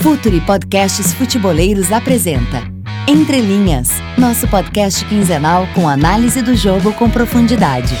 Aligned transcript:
Futuri 0.00 0.40
Podcasts 0.40 1.12
Futeboleiros 1.14 1.90
apresenta 1.90 2.62
Entre 3.08 3.40
Linhas, 3.40 3.90
nosso 4.16 4.46
podcast 4.48 5.04
quinzenal 5.06 5.66
com 5.74 5.88
análise 5.88 6.42
do 6.42 6.54
jogo 6.54 6.92
com 6.92 7.10
profundidade. 7.10 7.94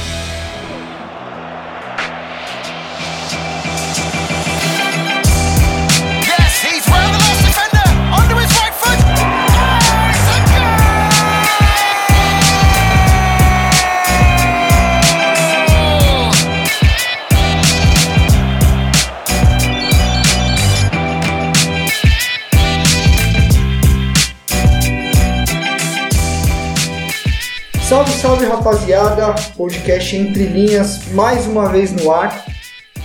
Salve, 27.96 28.12
salve 28.12 28.44
rapaziada! 28.44 29.34
Podcast 29.56 30.14
Entre 30.14 30.44
Linhas 30.44 31.08
mais 31.12 31.46
uma 31.46 31.66
vez 31.66 31.92
no 31.92 32.12
ar. 32.12 32.44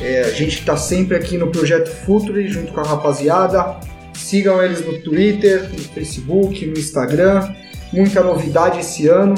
É, 0.02 0.24
a 0.24 0.32
gente 0.32 0.60
está 0.60 0.76
sempre 0.76 1.16
aqui 1.16 1.38
no 1.38 1.48
Projeto 1.48 1.90
Futuri 1.90 2.50
junto 2.50 2.74
com 2.74 2.82
a 2.82 2.84
rapaziada. 2.84 3.78
Sigam 4.14 4.62
eles 4.62 4.86
no 4.86 5.02
Twitter, 5.02 5.70
no 5.72 5.80
Facebook, 5.80 6.66
no 6.66 6.78
Instagram. 6.78 7.54
Muita 7.94 8.22
novidade 8.22 8.82
esse 8.82 9.08
ano. 9.08 9.36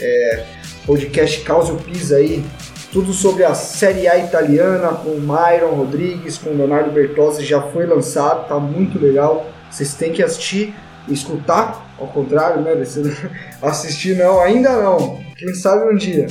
É, 0.00 0.44
podcast 0.86 1.42
Causio 1.42 1.76
Pisa 1.76 2.16
aí, 2.16 2.42
tudo 2.90 3.12
sobre 3.12 3.44
a 3.44 3.52
Série 3.52 4.08
A 4.08 4.16
italiana 4.16 4.88
com 4.88 5.10
o 5.10 5.20
Myron 5.20 5.74
Rodrigues, 5.74 6.38
com 6.38 6.48
o 6.48 6.56
Leonardo 6.56 6.90
Bertozzi 6.92 7.44
já 7.44 7.60
foi 7.60 7.84
lançado, 7.84 8.48
tá 8.48 8.58
muito 8.58 8.98
legal. 8.98 9.50
Vocês 9.70 9.92
têm 9.92 10.14
que 10.14 10.22
assistir 10.22 10.74
escutar, 11.10 11.94
ao 11.98 12.08
contrário, 12.08 12.62
né? 12.62 12.72
Assistir 13.62 14.16
não, 14.16 14.40
ainda 14.40 14.70
não. 14.82 15.20
Quem 15.36 15.54
sabe 15.54 15.92
um 15.92 15.96
dia. 15.96 16.26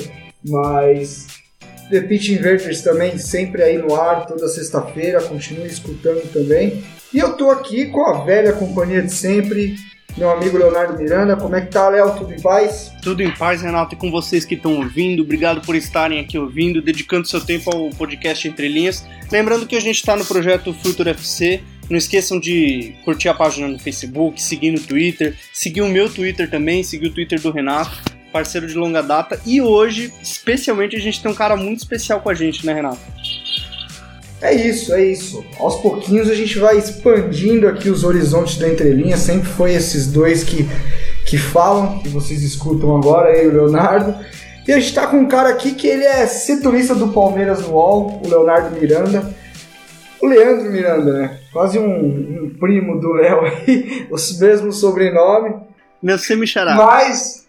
Mas 0.45 1.27
The 1.89 2.01
Pitch 2.01 2.29
Inverters 2.29 2.81
também 2.81 3.17
sempre 3.17 3.63
aí 3.63 3.77
no 3.77 3.95
ar, 3.95 4.25
toda 4.25 4.47
sexta-feira, 4.47 5.21
continue 5.21 5.67
escutando 5.67 6.31
também. 6.31 6.83
E 7.13 7.19
eu 7.19 7.33
tô 7.33 7.49
aqui 7.49 7.85
com 7.85 8.05
a 8.05 8.25
velha 8.25 8.51
companhia 8.53 9.01
de 9.01 9.13
sempre, 9.13 9.75
meu 10.17 10.29
amigo 10.29 10.57
Leonardo 10.57 10.97
Miranda. 10.97 11.37
Como 11.37 11.55
é 11.55 11.61
que 11.61 11.71
tá, 11.71 11.87
Léo? 11.87 12.15
Tudo 12.17 12.33
em 12.33 12.41
paz? 12.41 12.91
Tudo 13.01 13.23
em 13.23 13.31
paz, 13.31 13.61
Renato, 13.61 13.95
e 13.95 13.97
com 13.97 14.11
vocês 14.11 14.43
que 14.43 14.55
estão 14.55 14.75
ouvindo. 14.75 15.23
Obrigado 15.23 15.61
por 15.61 15.75
estarem 15.75 16.19
aqui 16.19 16.37
ouvindo, 16.37 16.81
dedicando 16.81 17.27
seu 17.27 17.39
tempo 17.39 17.73
ao 17.73 17.89
podcast 17.91 18.45
Entre 18.47 18.67
Linhas. 18.67 19.05
Lembrando 19.31 19.65
que 19.65 19.75
a 19.75 19.79
gente 19.79 19.95
está 19.95 20.15
no 20.15 20.25
projeto 20.25 20.73
Futuro 20.73 21.09
FC. 21.09 21.63
Não 21.89 21.97
esqueçam 21.97 22.39
de 22.39 22.95
curtir 23.05 23.29
a 23.29 23.33
página 23.33 23.67
no 23.67 23.79
Facebook, 23.79 24.41
seguir 24.41 24.71
no 24.71 24.79
Twitter, 24.79 25.35
seguir 25.53 25.81
o 25.81 25.87
meu 25.87 26.09
Twitter 26.09 26.49
também, 26.49 26.83
seguir 26.83 27.07
o 27.07 27.13
Twitter 27.13 27.39
do 27.39 27.51
Renato, 27.51 27.97
parceiro 28.31 28.67
de 28.67 28.73
longa 28.73 29.01
data. 29.01 29.39
E 29.45 29.61
hoje, 29.61 30.13
especialmente, 30.21 30.95
a 30.95 30.99
gente 30.99 31.21
tem 31.21 31.31
um 31.31 31.35
cara 31.35 31.55
muito 31.55 31.79
especial 31.79 32.19
com 32.19 32.29
a 32.29 32.33
gente, 32.33 32.65
né, 32.65 32.73
Renato? 32.73 32.99
É 34.41 34.53
isso, 34.53 34.93
é 34.93 35.03
isso. 35.03 35.43
Aos 35.59 35.77
pouquinhos 35.81 36.29
a 36.29 36.35
gente 36.35 36.59
vai 36.59 36.77
expandindo 36.77 37.67
aqui 37.67 37.89
os 37.89 38.03
horizontes 38.03 38.57
da 38.57 38.69
entrelinha. 38.69 39.17
Sempre 39.17 39.49
foi 39.49 39.73
esses 39.73 40.07
dois 40.07 40.43
que, 40.43 40.67
que 41.25 41.37
falam, 41.37 41.99
que 41.99 42.09
vocês 42.09 42.43
escutam 42.43 42.95
agora, 42.95 43.35
eu 43.35 43.45
e 43.45 43.47
o 43.47 43.53
Leonardo. 43.53 44.15
E 44.67 44.71
a 44.71 44.79
gente 44.79 44.93
tá 44.93 45.07
com 45.07 45.17
um 45.17 45.27
cara 45.27 45.49
aqui 45.49 45.73
que 45.73 45.87
ele 45.87 46.03
é 46.03 46.27
setorista 46.27 46.93
do 46.93 47.07
Palmeiras 47.07 47.61
no 47.61 47.69
UOL, 47.69 48.21
o 48.23 48.27
Leonardo 48.27 48.79
Miranda. 48.79 49.33
O 50.21 50.27
Leandro 50.27 50.71
Miranda, 50.71 51.13
né? 51.13 51.39
Quase 51.57 51.79
um, 51.79 52.43
um 52.43 52.49
primo 52.51 52.99
do 52.99 53.13
Léo 53.13 53.41
aí, 53.41 54.05
os 54.13 54.39
mesmos 54.39 54.79
sobrenome. 54.79 55.55
Meu 56.03 56.19
semi-xará. 56.19 56.75
Mas, 56.75 57.47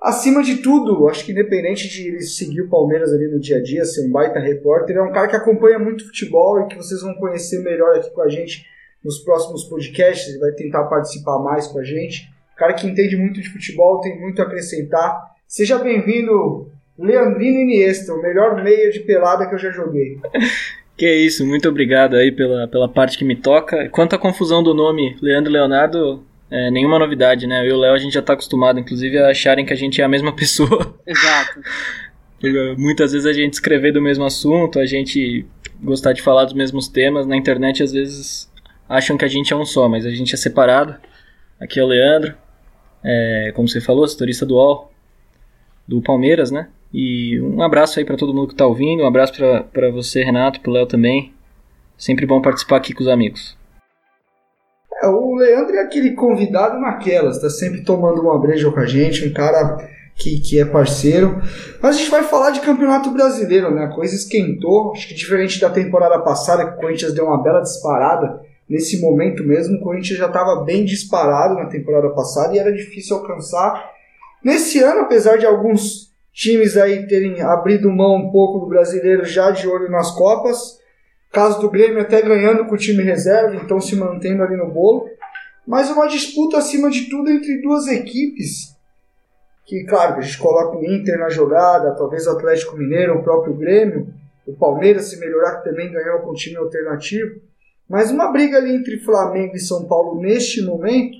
acima 0.00 0.40
de 0.40 0.58
tudo, 0.58 1.08
acho 1.08 1.24
que 1.24 1.32
independente 1.32 1.88
de 1.88 2.06
ele 2.06 2.22
seguir 2.22 2.60
o 2.60 2.68
Palmeiras 2.68 3.12
ali 3.12 3.26
no 3.26 3.40
dia 3.40 3.56
a 3.56 3.60
dia, 3.60 3.84
ser 3.84 4.06
um 4.06 4.12
baita 4.12 4.38
repórter, 4.38 4.98
é 4.98 5.02
um 5.02 5.10
cara 5.10 5.26
que 5.26 5.34
acompanha 5.34 5.80
muito 5.80 6.06
futebol 6.06 6.60
e 6.60 6.68
que 6.68 6.76
vocês 6.76 7.02
vão 7.02 7.12
conhecer 7.14 7.58
melhor 7.64 7.96
aqui 7.96 8.08
com 8.10 8.22
a 8.22 8.28
gente 8.28 8.64
nos 9.04 9.18
próximos 9.18 9.64
podcasts. 9.64 10.28
Ele 10.28 10.38
vai 10.38 10.52
tentar 10.52 10.84
participar 10.84 11.40
mais 11.40 11.66
com 11.66 11.80
a 11.80 11.82
gente. 11.82 12.30
Um 12.54 12.56
cara 12.56 12.74
que 12.74 12.86
entende 12.86 13.16
muito 13.16 13.40
de 13.40 13.52
futebol, 13.52 14.00
tem 14.00 14.16
muito 14.20 14.40
a 14.40 14.44
acrescentar. 14.44 15.28
Seja 15.48 15.76
bem-vindo, 15.76 16.70
Leandrino 16.96 17.58
Iniesta, 17.58 18.14
o 18.14 18.22
melhor 18.22 18.62
meia 18.62 18.92
de 18.92 19.00
pelada 19.00 19.48
que 19.48 19.56
eu 19.56 19.58
já 19.58 19.72
joguei. 19.72 20.20
Que 21.00 21.06
é 21.06 21.16
isso, 21.16 21.46
muito 21.46 21.66
obrigado 21.66 22.14
aí 22.14 22.30
pela, 22.30 22.68
pela 22.68 22.86
parte 22.86 23.16
que 23.16 23.24
me 23.24 23.34
toca. 23.34 23.88
Quanto 23.88 24.14
à 24.14 24.18
confusão 24.18 24.62
do 24.62 24.74
nome 24.74 25.16
Leandro 25.22 25.50
e 25.50 25.54
Leonardo, 25.54 26.22
é, 26.50 26.70
nenhuma 26.70 26.98
novidade, 26.98 27.46
né? 27.46 27.62
Eu 27.62 27.70
e 27.70 27.72
o 27.72 27.78
Léo 27.78 27.94
a 27.94 27.98
gente 27.98 28.12
já 28.12 28.20
tá 28.20 28.34
acostumado, 28.34 28.78
inclusive, 28.78 29.16
a 29.16 29.30
acharem 29.30 29.64
que 29.64 29.72
a 29.72 29.76
gente 29.76 29.98
é 30.02 30.04
a 30.04 30.08
mesma 30.10 30.30
pessoa. 30.36 30.94
Exato. 31.06 31.60
Muitas 32.76 33.12
vezes 33.12 33.26
a 33.26 33.32
gente 33.32 33.54
escrever 33.54 33.94
do 33.94 34.02
mesmo 34.02 34.26
assunto, 34.26 34.78
a 34.78 34.84
gente 34.84 35.46
gostar 35.80 36.12
de 36.12 36.20
falar 36.20 36.44
dos 36.44 36.52
mesmos 36.52 36.86
temas. 36.86 37.26
Na 37.26 37.34
internet, 37.34 37.82
às 37.82 37.92
vezes, 37.92 38.52
acham 38.86 39.16
que 39.16 39.24
a 39.24 39.28
gente 39.28 39.54
é 39.54 39.56
um 39.56 39.64
só, 39.64 39.88
mas 39.88 40.04
a 40.04 40.10
gente 40.10 40.34
é 40.34 40.36
separado. 40.36 40.96
Aqui 41.58 41.80
é 41.80 41.82
o 41.82 41.86
Leandro, 41.86 42.34
é, 43.02 43.52
como 43.54 43.66
você 43.66 43.80
falou, 43.80 44.06
setorista 44.06 44.44
do 44.44 44.56
UOL, 44.56 44.92
do 45.88 46.02
Palmeiras, 46.02 46.50
né? 46.50 46.68
E 46.92 47.40
um 47.40 47.62
abraço 47.62 47.98
aí 47.98 48.04
pra 48.04 48.16
todo 48.16 48.34
mundo 48.34 48.48
que 48.48 48.54
tá 48.54 48.66
ouvindo, 48.66 49.02
um 49.02 49.06
abraço 49.06 49.32
pra 49.72 49.90
você, 49.90 50.24
Renato, 50.24 50.60
pro 50.60 50.72
Léo 50.72 50.86
também. 50.86 51.32
Sempre 51.96 52.26
bom 52.26 52.40
participar 52.40 52.76
aqui 52.76 52.92
com 52.92 53.02
os 53.02 53.08
amigos. 53.08 53.56
É, 55.02 55.06
o 55.06 55.34
Leandro 55.34 55.76
é 55.76 55.82
aquele 55.82 56.12
convidado 56.12 56.78
naquelas, 56.80 57.40
tá 57.40 57.48
sempre 57.48 57.82
tomando 57.82 58.20
uma 58.20 58.38
breja 58.38 58.70
com 58.70 58.80
a 58.80 58.86
gente, 58.86 59.26
um 59.26 59.32
cara 59.32 59.78
que, 60.16 60.40
que 60.40 60.60
é 60.60 60.64
parceiro. 60.64 61.40
Mas 61.80 61.96
a 61.96 61.98
gente 61.98 62.10
vai 62.10 62.24
falar 62.24 62.50
de 62.50 62.60
campeonato 62.60 63.10
brasileiro, 63.10 63.74
né? 63.74 63.84
A 63.84 63.94
coisa 63.94 64.14
esquentou, 64.14 64.92
acho 64.92 65.08
que 65.08 65.14
diferente 65.14 65.60
da 65.60 65.70
temporada 65.70 66.18
passada, 66.20 66.66
que 66.66 66.76
o 66.76 66.80
Corinthians 66.80 67.14
deu 67.14 67.26
uma 67.26 67.42
bela 67.42 67.60
disparada. 67.60 68.40
Nesse 68.68 69.00
momento 69.00 69.42
mesmo, 69.42 69.76
o 69.76 69.80
Corinthians 69.80 70.18
já 70.18 70.26
estava 70.26 70.64
bem 70.64 70.84
disparado 70.84 71.54
na 71.54 71.66
temporada 71.66 72.10
passada 72.10 72.54
e 72.54 72.58
era 72.58 72.72
difícil 72.72 73.16
alcançar. 73.16 73.90
Nesse 74.44 74.80
ano, 74.80 75.00
apesar 75.00 75.38
de 75.38 75.46
alguns 75.46 76.09
times 76.32 76.76
aí 76.76 77.06
terem 77.06 77.42
abrido 77.42 77.90
mão 77.90 78.16
um 78.16 78.30
pouco 78.30 78.60
do 78.60 78.66
brasileiro 78.66 79.24
já 79.24 79.50
de 79.50 79.66
olho 79.68 79.90
nas 79.90 80.10
Copas, 80.12 80.80
Caso 81.32 81.60
do 81.60 81.70
Grêmio 81.70 82.00
até 82.00 82.20
ganhando 82.22 82.66
com 82.66 82.74
o 82.74 82.78
time 82.78 83.04
reserva, 83.04 83.54
então 83.54 83.80
se 83.80 83.94
mantendo 83.94 84.42
ali 84.42 84.56
no 84.56 84.68
bolo. 84.68 85.08
Mas 85.64 85.88
uma 85.88 86.08
disputa 86.08 86.58
acima 86.58 86.90
de 86.90 87.08
tudo 87.08 87.30
entre 87.30 87.62
duas 87.62 87.86
equipes. 87.86 88.74
Que, 89.64 89.84
claro, 89.84 90.16
a 90.16 90.20
gente 90.20 90.38
coloca 90.38 90.76
o 90.76 90.84
Inter 90.84 91.20
na 91.20 91.28
jogada, 91.28 91.94
talvez 91.94 92.26
o 92.26 92.30
Atlético 92.32 92.76
Mineiro, 92.76 93.16
o 93.16 93.22
próprio 93.22 93.54
Grêmio, 93.54 94.12
o 94.44 94.52
Palmeiras, 94.54 95.04
se 95.04 95.20
melhorar, 95.20 95.58
que 95.58 95.70
também 95.70 95.92
ganhou 95.92 96.18
com 96.20 96.30
o 96.30 96.34
time 96.34 96.56
alternativo. 96.56 97.40
Mas 97.88 98.10
uma 98.10 98.32
briga 98.32 98.56
ali 98.56 98.74
entre 98.74 98.98
Flamengo 98.98 99.54
e 99.54 99.60
São 99.60 99.86
Paulo 99.86 100.20
neste 100.20 100.62
momento, 100.62 101.18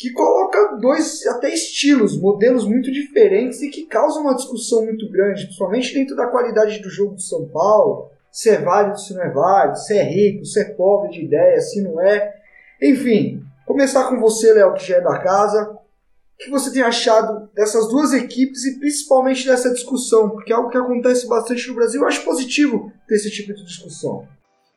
que 0.00 0.12
coloca 0.12 0.78
dois 0.80 1.26
até 1.26 1.52
estilos, 1.52 2.18
modelos 2.18 2.66
muito 2.66 2.90
diferentes 2.90 3.60
e 3.60 3.68
que 3.68 3.84
causa 3.84 4.18
uma 4.18 4.34
discussão 4.34 4.84
muito 4.84 5.10
grande, 5.10 5.44
principalmente 5.44 5.92
dentro 5.92 6.16
da 6.16 6.26
qualidade 6.26 6.80
do 6.80 6.88
jogo 6.88 7.16
do 7.16 7.20
São 7.20 7.46
Paulo 7.48 8.10
se 8.30 8.48
é 8.48 8.58
válido, 8.58 8.98
se 8.98 9.12
não 9.12 9.22
é 9.22 9.30
válido, 9.30 9.78
se 9.78 9.96
é 9.96 10.02
rico, 10.02 10.44
se 10.44 10.60
é 10.60 10.64
pobre 10.64 11.10
de 11.10 11.24
ideia, 11.24 11.60
se 11.60 11.82
não 11.82 12.00
é. 12.00 12.34
Enfim, 12.80 13.44
começar 13.66 14.08
com 14.08 14.20
você, 14.20 14.52
Léo, 14.54 14.74
que 14.74 14.86
já 14.86 14.96
é 14.96 15.00
da 15.00 15.18
casa. 15.18 15.70
O 15.70 16.44
que 16.44 16.50
você 16.50 16.72
tem 16.72 16.82
achado 16.82 17.50
dessas 17.54 17.88
duas 17.88 18.12
equipes 18.12 18.64
e 18.64 18.78
principalmente 18.78 19.46
dessa 19.46 19.70
discussão? 19.70 20.30
Porque 20.30 20.52
é 20.52 20.56
algo 20.56 20.70
que 20.70 20.78
acontece 20.78 21.28
bastante 21.28 21.68
no 21.68 21.74
Brasil. 21.74 22.00
Eu 22.00 22.06
acho 22.06 22.24
positivo 22.24 22.90
ter 23.06 23.16
esse 23.16 23.30
tipo 23.30 23.52
de 23.52 23.64
discussão. 23.64 24.26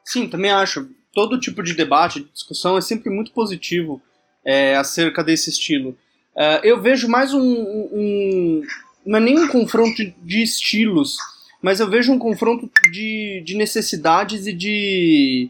Sim, 0.03 0.27
também 0.27 0.51
acho. 0.51 0.89
Todo 1.13 1.39
tipo 1.39 1.61
de 1.61 1.75
debate, 1.75 2.21
de 2.21 2.31
discussão 2.31 2.75
é 2.75 2.81
sempre 2.81 3.09
muito 3.09 3.31
positivo 3.31 4.01
é, 4.45 4.75
acerca 4.75 5.23
desse 5.23 5.49
estilo. 5.49 5.97
É, 6.35 6.61
eu 6.63 6.81
vejo 6.81 7.07
mais 7.07 7.33
um, 7.33 7.41
um- 7.41 8.61
Não 9.05 9.17
é 9.17 9.21
nem 9.21 9.37
um 9.39 9.47
confronto 9.47 10.01
de 10.23 10.41
estilos, 10.43 11.17
mas 11.61 11.79
eu 11.79 11.89
vejo 11.89 12.11
um 12.11 12.19
confronto 12.19 12.69
de, 12.91 13.41
de 13.45 13.55
necessidades 13.55 14.47
e 14.47 14.53
de, 14.53 15.49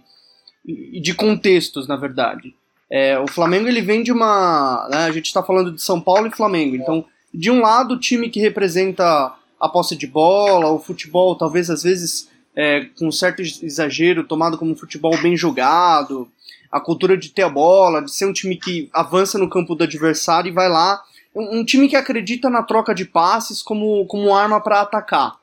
de 1.01 1.13
contextos, 1.13 1.87
na 1.87 1.95
verdade. 1.95 2.53
É, 2.89 3.17
o 3.17 3.27
Flamengo 3.27 3.67
ele 3.67 3.81
vem 3.81 4.03
de 4.03 4.11
uma. 4.11 4.87
né, 4.91 4.97
a 5.05 5.11
gente 5.11 5.25
está 5.25 5.41
falando 5.41 5.71
de 5.71 5.81
São 5.81 5.99
Paulo 5.99 6.27
e 6.27 6.31
Flamengo. 6.35 6.75
Então, 6.75 7.05
de 7.33 7.49
um 7.49 7.61
lado, 7.61 7.95
o 7.95 7.99
time 7.99 8.29
que 8.29 8.39
representa 8.39 9.33
a 9.59 9.69
posse 9.69 9.95
de 9.95 10.05
bola, 10.05 10.69
o 10.71 10.79
futebol, 10.79 11.35
talvez 11.35 11.69
às 11.69 11.81
vezes 11.83 12.29
é, 12.55 12.85
com 12.99 13.11
certo 13.11 13.41
exagero, 13.41 14.23
tomado 14.25 14.57
como 14.57 14.71
um 14.71 14.75
futebol 14.75 15.17
bem 15.21 15.35
jogado, 15.35 16.27
a 16.73 16.79
cultura 16.79 17.15
de 17.15 17.29
ter 17.29 17.43
a 17.43 17.49
bola, 17.49 18.01
de 18.01 18.11
ser 18.11 18.25
um 18.25 18.33
time 18.33 18.57
que 18.57 18.89
avança 18.91 19.37
no 19.37 19.47
campo 19.47 19.75
do 19.75 19.83
adversário 19.83 20.49
e 20.49 20.51
vai 20.51 20.67
lá. 20.67 20.99
Um, 21.35 21.59
um 21.59 21.63
time 21.63 21.87
que 21.87 21.95
acredita 21.95 22.49
na 22.49 22.63
troca 22.63 22.95
de 22.95 23.05
passes 23.05 23.61
como, 23.61 24.07
como 24.07 24.33
arma 24.33 24.59
para 24.59 24.81
atacar, 24.81 25.35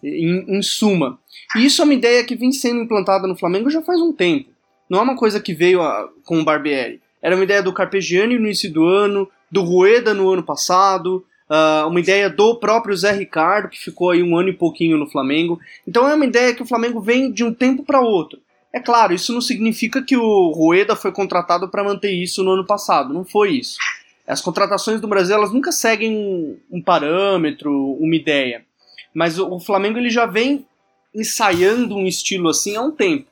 em, 0.00 0.58
em 0.58 0.62
suma. 0.62 1.18
E 1.56 1.66
isso 1.66 1.82
é 1.82 1.84
uma 1.84 1.94
ideia 1.94 2.22
que 2.22 2.36
vem 2.36 2.52
sendo 2.52 2.82
implantada 2.82 3.26
no 3.26 3.36
Flamengo 3.36 3.68
já 3.68 3.82
faz 3.82 4.00
um 4.00 4.12
tempo. 4.12 4.48
Não 4.88 5.00
é 5.00 5.02
uma 5.02 5.16
coisa 5.16 5.40
que 5.40 5.52
veio 5.52 5.82
a, 5.82 6.08
com 6.24 6.40
o 6.40 6.44
Barbieri. 6.44 7.00
Era 7.20 7.34
uma 7.34 7.42
ideia 7.42 7.60
do 7.60 7.72
Carpegiani 7.72 8.38
no 8.38 8.46
início 8.46 8.72
do 8.72 8.86
ano, 8.86 9.28
do 9.50 9.62
Rueda 9.62 10.14
no 10.14 10.30
ano 10.30 10.44
passado, 10.44 11.24
uh, 11.50 11.88
uma 11.88 11.98
ideia 11.98 12.30
do 12.30 12.54
próprio 12.54 12.96
Zé 12.96 13.10
Ricardo, 13.10 13.68
que 13.68 13.78
ficou 13.82 14.10
aí 14.10 14.22
um 14.22 14.36
ano 14.36 14.50
e 14.50 14.52
pouquinho 14.52 14.96
no 14.96 15.10
Flamengo. 15.10 15.58
Então 15.84 16.08
é 16.08 16.14
uma 16.14 16.26
ideia 16.26 16.54
que 16.54 16.62
o 16.62 16.66
Flamengo 16.66 17.00
vem 17.00 17.32
de 17.32 17.42
um 17.42 17.52
tempo 17.52 17.82
para 17.82 18.00
outro. 18.00 18.38
É 18.76 18.80
claro, 18.80 19.14
isso 19.14 19.32
não 19.32 19.40
significa 19.40 20.02
que 20.02 20.18
o 20.18 20.50
Rueda 20.50 20.94
foi 20.94 21.10
contratado 21.10 21.66
para 21.66 21.82
manter 21.82 22.10
isso 22.10 22.44
no 22.44 22.50
ano 22.50 22.66
passado. 22.66 23.10
Não 23.10 23.24
foi 23.24 23.52
isso. 23.52 23.78
As 24.26 24.42
contratações 24.42 25.00
do 25.00 25.08
Brasil 25.08 25.34
elas 25.34 25.50
nunca 25.50 25.72
seguem 25.72 26.58
um 26.70 26.82
parâmetro, 26.82 27.72
uma 27.98 28.14
ideia. 28.14 28.66
Mas 29.14 29.38
o 29.38 29.58
Flamengo 29.58 29.96
ele 29.96 30.10
já 30.10 30.26
vem 30.26 30.66
ensaiando 31.14 31.96
um 31.96 32.06
estilo 32.06 32.50
assim 32.50 32.76
há 32.76 32.82
um 32.82 32.90
tempo. 32.90 33.24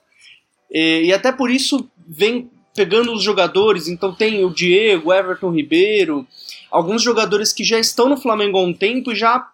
E, 0.70 1.08
e 1.08 1.12
até 1.12 1.30
por 1.30 1.50
isso 1.50 1.90
vem 2.08 2.50
pegando 2.74 3.12
os 3.12 3.22
jogadores. 3.22 3.86
Então 3.86 4.14
tem 4.14 4.46
o 4.46 4.50
Diego, 4.50 5.12
Everton 5.12 5.50
Ribeiro, 5.50 6.26
alguns 6.70 7.02
jogadores 7.02 7.52
que 7.52 7.64
já 7.64 7.78
estão 7.78 8.08
no 8.08 8.16
Flamengo 8.16 8.56
há 8.56 8.62
um 8.62 8.72
tempo 8.72 9.12
e 9.12 9.14
já, 9.14 9.46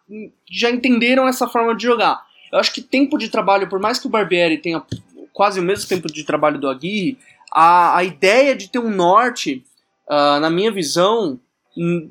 já 0.49 0.71
entenderam 0.71 1.27
essa 1.27 1.49
forma 1.49 1.75
de 1.75 1.83
jogar. 1.83 2.25
Eu 2.53 2.61
acho 2.61 2.73
que 2.73 2.81
tempo 2.81 3.19
de 3.19 3.29
trabalho, 3.29 3.69
por 3.69 3.81
mais 3.81 3.99
que 3.99 4.07
o 4.07 4.11
Barbieri 4.11 4.59
tenha 4.59 4.81
quase 5.41 5.59
o 5.59 5.63
mesmo 5.63 5.89
tempo 5.89 6.07
de 6.07 6.23
trabalho 6.23 6.61
do 6.61 6.69
Aguirre, 6.69 7.17
a, 7.51 7.97
a 7.97 8.05
ideia 8.05 8.55
de 8.55 8.69
ter 8.69 8.79
um 8.79 8.91
norte 8.91 9.65
uh, 10.07 10.39
na 10.39 10.51
minha 10.51 10.71
visão, 10.71 11.41
um, 11.75 12.11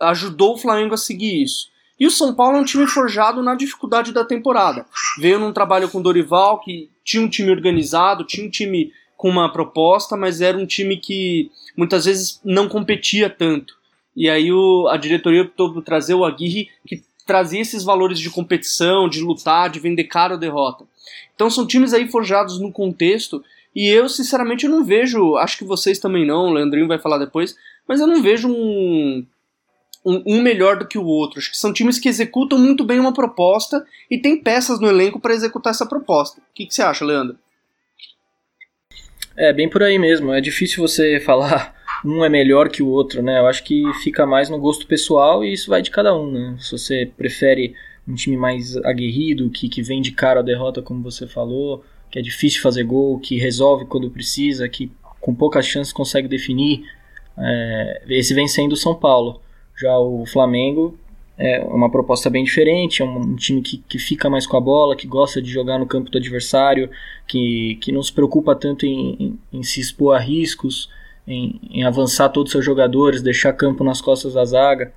ajudou 0.00 0.54
o 0.54 0.58
Flamengo 0.58 0.94
a 0.94 0.96
seguir 0.96 1.44
isso. 1.44 1.68
E 1.96 2.08
o 2.08 2.10
São 2.10 2.34
Paulo 2.34 2.56
é 2.56 2.60
um 2.60 2.64
time 2.64 2.88
forjado 2.88 3.40
na 3.40 3.54
dificuldade 3.54 4.10
da 4.12 4.24
temporada. 4.24 4.84
Veio 5.20 5.38
num 5.38 5.52
trabalho 5.52 5.88
com 5.88 6.02
Dorival, 6.02 6.58
que 6.58 6.90
tinha 7.04 7.22
um 7.22 7.28
time 7.28 7.52
organizado, 7.52 8.24
tinha 8.24 8.44
um 8.44 8.50
time 8.50 8.92
com 9.16 9.28
uma 9.28 9.52
proposta, 9.52 10.16
mas 10.16 10.40
era 10.40 10.58
um 10.58 10.66
time 10.66 10.96
que 10.96 11.52
muitas 11.76 12.04
vezes 12.06 12.40
não 12.44 12.68
competia 12.68 13.30
tanto. 13.30 13.78
E 14.16 14.28
aí 14.28 14.52
o, 14.52 14.88
a 14.88 14.96
diretoria 14.96 15.42
optou 15.42 15.72
por 15.72 15.84
trazer 15.84 16.14
o 16.14 16.24
Aguirre, 16.24 16.68
que 16.84 17.00
trazia 17.30 17.60
esses 17.60 17.84
valores 17.84 18.18
de 18.18 18.28
competição, 18.28 19.08
de 19.08 19.20
lutar, 19.20 19.70
de 19.70 19.78
vender 19.78 20.02
caro 20.02 20.34
a 20.34 20.36
derrota. 20.36 20.84
Então 21.32 21.48
são 21.48 21.64
times 21.64 21.94
aí 21.94 22.10
forjados 22.10 22.58
no 22.58 22.72
contexto 22.72 23.40
e 23.72 23.86
eu, 23.86 24.08
sinceramente, 24.08 24.64
eu 24.64 24.70
não 24.72 24.84
vejo. 24.84 25.36
Acho 25.36 25.56
que 25.56 25.64
vocês 25.64 26.00
também 26.00 26.26
não, 26.26 26.46
o 26.46 26.52
Leandrinho 26.52 26.88
vai 26.88 26.98
falar 26.98 27.18
depois, 27.18 27.56
mas 27.86 28.00
eu 28.00 28.06
não 28.08 28.20
vejo 28.20 28.48
um, 28.48 29.24
um, 30.04 30.22
um, 30.26 30.42
melhor 30.42 30.76
do 30.76 30.88
que 30.88 30.98
o 30.98 31.04
outro. 31.04 31.38
Acho 31.38 31.52
que 31.52 31.56
são 31.56 31.72
times 31.72 32.00
que 32.00 32.08
executam 32.08 32.58
muito 32.58 32.82
bem 32.82 32.98
uma 32.98 33.14
proposta 33.14 33.86
e 34.10 34.18
tem 34.18 34.42
peças 34.42 34.80
no 34.80 34.88
elenco 34.88 35.20
para 35.20 35.32
executar 35.32 35.70
essa 35.70 35.86
proposta. 35.86 36.40
O 36.40 36.44
que, 36.52 36.66
que 36.66 36.74
você 36.74 36.82
acha, 36.82 37.04
Leandro? 37.04 37.38
É, 39.36 39.52
bem 39.52 39.70
por 39.70 39.84
aí 39.84 40.00
mesmo. 40.00 40.32
É 40.32 40.40
difícil 40.40 40.82
você 40.82 41.20
falar 41.24 41.79
um 42.04 42.24
é 42.24 42.28
melhor 42.28 42.68
que 42.68 42.82
o 42.82 42.88
outro, 42.88 43.22
né? 43.22 43.38
Eu 43.38 43.46
acho 43.46 43.62
que 43.64 43.82
fica 44.02 44.26
mais 44.26 44.48
no 44.48 44.58
gosto 44.58 44.86
pessoal 44.86 45.44
e 45.44 45.52
isso 45.52 45.68
vai 45.68 45.82
de 45.82 45.90
cada 45.90 46.16
um, 46.16 46.30
né? 46.30 46.56
Se 46.58 46.72
você 46.72 47.10
prefere 47.16 47.74
um 48.08 48.14
time 48.14 48.36
mais 48.36 48.76
aguerrido, 48.78 49.50
que, 49.50 49.68
que 49.68 49.82
vem 49.82 50.00
de 50.00 50.12
cara 50.12 50.40
a 50.40 50.42
derrota, 50.42 50.82
como 50.82 51.02
você 51.02 51.26
falou, 51.26 51.84
que 52.10 52.18
é 52.18 52.22
difícil 52.22 52.62
fazer 52.62 52.84
gol, 52.84 53.18
que 53.18 53.36
resolve 53.36 53.84
quando 53.84 54.10
precisa, 54.10 54.68
que 54.68 54.90
com 55.20 55.34
poucas 55.34 55.66
chances 55.66 55.92
consegue 55.92 56.26
definir. 56.26 56.84
É, 57.38 58.02
esse 58.08 58.34
vem 58.34 58.48
sendo 58.48 58.72
o 58.72 58.76
São 58.76 58.94
Paulo. 58.94 59.40
Já 59.78 59.96
o 59.98 60.26
Flamengo 60.26 60.98
é 61.38 61.60
uma 61.64 61.90
proposta 61.90 62.28
bem 62.28 62.44
diferente, 62.44 63.00
é 63.00 63.04
um, 63.04 63.18
um, 63.18 63.36
time 63.36 63.62
que, 63.62 63.78
que 63.78 63.98
fica 63.98 64.28
mais 64.28 64.46
com 64.46 64.56
a 64.56 64.60
bola, 64.60 64.94
que 64.94 65.06
gosta 65.06 65.40
de 65.40 65.50
jogar 65.50 65.78
no 65.78 65.86
campo 65.86 66.10
do 66.10 66.18
adversário, 66.18 66.90
que, 67.26 67.78
que 67.80 67.90
não 67.92 68.02
se 68.02 68.12
preocupa 68.12 68.54
tanto 68.54 68.84
em, 68.84 69.16
em, 69.18 69.38
em 69.58 69.62
se 69.62 69.80
expor 69.80 70.14
a 70.14 70.18
riscos, 70.18 70.90
em, 71.30 71.60
em, 71.70 71.84
avançar 71.84 72.28
todos 72.28 72.50
os 72.50 72.52
seus 72.52 72.64
jogadores, 72.64 73.22
deixar 73.22 73.52
campo 73.52 73.84
nas 73.84 74.00
costas 74.00 74.34
da 74.34 74.44
zaga. 74.44 74.92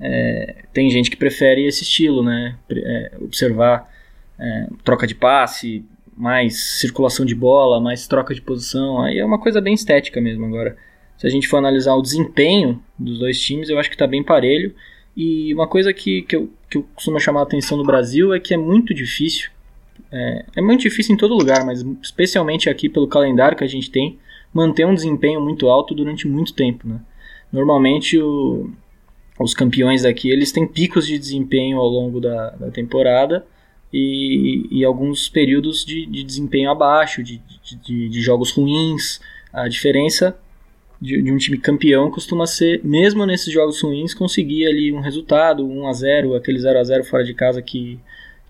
É, 0.00 0.64
tem 0.72 0.90
gente 0.90 1.10
que 1.10 1.16
prefere 1.16 1.66
esse 1.66 1.82
estilo, 1.82 2.22
né? 2.22 2.56
É, 2.70 3.12
observar 3.20 3.90
é, 4.38 4.66
troca 4.84 5.06
de 5.06 5.14
passe, 5.14 5.84
mais 6.16 6.78
circulação 6.80 7.26
de 7.26 7.34
bola, 7.34 7.80
mais 7.80 8.06
troca 8.06 8.34
de 8.34 8.40
posição. 8.40 9.02
Aí 9.02 9.18
é 9.18 9.24
uma 9.24 9.38
coisa 9.38 9.60
bem 9.60 9.74
estética 9.74 10.20
mesmo. 10.20 10.46
Agora, 10.46 10.76
se 11.16 11.26
a 11.26 11.30
gente 11.30 11.48
for 11.48 11.56
analisar 11.56 11.94
o 11.94 12.02
desempenho 12.02 12.82
dos 12.98 13.18
dois 13.18 13.40
times, 13.40 13.68
eu 13.68 13.78
acho 13.78 13.88
que 13.88 13.94
está 13.94 14.06
bem 14.06 14.22
parelho. 14.22 14.74
E 15.16 15.54
uma 15.54 15.68
coisa 15.68 15.92
que, 15.92 16.22
que, 16.22 16.36
eu, 16.36 16.50
que 16.68 16.78
eu 16.78 16.82
costumo 16.94 17.20
chamar 17.20 17.40
a 17.40 17.44
atenção 17.44 17.78
no 17.78 17.84
Brasil 17.84 18.34
é 18.34 18.40
que 18.40 18.52
é 18.52 18.56
muito 18.56 18.92
difícil. 18.92 19.50
É, 20.10 20.44
é 20.56 20.60
muito 20.60 20.82
difícil 20.82 21.14
em 21.14 21.18
todo 21.18 21.34
lugar, 21.34 21.64
mas 21.64 21.84
especialmente 22.02 22.68
aqui 22.68 22.88
pelo 22.88 23.06
calendário 23.06 23.56
que 23.56 23.64
a 23.64 23.68
gente 23.68 23.90
tem, 23.90 24.18
manter 24.54 24.86
um 24.86 24.94
desempenho 24.94 25.40
muito 25.40 25.68
alto 25.68 25.94
durante 25.94 26.28
muito 26.28 26.54
tempo. 26.54 26.86
Né? 26.86 27.00
Normalmente 27.52 28.16
o, 28.18 28.70
os 29.38 29.52
campeões 29.52 30.02
daqui 30.02 30.30
eles 30.30 30.52
têm 30.52 30.66
picos 30.66 31.06
de 31.06 31.18
desempenho 31.18 31.78
ao 31.78 31.88
longo 31.88 32.20
da, 32.20 32.50
da 32.50 32.70
temporada 32.70 33.44
e, 33.92 34.66
e 34.70 34.84
alguns 34.84 35.28
períodos 35.28 35.84
de, 35.84 36.06
de 36.06 36.22
desempenho 36.22 36.70
abaixo, 36.70 37.22
de, 37.22 37.42
de, 37.82 38.08
de, 38.08 38.20
jogos 38.20 38.52
ruins. 38.52 39.20
A 39.52 39.68
diferença 39.68 40.36
de, 41.00 41.30
um 41.30 41.36
time 41.36 41.58
campeão 41.58 42.10
costuma 42.10 42.46
ser, 42.46 42.80
mesmo 42.84 43.26
nesses 43.26 43.52
jogos 43.52 43.80
ruins, 43.80 44.14
conseguir 44.14 44.66
ali 44.66 44.92
um 44.92 45.00
resultado, 45.00 45.66
1 45.66 45.86
a 45.86 45.92
0 45.92 46.34
aquele 46.34 46.58
0 46.58 46.78
a 46.78 46.84
0 46.84 47.04
fora 47.04 47.24
de 47.24 47.34
casa 47.34 47.60
que, 47.60 47.98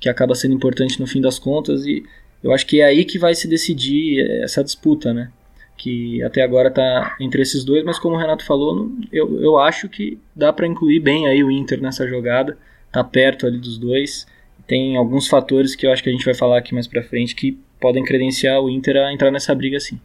que 0.00 0.08
acaba 0.08 0.34
sendo 0.34 0.54
importante 0.54 1.00
no 1.00 1.06
fim 1.06 1.20
das 1.20 1.38
contas. 1.38 1.84
E 1.84 2.04
eu 2.42 2.52
acho 2.52 2.66
que 2.66 2.80
é 2.80 2.84
aí 2.84 3.04
que 3.04 3.18
vai 3.18 3.34
se 3.34 3.48
decidir 3.48 4.20
essa 4.42 4.62
disputa, 4.64 5.12
né? 5.12 5.30
Que 5.76 6.22
até 6.22 6.42
agora 6.42 6.68
está 6.68 7.16
entre 7.20 7.42
esses 7.42 7.64
dois, 7.64 7.84
mas 7.84 7.98
como 7.98 8.14
o 8.14 8.18
Renato 8.18 8.44
falou, 8.44 8.90
eu, 9.12 9.40
eu 9.40 9.58
acho 9.58 9.88
que 9.88 10.18
dá 10.34 10.52
para 10.52 10.66
incluir 10.66 11.00
bem 11.00 11.26
aí 11.26 11.42
o 11.42 11.50
Inter 11.50 11.80
nessa 11.80 12.06
jogada, 12.06 12.56
tá 12.92 13.02
perto 13.02 13.46
ali 13.46 13.58
dos 13.58 13.76
dois 13.76 14.26
tem 14.66 14.96
alguns 14.96 15.28
fatores 15.28 15.74
que 15.74 15.86
eu 15.86 15.92
acho 15.92 16.02
que 16.02 16.08
a 16.08 16.12
gente 16.12 16.24
vai 16.24 16.34
falar 16.34 16.58
aqui 16.58 16.74
mais 16.74 16.86
pra 16.86 17.02
frente 17.02 17.34
que 17.34 17.58
podem 17.80 18.02
credenciar 18.02 18.60
o 18.60 18.70
Inter 18.70 18.96
a 18.96 19.12
entrar 19.12 19.30
nessa 19.30 19.54
briga 19.54 19.76
assim. 19.76 20.00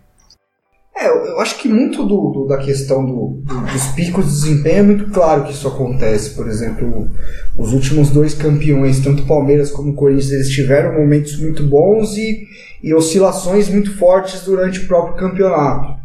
É, 1.02 1.08
eu 1.08 1.40
acho 1.40 1.58
que 1.58 1.70
muito 1.70 2.06
do, 2.06 2.30
do 2.30 2.46
da 2.46 2.58
questão 2.58 3.06
do, 3.06 3.42
do, 3.46 3.72
dos 3.72 3.88
picos 3.96 4.26
de 4.26 4.32
desempenho 4.32 4.80
é 4.80 4.84
muito 4.84 5.10
claro 5.12 5.46
que 5.46 5.54
isso 5.54 5.66
acontece. 5.66 6.32
Por 6.32 6.46
exemplo, 6.46 7.10
os 7.58 7.72
últimos 7.72 8.10
dois 8.10 8.34
campeões, 8.34 9.00
tanto 9.00 9.26
Palmeiras 9.26 9.72
como 9.72 9.96
Corinthians, 9.96 10.32
eles 10.34 10.50
tiveram 10.50 11.00
momentos 11.00 11.40
muito 11.40 11.64
bons 11.64 12.18
e, 12.18 12.46
e 12.84 12.94
oscilações 12.94 13.70
muito 13.70 13.98
fortes 13.98 14.42
durante 14.42 14.82
o 14.82 14.88
próprio 14.88 15.16
campeonato. 15.16 15.98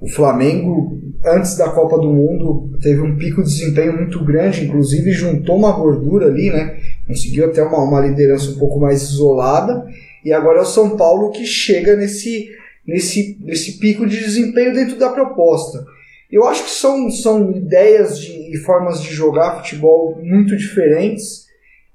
O 0.00 0.08
Flamengo, 0.08 0.98
antes 1.24 1.56
da 1.56 1.68
Copa 1.68 1.96
do 1.98 2.10
Mundo, 2.10 2.76
teve 2.82 3.00
um 3.02 3.16
pico 3.16 3.44
de 3.44 3.50
desempenho 3.50 3.92
muito 3.96 4.24
grande, 4.24 4.64
inclusive 4.64 5.12
juntou 5.12 5.58
uma 5.58 5.70
gordura 5.70 6.26
ali, 6.26 6.50
né? 6.50 6.76
Conseguiu 7.06 7.44
até 7.44 7.62
uma, 7.62 7.84
uma 7.84 8.00
liderança 8.00 8.50
um 8.50 8.58
pouco 8.58 8.80
mais 8.80 9.02
isolada. 9.02 9.84
E 10.24 10.32
agora 10.32 10.58
é 10.58 10.62
o 10.62 10.66
São 10.66 10.96
Paulo 10.96 11.30
que 11.30 11.46
chega 11.46 11.94
nesse, 11.94 12.48
nesse, 12.90 13.38
nesse 13.40 13.78
pico 13.78 14.04
de 14.04 14.18
desempenho 14.18 14.74
dentro 14.74 14.98
da 14.98 15.10
proposta. 15.10 15.84
Eu 16.30 16.46
acho 16.46 16.64
que 16.64 16.70
são, 16.70 17.08
são 17.10 17.52
ideias 17.52 18.18
de, 18.18 18.52
e 18.52 18.56
formas 18.58 19.00
de 19.00 19.12
jogar 19.14 19.58
futebol 19.58 20.18
muito 20.20 20.56
diferentes. 20.56 21.46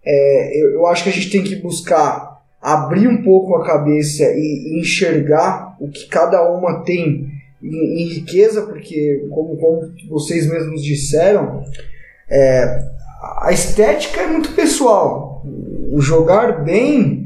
É, 0.05 0.61
eu, 0.61 0.69
eu 0.71 0.87
acho 0.87 1.03
que 1.03 1.09
a 1.09 1.11
gente 1.11 1.29
tem 1.29 1.43
que 1.43 1.57
buscar 1.57 2.35
abrir 2.61 3.07
um 3.07 3.21
pouco 3.21 3.55
a 3.55 3.65
cabeça 3.65 4.23
e, 4.23 4.73
e 4.73 4.79
enxergar 4.79 5.75
o 5.81 5.89
que 5.89 6.07
cada 6.07 6.49
uma 6.49 6.83
tem 6.83 7.29
em, 7.61 8.01
em 8.01 8.07
riqueza, 8.07 8.61
porque, 8.61 9.27
como, 9.29 9.57
como 9.57 9.91
vocês 10.09 10.49
mesmos 10.49 10.81
disseram, 10.81 11.61
é, 12.29 12.79
a 13.41 13.51
estética 13.51 14.21
é 14.21 14.27
muito 14.27 14.53
pessoal. 14.53 15.43
O 15.91 15.99
jogar 16.01 16.63
bem 16.63 17.24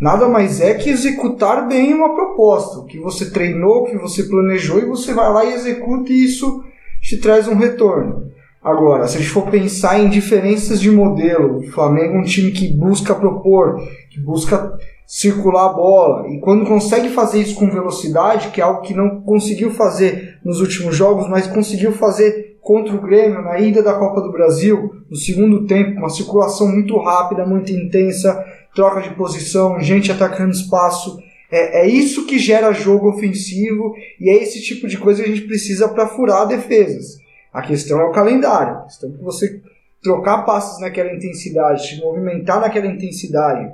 nada 0.00 0.28
mais 0.28 0.60
é 0.60 0.74
que 0.74 0.90
executar 0.90 1.68
bem 1.68 1.92
uma 1.92 2.14
proposta. 2.14 2.84
Que 2.86 2.98
você 2.98 3.30
treinou, 3.30 3.84
que 3.84 3.98
você 3.98 4.24
planejou, 4.24 4.78
e 4.78 4.86
você 4.86 5.12
vai 5.12 5.32
lá 5.32 5.44
e 5.44 5.54
executa, 5.54 6.10
e 6.12 6.24
isso 6.24 6.64
te 7.00 7.18
traz 7.18 7.46
um 7.46 7.56
retorno. 7.56 8.30
Agora, 8.62 9.06
se 9.08 9.16
a 9.16 9.20
gente 9.20 9.32
for 9.32 9.50
pensar 9.50 9.98
em 10.00 10.10
diferenças 10.10 10.80
de 10.80 10.90
modelo, 10.90 11.58
o 11.58 11.70
Flamengo 11.70 12.16
é 12.16 12.18
um 12.18 12.24
time 12.24 12.50
que 12.50 12.68
busca 12.68 13.14
propor, 13.14 13.80
que 14.10 14.20
busca 14.20 14.74
circular 15.06 15.70
a 15.70 15.72
bola. 15.72 16.28
E 16.28 16.38
quando 16.40 16.66
consegue 16.66 17.08
fazer 17.08 17.40
isso 17.40 17.56
com 17.56 17.70
velocidade, 17.70 18.50
que 18.50 18.60
é 18.60 18.64
algo 18.64 18.82
que 18.82 18.94
não 18.94 19.22
conseguiu 19.22 19.70
fazer 19.70 20.38
nos 20.44 20.60
últimos 20.60 20.94
jogos, 20.94 21.28
mas 21.28 21.46
conseguiu 21.46 21.92
fazer 21.92 22.58
contra 22.60 22.94
o 22.94 23.00
Grêmio 23.00 23.42
na 23.42 23.58
ida 23.58 23.82
da 23.82 23.94
Copa 23.94 24.20
do 24.20 24.30
Brasil, 24.30 24.90
no 25.10 25.16
segundo 25.16 25.66
tempo, 25.66 25.98
uma 25.98 26.10
circulação 26.10 26.68
muito 26.68 26.96
rápida, 26.98 27.46
muito 27.46 27.72
intensa, 27.72 28.44
troca 28.74 29.02
de 29.02 29.14
posição, 29.14 29.80
gente 29.80 30.10
atacando 30.10 30.50
espaço. 30.50 31.22
É, 31.50 31.82
é 31.82 31.88
isso 31.88 32.26
que 32.26 32.38
gera 32.38 32.72
jogo 32.72 33.08
ofensivo 33.08 33.94
e 34.20 34.30
é 34.30 34.42
esse 34.42 34.62
tipo 34.62 34.86
de 34.86 34.96
coisa 34.96 35.22
que 35.22 35.30
a 35.30 35.34
gente 35.34 35.46
precisa 35.46 35.88
para 35.88 36.08
furar 36.08 36.46
defesas. 36.46 37.18
A 37.52 37.62
questão 37.62 38.00
é 38.00 38.04
o 38.04 38.12
calendário. 38.12 38.78
A 38.78 38.82
questão 38.82 39.10
é 39.10 39.12
que 39.16 39.24
você 39.24 39.60
trocar 40.02 40.42
passes 40.42 40.80
naquela 40.80 41.12
intensidade, 41.12 41.86
se 41.86 42.00
movimentar 42.00 42.60
naquela 42.60 42.86
intensidade, 42.86 43.70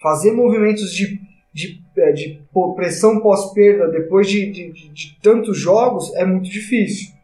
fazer 0.00 0.32
movimentos 0.32 0.92
de, 0.92 1.18
de 1.52 1.80
é, 1.98 2.12
de 2.12 2.38
pressão 2.74 3.20
pós-perda 3.20 3.88
depois 3.88 4.28
de, 4.28 4.50
de, 4.50 4.70
de, 4.70 4.88
de 4.90 5.18
tantos 5.22 5.58
jogos 5.58 6.14
é 6.14 6.26
muito 6.26 6.50
difícil. 6.50 7.14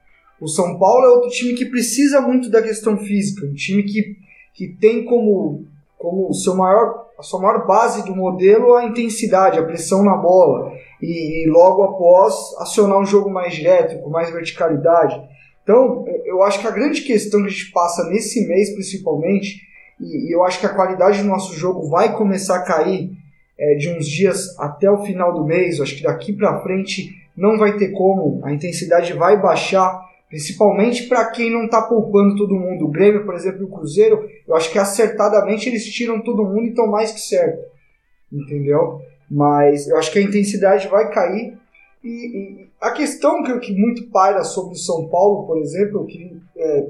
O 0.40 0.48
São 0.48 0.78
Paulo 0.78 1.04
é 1.04 1.08
outro 1.10 1.30
time 1.30 1.52
que 1.52 1.66
precisa 1.66 2.22
muito 2.22 2.48
da 2.48 2.62
questão 2.62 2.96
física, 2.96 3.46
um 3.46 3.52
time 3.52 3.82
que, 3.82 4.16
que 4.54 4.68
tem 4.68 5.04
como, 5.04 5.66
como 6.02 6.34
seu 6.34 6.56
maior, 6.56 7.06
a 7.16 7.22
sua 7.22 7.40
maior 7.40 7.64
base 7.64 8.04
do 8.04 8.14
modelo 8.14 8.74
a 8.74 8.84
intensidade, 8.84 9.56
a 9.56 9.62
pressão 9.62 10.02
na 10.02 10.16
bola, 10.16 10.72
e, 11.00 11.44
e 11.44 11.48
logo 11.48 11.84
após 11.84 12.34
acionar 12.58 12.98
um 12.98 13.06
jogo 13.06 13.30
mais 13.30 13.54
direto, 13.54 14.02
com 14.02 14.10
mais 14.10 14.28
verticalidade. 14.30 15.22
Então, 15.62 16.04
eu 16.24 16.42
acho 16.42 16.58
que 16.60 16.66
a 16.66 16.72
grande 16.72 17.02
questão 17.02 17.40
que 17.40 17.46
a 17.46 17.50
gente 17.50 17.70
passa 17.70 18.08
nesse 18.10 18.48
mês, 18.48 18.74
principalmente, 18.74 19.60
e, 20.00 20.28
e 20.28 20.34
eu 20.34 20.42
acho 20.42 20.58
que 20.58 20.66
a 20.66 20.74
qualidade 20.74 21.22
do 21.22 21.28
nosso 21.28 21.54
jogo 21.54 21.88
vai 21.88 22.16
começar 22.16 22.56
a 22.56 22.64
cair 22.64 23.12
é, 23.56 23.74
de 23.76 23.88
uns 23.88 24.04
dias 24.04 24.58
até 24.58 24.90
o 24.90 25.04
final 25.04 25.32
do 25.32 25.44
mês. 25.44 25.78
Eu 25.78 25.84
acho 25.84 25.94
que 25.94 26.02
daqui 26.02 26.32
para 26.32 26.60
frente 26.62 27.14
não 27.36 27.56
vai 27.56 27.76
ter 27.76 27.92
como, 27.92 28.40
a 28.44 28.52
intensidade 28.52 29.12
vai 29.12 29.40
baixar, 29.40 30.02
principalmente 30.32 31.08
para 31.08 31.26
quem 31.26 31.52
não 31.52 31.66
está 31.66 31.82
poupando 31.82 32.34
todo 32.36 32.54
mundo. 32.54 32.86
O 32.86 32.90
Grêmio, 32.90 33.22
por 33.26 33.34
exemplo, 33.34 33.66
o 33.66 33.70
Cruzeiro, 33.70 34.26
eu 34.48 34.56
acho 34.56 34.72
que 34.72 34.78
acertadamente 34.78 35.68
eles 35.68 35.84
tiram 35.84 36.22
todo 36.22 36.42
mundo 36.42 36.62
e 36.64 36.68
estão 36.70 36.86
mais 36.86 37.12
que 37.12 37.20
certo, 37.20 37.62
entendeu? 38.32 39.02
Mas 39.30 39.86
eu 39.86 39.98
acho 39.98 40.10
que 40.10 40.18
a 40.18 40.22
intensidade 40.22 40.88
vai 40.88 41.10
cair 41.10 41.58
e, 42.02 42.08
e, 42.08 42.66
a 42.80 42.92
questão 42.92 43.42
que, 43.42 43.58
que, 43.58 43.74
muito 43.74 44.08
paira 44.08 44.42
sobre 44.42 44.72
o 44.72 44.78
São 44.78 45.06
Paulo, 45.06 45.46
por 45.46 45.58
exemplo, 45.58 46.00
eu 46.00 46.06
queria 46.06 46.32
é, 46.56 46.86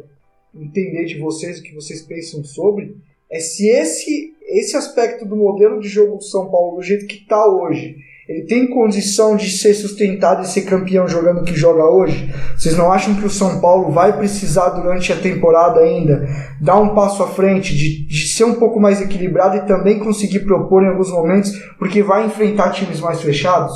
entender 0.54 1.04
de 1.06 1.18
vocês 1.18 1.58
o 1.58 1.64
que 1.64 1.74
vocês 1.74 2.00
pensam 2.00 2.44
sobre, 2.44 2.96
é 3.28 3.40
se 3.40 3.68
esse, 3.68 4.36
esse 4.42 4.76
aspecto 4.76 5.26
do 5.26 5.34
modelo 5.34 5.80
de 5.80 5.88
jogo 5.88 6.18
do 6.18 6.22
São 6.22 6.48
Paulo, 6.48 6.76
do 6.76 6.82
jeito 6.82 7.08
que 7.08 7.16
está 7.16 7.44
hoje, 7.44 7.96
ele 8.28 8.46
tem 8.46 8.68
condição 8.68 9.36
de 9.36 9.50
ser 9.50 9.74
sustentado 9.74 10.42
e 10.42 10.46
ser 10.46 10.62
campeão 10.62 11.08
jogando 11.08 11.40
o 11.40 11.44
que 11.44 11.54
joga 11.54 11.84
hoje? 11.84 12.32
Vocês 12.56 12.76
não 12.76 12.92
acham 12.92 13.16
que 13.16 13.26
o 13.26 13.30
São 13.30 13.60
Paulo 13.60 13.90
vai 13.90 14.16
precisar 14.16 14.70
durante 14.70 15.12
a 15.12 15.20
temporada 15.20 15.80
ainda 15.80 16.24
dar 16.60 16.80
um 16.80 16.94
passo 16.94 17.22
à 17.22 17.28
frente, 17.28 17.76
de, 17.76 18.06
de 18.06 18.28
ser 18.28 18.44
um 18.44 18.54
pouco 18.54 18.78
mais 18.78 19.00
equilibrado 19.00 19.56
e 19.56 19.66
também 19.66 19.98
conseguir 19.98 20.40
propor 20.40 20.84
em 20.84 20.88
alguns 20.88 21.10
momentos, 21.10 21.50
porque 21.78 22.02
vai 22.02 22.24
enfrentar 22.24 22.70
times 22.70 23.00
mais 23.00 23.20
fechados? 23.20 23.72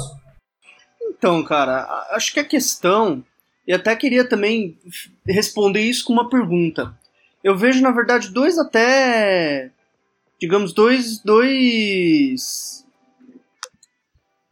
Então, 1.03 1.43
cara, 1.43 2.07
acho 2.13 2.33
que 2.33 2.39
a 2.39 2.45
questão, 2.45 3.25
e 3.67 3.73
até 3.73 3.97
queria 3.97 4.29
também 4.29 4.79
responder 5.27 5.81
isso 5.81 6.05
com 6.05 6.13
uma 6.13 6.29
pergunta. 6.29 6.95
Eu 7.43 7.57
vejo, 7.57 7.83
na 7.83 7.91
verdade, 7.91 8.31
dois 8.31 8.59
até. 8.59 9.71
Digamos, 10.41 10.73
dois. 10.73 11.19
Dois. 11.19 12.86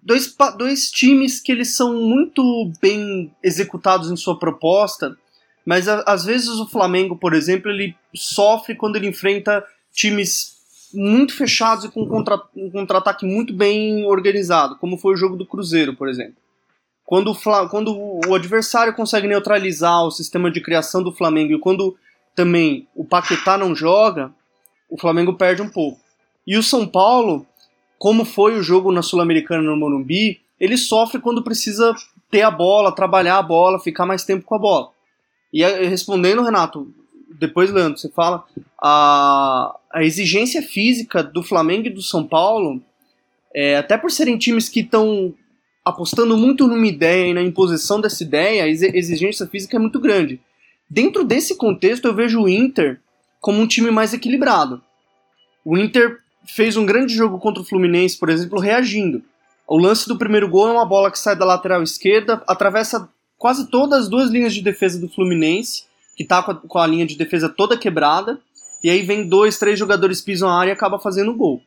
Dois, 0.04 0.36
dois 0.58 0.90
times 0.90 1.40
que 1.40 1.50
eles 1.50 1.74
são 1.74 1.94
muito 1.94 2.70
bem 2.80 3.32
executados 3.42 4.10
em 4.10 4.16
sua 4.16 4.38
proposta, 4.38 5.16
mas 5.64 5.88
a, 5.88 6.00
às 6.06 6.24
vezes 6.24 6.48
o 6.48 6.68
Flamengo, 6.68 7.16
por 7.16 7.32
exemplo, 7.32 7.70
ele 7.70 7.96
sofre 8.14 8.74
quando 8.74 8.96
ele 8.96 9.08
enfrenta 9.08 9.64
times 9.92 10.54
muito 10.92 11.34
fechados 11.34 11.84
e 11.84 11.88
com 11.88 12.02
um 12.02 12.08
contra-ataque 12.08 12.70
contra 12.70 13.26
muito 13.26 13.52
bem 13.52 14.04
organizado, 14.04 14.76
como 14.76 14.98
foi 14.98 15.14
o 15.14 15.16
jogo 15.16 15.36
do 15.36 15.46
Cruzeiro, 15.46 15.96
por 15.96 16.08
exemplo. 16.08 16.36
Quando 17.04 17.32
o, 17.32 17.68
quando 17.68 18.20
o 18.26 18.34
adversário 18.34 18.94
consegue 18.94 19.26
neutralizar 19.26 20.04
o 20.04 20.10
sistema 20.10 20.50
de 20.50 20.60
criação 20.60 21.02
do 21.02 21.12
Flamengo 21.12 21.52
e 21.52 21.58
quando 21.58 21.96
também 22.34 22.88
o 22.94 23.04
Paquetá 23.04 23.58
não 23.58 23.74
joga, 23.74 24.32
o 24.88 24.98
Flamengo 24.98 25.34
perde 25.34 25.62
um 25.62 25.68
pouco. 25.68 26.00
E 26.46 26.56
o 26.56 26.62
São 26.62 26.86
Paulo, 26.86 27.46
como 28.04 28.26
foi 28.26 28.54
o 28.54 28.62
jogo 28.62 28.92
na 28.92 29.00
Sul-Americana 29.00 29.62
no 29.62 29.78
Morumbi, 29.78 30.38
ele 30.60 30.76
sofre 30.76 31.18
quando 31.18 31.42
precisa 31.42 31.94
ter 32.30 32.42
a 32.42 32.50
bola, 32.50 32.94
trabalhar 32.94 33.38
a 33.38 33.42
bola, 33.42 33.80
ficar 33.80 34.04
mais 34.04 34.26
tempo 34.26 34.44
com 34.44 34.54
a 34.54 34.58
bola. 34.58 34.90
E 35.50 35.64
respondendo, 35.64 36.42
Renato, 36.42 36.92
depois, 37.40 37.72
Leandro, 37.72 37.98
você 37.98 38.10
fala, 38.10 38.44
a, 38.78 39.74
a 39.90 40.04
exigência 40.04 40.60
física 40.60 41.22
do 41.22 41.42
Flamengo 41.42 41.86
e 41.86 41.94
do 41.94 42.02
São 42.02 42.26
Paulo, 42.26 42.78
é, 43.54 43.78
até 43.78 43.96
por 43.96 44.10
serem 44.10 44.36
times 44.36 44.68
que 44.68 44.80
estão 44.80 45.32
apostando 45.82 46.36
muito 46.36 46.66
numa 46.66 46.86
ideia 46.86 47.28
e 47.28 47.32
na 47.32 47.40
imposição 47.40 48.02
dessa 48.02 48.22
ideia, 48.22 48.64
a 48.64 48.68
exigência 48.68 49.46
física 49.46 49.78
é 49.78 49.80
muito 49.80 49.98
grande. 49.98 50.38
Dentro 50.90 51.24
desse 51.24 51.56
contexto, 51.56 52.04
eu 52.04 52.14
vejo 52.14 52.42
o 52.42 52.48
Inter 52.50 53.00
como 53.40 53.62
um 53.62 53.66
time 53.66 53.90
mais 53.90 54.12
equilibrado. 54.12 54.82
O 55.64 55.78
Inter 55.78 56.22
fez 56.46 56.76
um 56.76 56.86
grande 56.86 57.14
jogo 57.14 57.38
contra 57.38 57.62
o 57.62 57.64
Fluminense, 57.64 58.18
por 58.18 58.28
exemplo, 58.28 58.60
reagindo. 58.60 59.22
O 59.66 59.78
lance 59.78 60.06
do 60.06 60.18
primeiro 60.18 60.48
gol 60.48 60.68
é 60.68 60.72
uma 60.72 60.84
bola 60.84 61.10
que 61.10 61.18
sai 61.18 61.36
da 61.36 61.44
lateral 61.44 61.82
esquerda, 61.82 62.42
atravessa 62.46 63.08
quase 63.38 63.68
todas 63.70 64.04
as 64.04 64.08
duas 64.08 64.30
linhas 64.30 64.54
de 64.54 64.62
defesa 64.62 64.98
do 64.98 65.08
Fluminense, 65.08 65.84
que 66.16 66.22
está 66.22 66.42
com, 66.42 66.78
a 66.78 66.86
linha 66.86 67.06
de 67.06 67.16
defesa 67.16 67.48
toda 67.48 67.76
quebrada, 67.76 68.38
e 68.82 68.90
aí 68.90 69.02
vem 69.02 69.28
dois, 69.28 69.58
três 69.58 69.78
jogadores 69.78 70.20
pisam 70.20 70.48
a 70.48 70.58
área 70.58 70.70
e 70.70 70.72
acaba 70.72 70.98
fazendo 70.98 71.30
o 71.30 71.36
gol. 71.36 71.62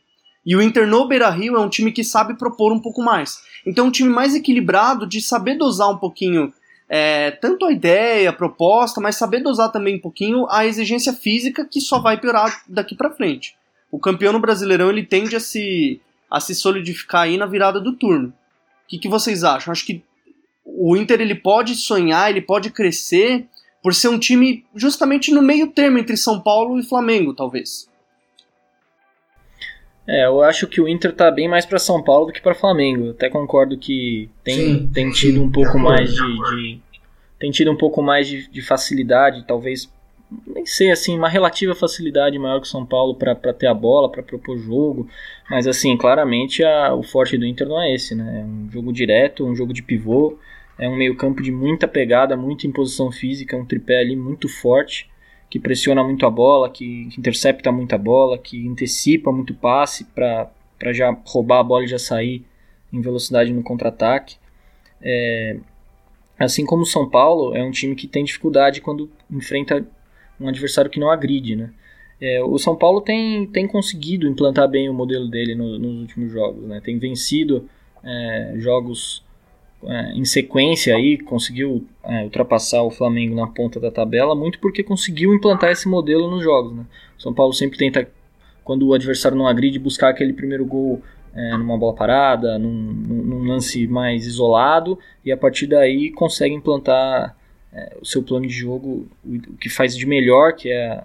E 0.46 0.56
o 0.56 0.62
Inter 0.62 0.88
no 0.88 1.08
Beira-Rio 1.08 1.56
é 1.56 1.60
um 1.60 1.70
time 1.70 1.92
que 1.92 2.04
sabe 2.04 2.36
propor 2.36 2.72
um 2.72 2.80
pouco 2.80 3.02
mais. 3.02 3.40
Então 3.66 3.86
é 3.86 3.88
um 3.90 3.92
time 3.92 4.10
mais 4.10 4.34
equilibrado 4.34 5.06
de 5.06 5.20
saber 5.20 5.56
dosar 5.56 5.90
um 5.90 5.98
pouquinho 5.98 6.54
é, 6.90 7.32
tanto 7.32 7.66
a 7.66 7.72
ideia, 7.72 8.30
a 8.30 8.34
proposta, 8.34 9.02
mas 9.02 9.18
saber 9.18 9.42
dosar 9.42 9.72
também 9.72 9.96
um 9.96 10.00
pouquinho 10.00 10.48
a 10.50 10.66
exigência 10.66 11.12
física 11.12 11.66
que 11.66 11.82
só 11.82 12.00
vai 12.00 12.18
piorar 12.18 12.64
daqui 12.68 12.96
para 12.96 13.12
frente. 13.12 13.56
O 13.92 14.00
campeão 14.00 14.34
no 14.34 14.40
Brasileirão 14.40 14.90
ele 14.90 15.04
tende 15.04 15.36
a 15.36 15.40
se, 15.40 16.02
a 16.30 16.40
se 16.40 16.54
solidificar 16.54 17.24
aí 17.24 17.38
na 17.38 17.46
virada 17.46 17.80
do 17.80 17.94
turno. 17.94 18.30
O 18.30 18.34
que, 18.88 18.98
que 18.98 19.10
vocês 19.10 19.44
acham? 19.44 19.72
Acho 19.72 19.86
que 19.86 20.04
o 20.66 20.96
Inter 20.96 21.22
ele 21.22 21.36
pode 21.36 21.76
sonhar, 21.76 22.30
ele 22.30 22.42
pode 22.42 22.70
crescer 22.70 23.46
por 23.82 23.94
ser 23.94 24.10
um 24.10 24.20
time 24.20 24.66
justamente 24.76 25.32
no 25.32 25.42
meio 25.42 25.68
termo 25.68 25.98
entre 25.98 26.18
São 26.18 26.40
Paulo 26.42 26.80
e 26.80 26.84
Flamengo, 26.84 27.34
talvez. 27.34 27.90
É, 30.08 30.26
eu 30.26 30.42
acho 30.42 30.68
que 30.68 30.80
o 30.80 30.88
Inter 30.88 31.14
tá 31.14 31.30
bem 31.30 31.50
mais 31.50 31.66
para 31.66 31.78
São 31.78 32.02
Paulo 32.02 32.28
do 32.28 32.34
que 32.34 32.42
para 32.42 32.56
Flamengo. 32.56 33.12
até 33.12 33.30
concordo 33.30 33.78
que 33.78 34.30
tem, 34.44 34.56
sim, 34.56 34.88
tem 34.94 35.12
tido 35.12 35.36
sim, 35.36 35.40
um 35.40 35.52
pouco 35.52 35.78
mais 35.78 36.14
de, 36.14 36.22
de, 36.22 36.82
tem 37.38 37.52
tido 37.52 37.72
um 37.72 37.76
pouco 37.76 38.02
mais 38.02 38.26
de, 38.26 38.50
de, 38.50 38.62
facilidade, 38.62 39.44
talvez 39.46 39.92
sei 40.68 40.92
assim, 40.92 41.18
uma 41.18 41.30
relativa 41.30 41.74
facilidade 41.74 42.38
maior 42.38 42.60
que 42.60 42.68
o 42.68 42.70
São 42.70 42.86
Paulo 42.86 43.16
para 43.16 43.36
ter 43.54 43.68
a 43.68 43.74
bola, 43.74 44.12
para 44.12 44.22
propor 44.22 44.58
jogo, 44.58 45.08
mas 45.50 45.66
assim, 45.66 45.96
claramente 45.96 46.64
a, 46.64 46.94
o 46.94 47.04
forte 47.04 47.38
do 47.38 47.46
Inter 47.46 47.68
não 47.68 47.82
é 47.82 47.94
esse, 47.94 48.14
né? 48.14 48.42
É 48.42 48.44
um 48.44 48.70
jogo 48.70 48.92
direto, 48.92 49.46
um 49.46 49.56
jogo 49.56 49.74
de 49.74 49.82
pivô, 49.82 50.38
é 50.78 50.90
um 50.90 50.96
meio-campo 50.96 51.42
de 51.42 51.52
muita 51.52 51.88
pegada, 51.88 52.36
muita 52.36 52.68
imposição 52.68 53.12
física, 53.12 53.56
um 53.56 53.66
tripé 53.66 54.00
ali 54.00 54.16
muito 54.16 54.50
forte 54.50 55.10
que 55.50 55.58
pressiona 55.60 56.04
muito 56.04 56.26
a 56.26 56.30
bola, 56.30 56.70
que 56.70 57.10
intercepta 57.18 57.72
muita 57.72 57.98
bola, 57.98 58.38
que 58.38 58.68
antecipa 58.68 59.32
muito 59.32 59.54
passe 59.54 60.04
para 60.04 60.52
já 60.92 61.18
roubar 61.26 61.60
a 61.60 61.64
bola 61.64 61.86
e 61.86 61.88
já 61.88 61.98
sair 61.98 62.46
em 62.92 63.00
velocidade 63.00 63.54
no 63.54 63.64
contra-ataque. 63.64 64.36
É, 65.02 65.58
assim 66.38 66.66
como 66.66 66.84
o 66.84 66.86
São 66.86 67.10
Paulo 67.10 67.56
é 67.56 67.64
um 67.64 67.72
time 67.72 67.96
que 67.96 68.08
tem 68.08 68.26
dificuldade 68.26 68.82
quando 68.82 69.10
enfrenta 69.32 69.88
um 70.40 70.48
adversário 70.48 70.90
que 70.90 71.00
não 71.00 71.10
agride, 71.10 71.56
né? 71.56 71.72
É, 72.20 72.44
o 72.44 72.58
São 72.58 72.76
Paulo 72.76 73.02
tem, 73.02 73.46
tem 73.48 73.68
conseguido 73.68 74.28
implantar 74.28 74.68
bem 74.68 74.90
o 74.90 74.94
modelo 74.94 75.28
dele 75.28 75.54
no, 75.54 75.78
nos 75.78 76.02
últimos 76.02 76.32
jogos, 76.32 76.64
né? 76.64 76.82
Tem 76.84 76.98
vencido 76.98 77.70
é, 78.04 78.54
jogos 78.58 79.24
é, 79.84 80.14
em 80.14 80.26
sequência 80.26 80.96
aí 80.96 81.18
conseguiu 81.18 81.86
é, 82.04 82.24
ultrapassar 82.24 82.82
o 82.82 82.90
Flamengo 82.90 83.36
na 83.36 83.48
ponta 83.48 83.80
da 83.80 83.92
tabela, 83.92 84.36
muito 84.36 84.60
porque 84.60 84.84
conseguiu 84.84 85.34
implantar 85.34 85.72
esse 85.72 85.88
modelo 85.88 86.30
nos 86.30 86.44
jogos. 86.44 86.76
Né? 86.76 86.86
São 87.18 87.34
Paulo 87.34 87.54
sempre 87.54 87.78
tenta, 87.78 88.10
quando 88.64 88.88
o 88.88 88.94
adversário 88.94 89.38
não 89.38 89.48
agride, 89.48 89.78
buscar 89.78 90.10
aquele 90.10 90.34
primeiro 90.34 90.66
gol 90.66 91.02
é, 91.36 91.56
numa 91.58 91.78
bola 91.78 91.94
parada, 91.94 92.58
num, 92.58 92.72
num, 92.72 93.44
lance 93.44 93.86
mais 93.86 94.26
isolado, 94.26 94.98
e 95.24 95.32
a 95.32 95.38
partir 95.38 95.68
daí 95.68 96.12
consegue 96.12 96.56
implantar 96.56 97.37
é, 97.74 97.98
o 98.02 98.06
seu 98.06 98.24
plano 98.24 98.48
de 98.48 98.54
jogo, 98.54 99.08
o, 99.24 99.40
que 99.58 99.70
faz 99.70 99.96
de 99.96 100.06
melhor, 100.06 100.54
que 100.54 100.70
é 100.70 101.04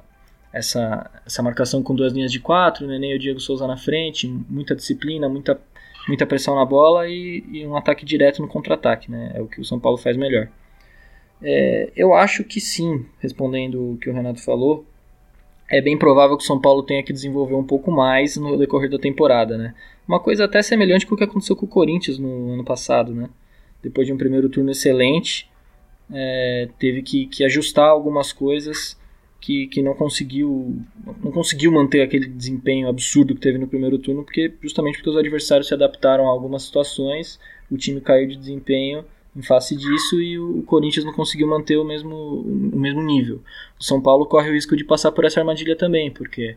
essa, 0.53 1.11
essa 1.27 1.43
marcação 1.43 1.83
com 1.83 1.95
duas 1.95 2.13
linhas 2.13 2.31
de 2.31 2.41
quatro, 2.41 2.87
né? 2.87 2.99
nem 2.99 3.15
o 3.15 3.19
Diego 3.19 3.41
Souza 3.41 3.67
na 3.67 3.77
frente, 3.77 4.29
muita 4.49 4.75
disciplina, 4.75 5.29
muita 5.29 5.59
muita 6.09 6.27
pressão 6.27 6.55
na 6.55 6.65
bola 6.65 7.09
e, 7.09 7.45
e 7.51 7.67
um 7.67 7.77
ataque 7.77 8.05
direto 8.05 8.43
no 8.43 8.49
contra-ataque, 8.49 9.11
né? 9.11 9.33
É 9.35 9.41
o 9.41 9.47
que 9.47 9.61
o 9.61 9.65
São 9.65 9.79
Paulo 9.79 9.97
faz 9.97 10.17
melhor. 10.17 10.49
É, 11.41 11.91
eu 11.97 12.15
acho 12.15 12.45
que 12.45 12.61
sim, 12.61 13.05
respondendo 13.19 13.93
o 13.93 13.97
que 13.99 14.09
o 14.09 14.13
Renato 14.13 14.43
falou, 14.43 14.85
é 15.69 15.81
bem 15.81 15.99
provável 15.99 16.37
que 16.37 16.45
o 16.45 16.47
São 16.47 16.61
Paulo 16.61 16.83
tenha 16.83 17.03
que 17.03 17.13
desenvolver 17.13 17.55
um 17.55 17.65
pouco 17.65 17.91
mais 17.91 18.37
no 18.37 18.59
decorrer 18.59 18.91
da 18.91 18.99
temporada, 18.99 19.57
né? 19.57 19.75
Uma 20.07 20.21
coisa 20.21 20.45
até 20.45 20.63
semelhante 20.63 21.07
com 21.07 21.15
o 21.15 21.19
que 21.19 21.25
aconteceu 21.25 21.57
com 21.57 21.67
o 21.67 21.69
Corinthians 21.69 22.19
no 22.19 22.53
ano 22.53 22.65
passado, 22.65 23.15
né? 23.15 23.29
Depois 23.83 24.07
de 24.07 24.13
um 24.13 24.19
primeiro 24.19 24.49
turno 24.49 24.71
excelente, 24.71 25.51
é, 26.11 26.69
teve 26.79 27.03
que, 27.03 27.27
que 27.27 27.45
ajustar 27.45 27.89
algumas 27.89 28.33
coisas 28.33 28.97
que, 29.41 29.67
que 29.67 29.83
não 29.83 29.95
conseguiu 29.95 30.77
não 31.23 31.33
conseguiu 31.33 31.73
manter 31.73 32.01
aquele 32.01 32.27
desempenho 32.27 32.89
absurdo 32.89 33.35
que 33.35 33.41
teve 33.41 33.59
no 33.59 33.67
primeiro 33.67 33.99
turno, 33.99 34.23
porque 34.23 34.53
justamente 34.63 34.97
porque 34.97 35.11
os 35.11 35.17
adversários 35.17 35.67
se 35.67 35.75
adaptaram 35.75 36.27
a 36.27 36.31
algumas 36.31 36.63
situações, 36.63 37.41
o 37.71 37.77
time 37.77 38.01
caiu 38.01 38.29
de 38.29 38.37
desempenho 38.37 39.05
em 39.35 39.43
face 39.43 39.75
disso 39.75 40.21
e 40.21 40.39
o 40.39 40.63
Corinthians 40.63 41.05
não 41.05 41.13
conseguiu 41.13 41.49
manter 41.49 41.77
o 41.77 41.85
mesmo, 41.85 42.15
o 42.15 42.79
mesmo 42.79 43.03
nível. 43.03 43.41
O 43.81 43.85
São 43.85 44.01
Paulo 44.01 44.27
corre 44.27 44.51
o 44.51 44.53
risco 44.53 44.77
de 44.77 44.85
passar 44.85 45.11
por 45.11 45.25
essa 45.25 45.41
armadilha 45.41 45.75
também, 45.75 46.11
porque 46.11 46.57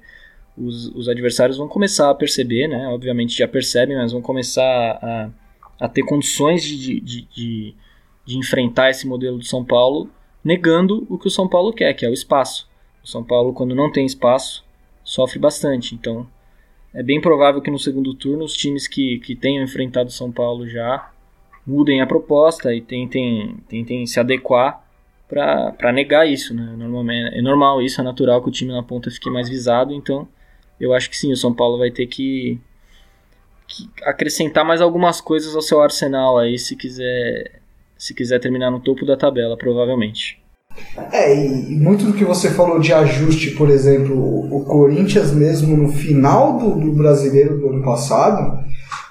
os, 0.57 0.87
os 0.89 1.09
adversários 1.09 1.57
vão 1.57 1.67
começar 1.67 2.09
a 2.09 2.15
perceber, 2.15 2.67
né? 2.67 2.87
Obviamente 2.89 3.37
já 3.37 3.47
percebem, 3.47 3.97
mas 3.97 4.11
vão 4.11 4.21
começar 4.21 4.63
a, 4.63 5.29
a 5.79 5.89
ter 5.89 6.03
condições 6.03 6.63
de, 6.63 6.99
de, 6.99 7.21
de, 7.21 7.75
de 8.25 8.37
enfrentar 8.37 8.89
esse 8.89 9.07
modelo 9.07 9.37
do 9.37 9.45
São 9.45 9.63
Paulo, 9.63 10.09
negando 10.43 11.05
o 11.09 11.17
que 11.17 11.27
o 11.27 11.31
São 11.31 11.47
Paulo 11.47 11.71
quer, 11.71 11.93
que 11.93 12.05
é 12.05 12.09
o 12.09 12.13
espaço. 12.13 12.67
O 13.03 13.07
São 13.07 13.23
Paulo, 13.23 13.53
quando 13.53 13.75
não 13.75 13.91
tem 13.91 14.05
espaço, 14.05 14.65
sofre 15.03 15.37
bastante. 15.37 15.93
Então, 15.93 16.27
é 16.93 17.03
bem 17.03 17.21
provável 17.21 17.61
que 17.61 17.69
no 17.69 17.77
segundo 17.77 18.13
turno 18.13 18.43
os 18.43 18.53
times 18.53 18.87
que, 18.87 19.19
que 19.19 19.35
tenham 19.35 19.63
enfrentado 19.63 20.09
o 20.09 20.13
São 20.13 20.31
Paulo 20.31 20.67
já 20.67 21.11
mudem 21.65 22.01
a 22.01 22.07
proposta 22.07 22.73
e 22.73 22.81
tentem, 22.81 23.57
tentem 23.67 24.05
se 24.05 24.19
adequar 24.19 24.83
para 25.27 25.91
negar 25.91 26.27
isso, 26.27 26.53
né? 26.53 26.75
Normalmente, 26.77 27.37
é 27.37 27.41
normal 27.41 27.81
isso, 27.81 27.99
é 27.99 28.03
natural 28.03 28.41
que 28.41 28.49
o 28.49 28.51
time 28.51 28.71
na 28.71 28.83
ponta 28.83 29.09
fique 29.09 29.29
mais 29.29 29.49
visado, 29.49 29.93
então 29.93 30.27
eu 30.79 30.93
acho 30.93 31.09
que 31.09 31.17
sim, 31.17 31.31
o 31.31 31.37
São 31.37 31.53
Paulo 31.53 31.79
vai 31.79 31.89
ter 31.89 32.05
que, 32.05 32.59
que 33.67 33.89
acrescentar 34.03 34.63
mais 34.63 34.81
algumas 34.81 35.19
coisas 35.19 35.55
ao 35.55 35.61
seu 35.61 35.81
arsenal 35.81 36.37
aí 36.37 36.59
se 36.59 36.75
quiser 36.75 37.59
se 37.97 38.13
quiser 38.13 38.39
terminar 38.39 38.71
no 38.71 38.79
topo 38.79 39.05
da 39.05 39.17
tabela, 39.17 39.57
provavelmente. 39.57 40.43
É, 41.11 41.33
e 41.33 41.75
muito 41.75 42.05
do 42.05 42.13
que 42.13 42.25
você 42.25 42.49
falou 42.49 42.79
de 42.79 42.93
ajuste, 42.93 43.51
por 43.51 43.69
exemplo, 43.69 44.15
o, 44.15 44.65
Corinthians 44.65 45.31
mesmo 45.31 45.75
no 45.75 45.89
final 45.89 46.57
do, 46.57 46.79
do 46.79 46.91
brasileiro 46.93 47.57
do 47.57 47.69
ano 47.69 47.83
passado, 47.83 48.59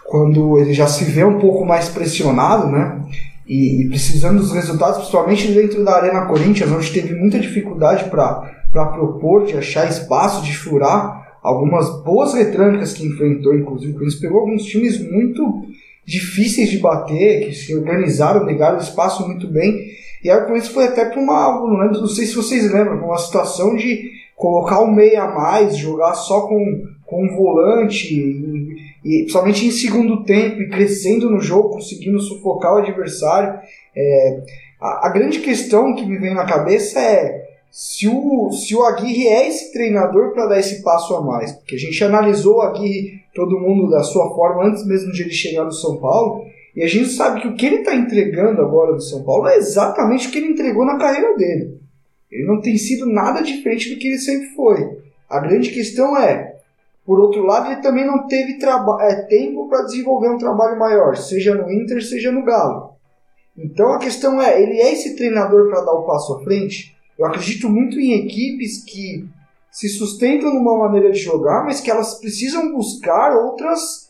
quando 0.05 0.59
ele 0.59 0.75
já 0.75 0.87
se 0.87 1.05
vê 1.05 1.25
um 1.25 1.39
pouco 1.39 1.65
mais 1.65 1.89
pressionado, 1.89 2.69
né? 2.69 3.03
E, 3.47 3.83
e 3.83 3.89
precisando 3.89 4.41
dos 4.41 4.53
resultados, 4.53 4.99
principalmente 4.99 5.53
dentro 5.53 5.85
da 5.85 5.97
Arena 5.97 6.27
Corinthians, 6.27 6.71
onde 6.71 6.93
teve 6.93 7.15
muita 7.15 7.39
dificuldade 7.39 8.11
para 8.11 8.87
propor, 8.93 9.47
de 9.47 9.57
achar 9.57 9.89
espaço, 9.89 10.45
de 10.45 10.57
furar 10.57 11.25
algumas 11.43 12.03
boas 12.03 12.33
retrâncas 12.35 12.95
que 12.95 13.07
enfrentou, 13.07 13.55
inclusive, 13.55 13.93
o 13.93 13.95
Corinthians 13.95 14.21
pegou 14.21 14.41
alguns 14.41 14.65
times 14.65 14.99
muito 15.11 15.67
difíceis 16.07 16.71
de 16.71 16.79
bater, 16.79 17.47
que 17.47 17.55
se 17.55 17.75
organizaram, 17.75 18.45
negaram 18.45 18.79
espaço 18.79 19.27
muito 19.27 19.47
bem. 19.49 19.93
E 20.23 20.31
aí 20.31 20.39
o 20.39 20.47
Corinthians 20.47 20.73
foi 20.73 20.85
até 20.85 21.05
para 21.05 21.21
uma, 21.21 21.53
não, 21.53 21.79
lembro, 21.79 22.01
não 22.01 22.09
sei 22.09 22.27
se 22.27 22.35
vocês 22.35 22.71
lembram, 22.73 23.05
uma 23.05 23.19
situação 23.19 23.77
de 23.77 24.11
colocar 24.37 24.81
um 24.83 24.91
meia 24.91 25.25
a 25.25 25.35
mais, 25.35 25.77
jogar 25.77 26.15
só 26.15 26.47
com, 26.47 26.87
com 27.05 27.25
um 27.25 27.37
volante, 27.37 28.15
e, 28.15 28.77
e 29.05 29.19
principalmente 29.21 29.67
em 29.67 29.71
segundo 29.71 30.25
tempo, 30.25 30.61
e 30.61 30.69
crescendo 30.69 31.31
no 31.31 31.41
jogo, 31.41 31.71
conseguindo 31.71 32.21
sufocar 32.21 32.75
o 32.75 32.79
adversário. 32.79 33.61
É, 33.97 34.41
a, 34.81 35.09
a, 35.09 35.11
grande 35.11 35.41
questão 35.41 35.95
que 35.95 36.07
me 36.07 36.19
vem 36.19 36.35
na 36.35 36.45
cabeça 36.45 37.01
é 37.01 37.49
se 37.71 38.09
o, 38.09 38.51
se 38.53 38.75
o 38.75 38.83
Aguirre 38.83 39.29
é 39.29 39.49
esse 39.49 39.73
treinador 39.73 40.33
para 40.33 40.47
dar 40.47 40.59
esse 40.59 40.83
passo 40.83 41.15
a 41.15 41.23
mais. 41.23 41.53
Porque 41.53 41.75
a 41.75 41.79
gente 41.79 42.03
analisou 42.03 42.57
o 42.57 42.63
Aguirre, 42.63 43.24
todo 43.35 43.59
mundo 43.59 43.91
da 43.91 44.03
sua 44.03 44.35
forma, 44.35 44.67
antes 44.67 44.87
mesmo 44.87 45.13
de 45.13 45.23
ele 45.23 45.33
chegar 45.33 45.65
no 45.65 45.73
São 45.73 45.97
Paulo, 45.99 46.47
e 46.75 46.83
a 46.83 46.87
gente 46.87 47.09
sabe 47.09 47.41
que 47.41 47.49
o 47.49 47.55
que 47.55 47.67
ele 47.67 47.77
está 47.77 47.95
entregando 47.95 48.61
agora 48.61 48.93
no 48.93 49.01
São 49.01 49.23
Paulo 49.23 49.49
é 49.49 49.57
exatamente 49.57 50.29
o 50.29 50.31
que 50.31 50.39
ele 50.39 50.53
entregou 50.53 50.85
na 50.85 50.99
carreira 50.99 51.37
dele. 51.37 51.79
Ele 52.31 52.47
não 52.47 52.61
tem 52.61 52.77
sido 52.77 53.07
nada 53.07 53.43
diferente 53.43 53.93
do 53.93 53.99
que 53.99 54.09
ele 54.09 54.19
sempre 54.19 54.49
foi. 54.57 54.99
A 55.29 55.39
grande 55.41 55.71
questão 55.71 56.17
é, 56.17 56.57
por 57.05 57.21
outro 57.21 57.43
lado, 57.43 57.71
ele 57.71 57.83
também 57.83 58.07
não 58.07 58.27
teve 58.27 58.59
é, 59.01 59.15
tempo 59.29 59.69
para 59.69 59.83
desenvolver 59.83 60.31
um 60.31 60.39
trabalho 60.39 60.79
maior, 60.79 61.17
seja 61.17 61.55
no 61.55 61.71
Inter, 61.71 62.03
seja 62.03 62.33
no 62.33 62.45
Galo. 62.45 62.95
Então 63.57 63.93
a 63.93 63.99
questão 63.99 64.41
é, 64.41 64.61
ele 64.61 64.81
é 64.81 64.93
esse 64.93 65.15
treinador 65.15 65.69
para 65.69 65.83
dar 65.83 65.93
o 65.93 66.05
passo 66.05 66.35
à 66.35 66.43
frente? 66.43 66.97
Eu 67.19 67.27
acredito 67.27 67.69
muito 67.69 68.01
em 68.01 68.25
equipes 68.25 68.83
que 68.83 69.29
se 69.75 69.89
sustentam 69.89 70.55
numa 70.55 70.79
maneira 70.79 71.11
de 71.11 71.19
jogar, 71.19 71.65
mas 71.65 71.81
que 71.81 71.91
elas 71.91 72.21
precisam 72.21 72.73
buscar 72.73 73.37
outras 73.37 74.05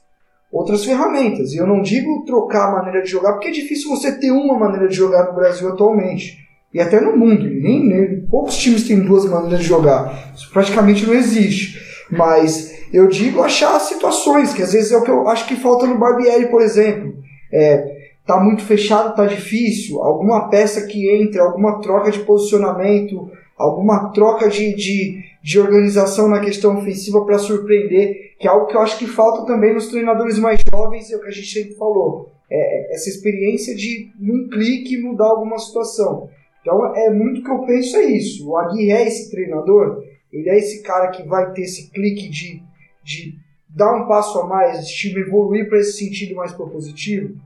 outras 0.52 0.84
ferramentas. 0.84 1.52
E 1.52 1.56
eu 1.56 1.66
não 1.66 1.80
digo 1.80 2.22
trocar 2.26 2.68
a 2.68 2.72
maneira 2.72 3.02
de 3.02 3.10
jogar, 3.10 3.32
porque 3.32 3.48
é 3.48 3.50
difícil 3.50 3.88
você 3.88 4.12
ter 4.12 4.30
uma 4.30 4.58
maneira 4.58 4.86
de 4.86 4.94
jogar 4.94 5.24
no 5.24 5.34
Brasil 5.34 5.66
atualmente 5.68 6.36
e 6.72 6.78
até 6.78 7.00
no 7.00 7.16
mundo. 7.16 7.44
Nem, 7.44 7.82
nem, 7.82 8.20
poucos 8.26 8.58
times 8.58 8.86
têm 8.86 9.00
duas 9.00 9.24
maneiras 9.24 9.60
de 9.60 9.64
jogar. 9.64 10.32
Isso 10.36 10.52
praticamente 10.52 11.06
não 11.06 11.14
existe. 11.14 11.80
Mas 12.10 12.70
eu 12.92 13.08
digo 13.08 13.42
achar 13.42 13.80
situações, 13.80 14.52
que 14.52 14.62
às 14.62 14.74
vezes 14.74 14.92
é 14.92 14.98
o 14.98 15.02
que 15.02 15.10
eu 15.10 15.26
acho 15.28 15.48
que 15.48 15.56
falta 15.56 15.86
no 15.86 15.98
Barbieri, 15.98 16.50
por 16.50 16.60
exemplo. 16.60 17.16
É, 17.50 18.10
tá 18.26 18.38
muito 18.38 18.62
fechado, 18.62 19.16
tá 19.16 19.24
difícil. 19.24 20.02
Alguma 20.02 20.50
peça 20.50 20.86
que 20.86 21.10
entre, 21.10 21.40
alguma 21.40 21.80
troca 21.80 22.10
de 22.10 22.20
posicionamento, 22.20 23.30
alguma 23.56 24.12
troca 24.12 24.48
de, 24.48 24.74
de, 24.74 25.24
de 25.42 25.58
organização 25.58 26.28
na 26.28 26.40
questão 26.40 26.78
ofensiva 26.78 27.24
para 27.24 27.38
surpreender, 27.38 28.36
que 28.38 28.46
é 28.46 28.50
algo 28.50 28.66
que 28.66 28.76
eu 28.76 28.80
acho 28.80 28.98
que 28.98 29.06
falta 29.06 29.46
também 29.46 29.72
nos 29.72 29.88
treinadores 29.88 30.38
mais 30.38 30.60
jovens, 30.70 31.10
é 31.10 31.16
o 31.16 31.20
que 31.20 31.28
a 31.28 31.32
gente 31.32 31.52
sempre 31.52 31.74
falou. 31.74 32.32
É, 32.50 32.94
essa 32.94 33.08
experiência 33.08 33.74
de, 33.74 34.10
num 34.18 34.48
clique, 34.48 35.00
mudar 35.00 35.26
alguma 35.26 35.58
situação. 35.58 36.28
Então 36.60 36.94
é 36.96 37.10
muito 37.10 37.42
que 37.42 37.50
eu 37.50 37.60
penso 37.60 37.96
é 37.96 38.04
isso. 38.04 38.48
O 38.48 38.56
Aguirre 38.56 38.90
é 38.90 39.06
esse 39.06 39.30
treinador, 39.30 40.02
ele 40.32 40.48
é 40.48 40.58
esse 40.58 40.82
cara 40.82 41.10
que 41.10 41.22
vai 41.22 41.52
ter 41.52 41.62
esse 41.62 41.90
clique 41.90 42.28
de, 42.28 42.62
de 43.02 43.38
dar 43.68 43.94
um 43.94 44.08
passo 44.08 44.38
a 44.40 44.46
mais, 44.46 44.80
esse 44.80 44.94
time 44.94 45.20
evoluir 45.20 45.68
para 45.68 45.78
esse 45.78 45.98
sentido 45.98 46.34
mais 46.34 46.52
propositivo. 46.52 47.36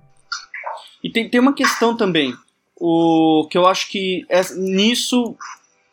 E 1.03 1.11
tem, 1.11 1.29
tem 1.29 1.41
uma 1.41 1.55
questão 1.55 1.97
também, 1.97 2.33
o 2.77 3.47
que 3.51 3.59
eu 3.59 3.67
acho 3.67 3.91
que 3.91 4.25
é, 4.29 4.41
nisso 4.55 5.37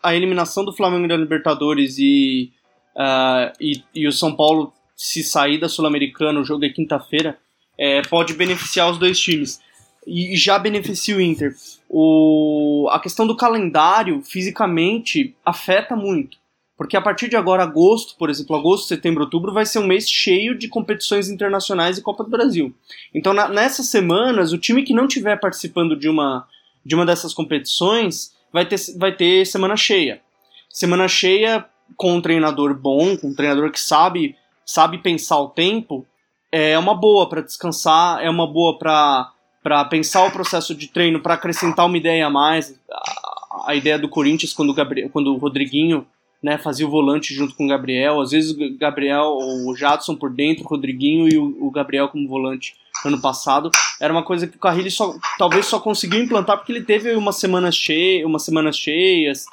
a 0.06 0.16
eliminação 0.16 0.64
do 0.64 0.72
Flamengo 0.72 1.08
da 1.08 1.18
Libertadores 1.18 1.98
e, 1.98 2.52
uh, 2.96 3.52
e, 3.60 3.84
e, 3.94 4.08
o 4.08 4.12
São 4.12 4.36
Paulo 4.36 4.72
se 4.96 5.24
sair 5.24 5.60
da 5.60 5.68
Sul-Americana, 5.68 6.40
o 6.40 6.46
jogo 6.46 6.64
é 6.64 6.70
quinta-feira, 6.70 7.40
é, 7.78 8.04
pode 8.04 8.36
beneficiar 8.36 8.90
os 8.92 9.00
dois 9.00 9.20
times 9.20 9.60
e 10.06 10.38
já 10.38 10.60
beneficia 10.60 11.18
o 11.18 11.22
Inter. 11.22 11.56
O, 11.90 12.88
a 12.92 13.00
questão 13.00 13.26
do 13.26 13.36
calendário, 13.36 14.22
fisicamente, 14.22 15.36
afeta 15.44 15.96
muito. 15.96 16.38
Porque 16.78 16.96
a 16.96 17.02
partir 17.02 17.28
de 17.28 17.36
agora, 17.36 17.64
agosto, 17.64 18.16
por 18.18 18.30
exemplo, 18.30 18.56
agosto, 18.56 18.88
setembro, 18.88 19.24
outubro, 19.24 19.52
vai 19.52 19.66
ser 19.66 19.80
um 19.80 19.88
mês 19.88 20.08
cheio 20.08 20.56
de 20.56 20.68
competições 20.68 21.30
internacionais 21.30 21.98
e 21.98 22.02
Copa 22.02 22.24
do 22.24 22.30
Brasil. 22.30 22.76
Então, 23.14 23.34
na, 23.34 23.48
nessas 23.48 23.88
semanas, 23.88 24.54
o 24.54 24.58
time 24.58 24.84
que 24.84 24.94
não 24.94 25.08
estiver 25.08 25.40
participando 25.40 25.96
de 25.98 26.08
uma, 26.08 26.46
de 26.86 26.94
uma 26.94 27.06
dessas 27.06 27.34
competições 27.34 28.35
vai 28.56 28.66
ter, 28.66 28.78
vai 28.98 29.12
ter 29.12 29.46
semana 29.46 29.76
cheia. 29.76 30.22
Semana 30.70 31.10
cheia 31.10 31.66
com 31.98 32.14
um 32.14 32.22
treinador 32.22 32.74
bom, 32.74 33.18
com 33.18 33.28
um 33.28 33.36
treinador 33.36 33.70
que 33.70 33.80
sabe, 33.80 34.34
sabe 34.66 34.98
pensar 35.00 35.42
o 35.42 35.50
tempo, 35.50 36.08
é 36.50 36.80
uma 36.80 36.96
boa 36.96 37.28
para 37.28 37.42
descansar, 37.42 38.24
é 38.24 38.30
uma 38.30 38.48
boa 38.48 38.78
para 38.80 39.32
para 39.62 39.84
pensar 39.86 40.24
o 40.28 40.32
processo 40.32 40.76
de 40.76 40.88
treino, 40.88 41.20
para 41.20 41.34
acrescentar 41.34 41.88
uma 41.88 41.98
ideia 41.98 42.28
a 42.28 42.30
mais. 42.30 42.80
A, 42.90 43.72
a 43.72 43.76
ideia 43.76 43.98
do 43.98 44.08
Corinthians 44.08 44.54
quando 44.54 44.70
o, 44.70 44.76
Gabriel, 44.76 45.10
quando 45.10 45.34
o 45.34 45.38
Rodriguinho 45.38 46.06
né, 46.46 46.60
fazia 46.60 46.86
o 46.86 46.92
volante 46.92 47.34
junto 47.34 47.56
com 47.56 47.66
o 47.66 47.68
Gabriel, 47.68 48.22
às 48.22 48.30
vezes 48.30 48.52
o 48.52 48.78
Gabriel, 48.78 49.36
o 49.36 49.76
Jadson 49.76 50.16
por 50.16 50.30
dentro, 50.30 50.64
o 50.64 50.68
Rodriguinho 50.68 51.28
e 51.28 51.36
o, 51.40 51.72
Gabriel 51.72 52.08
como 52.08 52.30
volante 52.30 52.76
ano 53.04 53.20
passado. 53.20 53.72
Era 54.00 54.14
uma 54.14 54.22
coisa 54.22 54.46
que 54.46 54.56
o 54.56 54.60
Carrilho 54.60 54.92
só, 54.92 55.16
talvez 55.40 55.66
só 55.66 55.80
conseguiu 55.80 56.22
implantar 56.22 56.58
porque 56.58 56.72
ele 56.72 56.84
teve 56.84 57.16
uma 57.16 57.32
semana 57.32 57.72
cheia, 57.72 58.28
umas 58.28 58.44
semanas 58.44 58.78
cheias, 58.78 59.48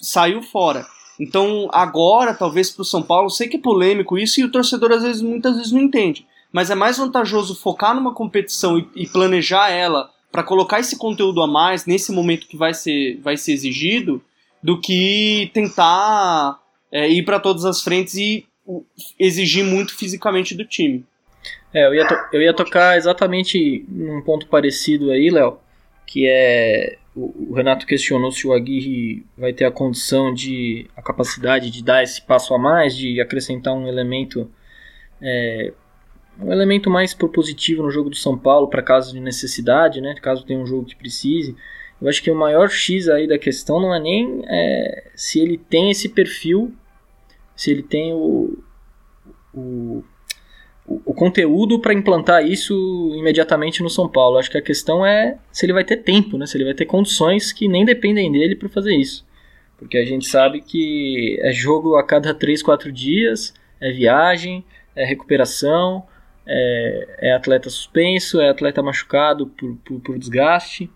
saiu 0.00 0.40
fora. 0.40 0.86
Então 1.18 1.68
agora, 1.72 2.32
talvez 2.32 2.70
para 2.70 2.82
o 2.82 2.84
São 2.84 3.02
Paulo, 3.02 3.28
sei 3.28 3.48
que 3.48 3.56
é 3.56 3.60
polêmico 3.60 4.16
isso 4.16 4.40
e 4.40 4.44
o 4.44 4.52
torcedor 4.52 4.92
às 4.92 5.02
vezes 5.02 5.20
muitas 5.20 5.56
vezes 5.56 5.72
não 5.72 5.80
entende 5.80 6.24
mas 6.52 6.70
é 6.70 6.74
mais 6.76 6.98
vantajoso 6.98 7.56
focar 7.56 7.96
numa 7.96 8.14
competição 8.14 8.78
e, 8.78 8.86
e 8.94 9.08
planejar 9.08 9.70
ela 9.70 10.08
para 10.30 10.44
colocar 10.44 10.78
esse 10.78 10.96
conteúdo 10.96 11.42
a 11.42 11.48
mais 11.48 11.84
nesse 11.84 12.12
momento 12.12 12.46
que 12.46 12.56
vai 12.56 12.72
ser, 12.72 13.18
vai 13.20 13.36
ser 13.36 13.52
exigido 13.54 14.22
do 14.64 14.80
que 14.80 15.50
tentar 15.52 16.58
é, 16.90 17.06
ir 17.06 17.22
para 17.22 17.38
todas 17.38 17.66
as 17.66 17.82
frentes 17.82 18.14
e 18.14 18.46
exigir 19.18 19.62
muito 19.62 19.94
fisicamente 19.94 20.54
do 20.54 20.64
time. 20.64 21.04
É, 21.70 21.86
eu 21.86 21.94
ia, 21.94 22.06
eu 22.32 22.40
ia 22.40 22.54
tocar 22.54 22.96
exatamente 22.96 23.84
num 23.86 24.22
ponto 24.22 24.46
parecido 24.46 25.10
aí, 25.10 25.28
Léo, 25.28 25.58
que 26.06 26.26
é 26.26 26.96
o, 27.14 27.50
o, 27.50 27.54
Renato 27.54 27.84
questionou 27.86 28.32
se 28.32 28.46
o 28.46 28.54
Aguirre 28.54 29.26
vai 29.36 29.52
ter 29.52 29.66
a 29.66 29.70
condição 29.70 30.32
de, 30.32 30.86
a 30.96 31.02
capacidade 31.02 31.70
de 31.70 31.84
dar 31.84 32.02
esse 32.02 32.22
passo 32.22 32.54
a 32.54 32.58
mais, 32.58 32.96
de 32.96 33.20
acrescentar 33.20 33.74
um 33.74 33.86
elemento 33.86 34.50
é, 35.20 35.74
um 36.40 36.50
elemento 36.50 36.88
mais 36.88 37.12
propositivo 37.12 37.82
no 37.82 37.90
jogo 37.90 38.08
do 38.08 38.16
São 38.16 38.38
Paulo 38.38 38.68
para 38.68 38.82
caso 38.82 39.12
de 39.12 39.20
necessidade, 39.20 40.00
né? 40.00 40.14
Caso 40.22 40.46
tenha 40.46 40.58
um 40.58 40.66
jogo 40.66 40.86
que 40.86 40.96
precise. 40.96 41.54
Eu 42.00 42.08
acho 42.08 42.22
que 42.22 42.30
o 42.30 42.34
maior 42.34 42.68
X 42.68 43.08
aí 43.08 43.26
da 43.26 43.38
questão 43.38 43.80
não 43.80 43.94
é 43.94 44.00
nem 44.00 44.42
é, 44.46 45.10
se 45.14 45.40
ele 45.40 45.56
tem 45.56 45.90
esse 45.90 46.08
perfil, 46.08 46.72
se 47.56 47.70
ele 47.70 47.82
tem 47.82 48.12
o, 48.12 48.58
o, 49.54 50.04
o 50.86 51.14
conteúdo 51.14 51.78
para 51.78 51.94
implantar 51.94 52.44
isso 52.46 53.12
imediatamente 53.14 53.82
no 53.82 53.88
São 53.88 54.08
Paulo. 54.08 54.38
Acho 54.38 54.50
que 54.50 54.58
a 54.58 54.62
questão 54.62 55.04
é 55.04 55.38
se 55.50 55.64
ele 55.64 55.72
vai 55.72 55.84
ter 55.84 55.98
tempo, 55.98 56.36
né? 56.36 56.46
se 56.46 56.56
ele 56.56 56.64
vai 56.64 56.74
ter 56.74 56.86
condições 56.86 57.52
que 57.52 57.68
nem 57.68 57.84
dependem 57.84 58.30
dele 58.30 58.56
para 58.56 58.68
fazer 58.68 58.94
isso. 58.94 59.26
Porque 59.78 59.96
a 59.98 60.04
gente 60.04 60.26
sabe 60.26 60.60
que 60.60 61.38
é 61.40 61.52
jogo 61.52 61.96
a 61.96 62.04
cada 62.04 62.34
3, 62.34 62.62
4 62.62 62.92
dias, 62.92 63.54
é 63.80 63.90
viagem, 63.90 64.64
é 64.94 65.04
recuperação, 65.04 66.06
é, 66.46 67.28
é 67.28 67.32
atleta 67.32 67.68
suspenso, 67.70 68.40
é 68.40 68.48
atleta 68.48 68.82
machucado 68.82 69.46
por, 69.46 69.76
por, 69.84 70.00
por 70.00 70.18
desgaste. 70.18 70.90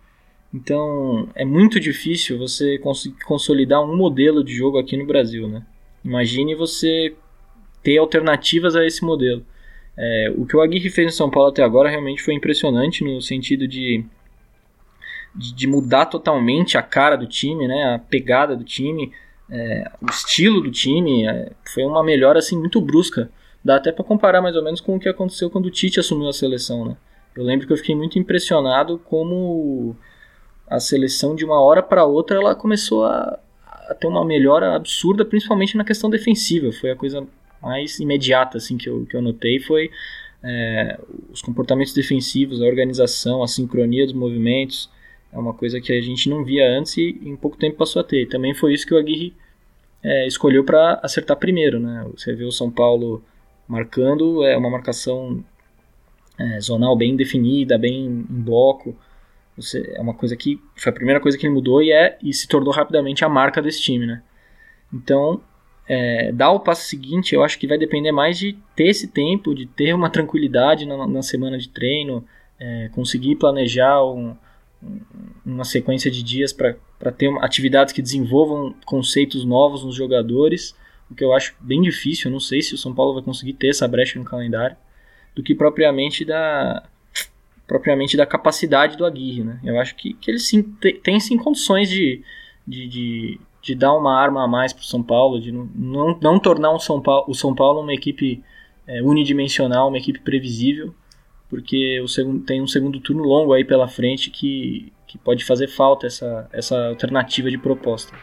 Então 0.52 1.28
é 1.34 1.44
muito 1.44 1.78
difícil 1.78 2.38
você 2.38 2.78
conseguir 2.78 3.22
consolidar 3.24 3.82
um 3.82 3.96
modelo 3.96 4.42
de 4.42 4.54
jogo 4.54 4.78
aqui 4.78 4.96
no 4.96 5.06
Brasil, 5.06 5.46
né? 5.46 5.62
Imagine 6.04 6.54
você 6.54 7.14
ter 7.82 7.98
alternativas 7.98 8.74
a 8.74 8.86
esse 8.86 9.04
modelo. 9.04 9.44
É, 9.96 10.32
o 10.36 10.46
que 10.46 10.56
o 10.56 10.60
Aguirre 10.60 10.90
fez 10.90 11.08
em 11.08 11.16
São 11.16 11.28
Paulo 11.28 11.50
até 11.50 11.62
agora 11.62 11.90
realmente 11.90 12.22
foi 12.22 12.32
impressionante 12.32 13.04
no 13.04 13.20
sentido 13.20 13.66
de, 13.66 14.04
de, 15.34 15.54
de 15.54 15.66
mudar 15.66 16.06
totalmente 16.06 16.78
a 16.78 16.82
cara 16.82 17.16
do 17.16 17.26
time, 17.26 17.66
né? 17.68 17.94
A 17.94 17.98
pegada 17.98 18.56
do 18.56 18.64
time, 18.64 19.12
é, 19.50 19.90
o 20.00 20.06
estilo 20.08 20.60
do 20.62 20.70
time. 20.70 21.26
É, 21.26 21.52
foi 21.74 21.84
uma 21.84 22.02
melhora 22.02 22.38
assim 22.38 22.56
muito 22.56 22.80
brusca. 22.80 23.30
Dá 23.62 23.76
até 23.76 23.92
para 23.92 24.04
comparar 24.04 24.40
mais 24.40 24.56
ou 24.56 24.62
menos 24.62 24.80
com 24.80 24.96
o 24.96 25.00
que 25.00 25.08
aconteceu 25.08 25.50
quando 25.50 25.66
o 25.66 25.70
Tite 25.70 26.00
assumiu 26.00 26.28
a 26.28 26.32
seleção, 26.32 26.86
né? 26.86 26.96
Eu 27.36 27.44
lembro 27.44 27.66
que 27.66 27.72
eu 27.72 27.76
fiquei 27.76 27.94
muito 27.94 28.18
impressionado 28.18 28.98
como 29.04 29.96
a 30.70 30.80
seleção 30.80 31.34
de 31.34 31.44
uma 31.44 31.60
hora 31.60 31.82
para 31.82 32.04
outra 32.04 32.36
ela 32.36 32.54
começou 32.54 33.04
a, 33.04 33.38
a, 33.66 33.94
ter 33.94 34.06
uma 34.06 34.24
melhora 34.24 34.74
absurda, 34.74 35.24
principalmente 35.24 35.76
na 35.76 35.84
questão 35.84 36.10
defensiva. 36.10 36.72
Foi 36.72 36.90
a 36.90 36.96
coisa 36.96 37.26
mais 37.60 37.98
imediata 37.98 38.58
assim 38.58 38.76
que 38.76 38.88
eu, 38.88 39.06
que 39.06 39.16
eu 39.16 39.22
notei 39.22 39.58
foi 39.60 39.90
é, 40.42 40.98
os 41.30 41.42
comportamentos 41.42 41.92
defensivos, 41.92 42.62
a 42.62 42.66
organização, 42.66 43.42
a 43.42 43.48
sincronia 43.48 44.04
dos 44.04 44.14
movimentos. 44.14 44.90
É 45.32 45.38
uma 45.38 45.52
coisa 45.52 45.80
que 45.80 45.92
a 45.92 46.00
gente 46.00 46.28
não 46.28 46.44
via 46.44 46.66
antes 46.78 46.96
e 46.96 47.18
em 47.22 47.36
pouco 47.36 47.56
tempo 47.56 47.76
passou 47.76 48.00
a 48.00 48.04
ter. 48.04 48.26
Também 48.28 48.54
foi 48.54 48.72
isso 48.72 48.86
que 48.86 48.94
o 48.94 48.98
Aguirre 48.98 49.34
é, 50.02 50.26
escolheu 50.26 50.64
para 50.64 51.00
acertar 51.02 51.36
primeiro. 51.36 51.78
Né? 51.78 52.06
Você 52.16 52.34
vê 52.34 52.44
o 52.44 52.52
São 52.52 52.70
Paulo 52.70 53.22
marcando, 53.66 54.44
é 54.44 54.56
uma 54.56 54.70
marcação 54.70 55.44
é, 56.38 56.60
zonal 56.60 56.96
bem 56.96 57.16
definida, 57.16 57.76
bem 57.76 58.06
em 58.06 58.22
bloco. 58.42 58.96
Você, 59.58 59.92
é 59.94 60.00
uma 60.00 60.14
coisa 60.14 60.36
que 60.36 60.60
foi 60.76 60.90
a 60.90 60.94
primeira 60.94 61.20
coisa 61.20 61.36
que 61.36 61.46
ele 61.46 61.54
mudou 61.54 61.82
e 61.82 61.90
é 61.90 62.16
e 62.22 62.32
se 62.32 62.46
tornou 62.46 62.72
rapidamente 62.72 63.24
a 63.24 63.28
marca 63.28 63.60
desse 63.60 63.82
time, 63.82 64.06
né? 64.06 64.22
Então, 64.92 65.40
é, 65.86 66.30
dar 66.32 66.50
o 66.50 66.60
passo 66.60 66.86
seguinte, 66.86 67.34
eu 67.34 67.42
acho 67.42 67.58
que 67.58 67.66
vai 67.66 67.76
depender 67.76 68.12
mais 68.12 68.38
de 68.38 68.56
ter 68.76 68.88
esse 68.88 69.08
tempo, 69.08 69.54
de 69.54 69.66
ter 69.66 69.94
uma 69.94 70.10
tranquilidade 70.10 70.86
na, 70.86 71.06
na 71.06 71.22
semana 71.22 71.58
de 71.58 71.68
treino, 71.68 72.24
é, 72.60 72.88
conseguir 72.92 73.36
planejar 73.36 74.04
um, 74.04 74.36
uma 75.44 75.64
sequência 75.64 76.10
de 76.10 76.22
dias 76.22 76.52
para 76.52 77.12
ter 77.12 77.28
uma, 77.28 77.44
atividades 77.44 77.92
que 77.92 78.02
desenvolvam 78.02 78.74
conceitos 78.84 79.44
novos 79.44 79.82
nos 79.84 79.94
jogadores, 79.94 80.76
o 81.10 81.14
que 81.14 81.24
eu 81.24 81.32
acho 81.32 81.56
bem 81.60 81.80
difícil. 81.80 82.28
Eu 82.28 82.32
não 82.32 82.40
sei 82.40 82.62
se 82.62 82.74
o 82.74 82.78
São 82.78 82.94
Paulo 82.94 83.14
vai 83.14 83.22
conseguir 83.22 83.54
ter 83.54 83.68
essa 83.68 83.88
brecha 83.88 84.18
no 84.18 84.24
calendário, 84.24 84.76
do 85.34 85.42
que 85.42 85.54
propriamente 85.54 86.24
da 86.24 86.86
propriamente 87.68 88.16
da 88.16 88.24
capacidade 88.24 88.96
do 88.96 89.04
Aguirre, 89.04 89.44
né? 89.44 89.60
Eu 89.62 89.78
acho 89.78 89.94
que, 89.94 90.14
que 90.14 90.30
ele 90.30 90.38
sim 90.38 90.62
tem 91.04 91.20
sim 91.20 91.36
condições 91.36 91.88
de, 91.90 92.24
de, 92.66 92.88
de, 92.88 93.40
de 93.60 93.74
dar 93.74 93.94
uma 93.94 94.18
arma 94.18 94.42
a 94.42 94.48
mais 94.48 94.72
para 94.72 94.80
o 94.80 94.86
São 94.86 95.02
Paulo, 95.02 95.38
de 95.38 95.52
não, 95.52 95.68
não, 95.74 96.18
não 96.20 96.38
tornar 96.40 96.74
um 96.74 96.78
São 96.78 97.00
Paulo, 97.00 97.26
o 97.28 97.34
São 97.34 97.54
Paulo 97.54 97.82
uma 97.82 97.92
equipe 97.92 98.42
é, 98.86 99.02
unidimensional, 99.02 99.88
uma 99.88 99.98
equipe 99.98 100.18
previsível, 100.20 100.94
porque 101.50 102.00
o 102.00 102.08
segundo, 102.08 102.42
tem 102.42 102.62
um 102.62 102.66
segundo 102.66 102.98
turno 103.00 103.22
longo 103.22 103.52
aí 103.52 103.64
pela 103.64 103.86
frente 103.86 104.30
que, 104.30 104.90
que 105.06 105.18
pode 105.18 105.44
fazer 105.44 105.68
falta 105.68 106.06
essa, 106.06 106.48
essa 106.50 106.88
alternativa 106.88 107.50
de 107.50 107.58
proposta. 107.58 108.16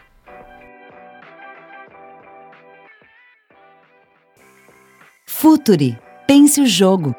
Futuri. 5.24 5.96
Pense 6.26 6.60
o 6.60 6.66
jogo. 6.66 7.14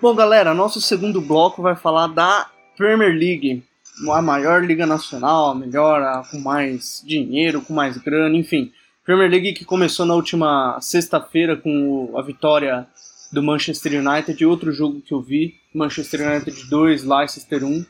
Bom, 0.00 0.14
galera, 0.14 0.54
nosso 0.54 0.80
segundo 0.80 1.20
bloco 1.20 1.60
vai 1.60 1.76
falar 1.76 2.06
da 2.06 2.48
Premier 2.74 3.12
League, 3.12 3.62
a 4.10 4.22
maior 4.22 4.64
liga 4.64 4.86
nacional, 4.86 5.50
a 5.50 5.54
melhor, 5.54 6.00
a, 6.00 6.22
com 6.30 6.38
mais 6.38 7.02
dinheiro, 7.06 7.60
com 7.60 7.74
mais 7.74 7.98
grana, 7.98 8.34
enfim. 8.34 8.72
Premier 9.04 9.30
League 9.30 9.52
que 9.52 9.62
começou 9.62 10.06
na 10.06 10.14
última 10.14 10.78
sexta-feira 10.80 11.54
com 11.54 12.14
a 12.16 12.22
vitória 12.22 12.86
do 13.30 13.42
Manchester 13.42 14.00
United 14.00 14.42
outro 14.46 14.72
jogo 14.72 15.02
que 15.02 15.12
eu 15.12 15.20
vi, 15.20 15.56
Manchester 15.74 16.26
United 16.26 16.70
2, 16.70 17.04
Leicester 17.04 17.62
1. 17.62 17.84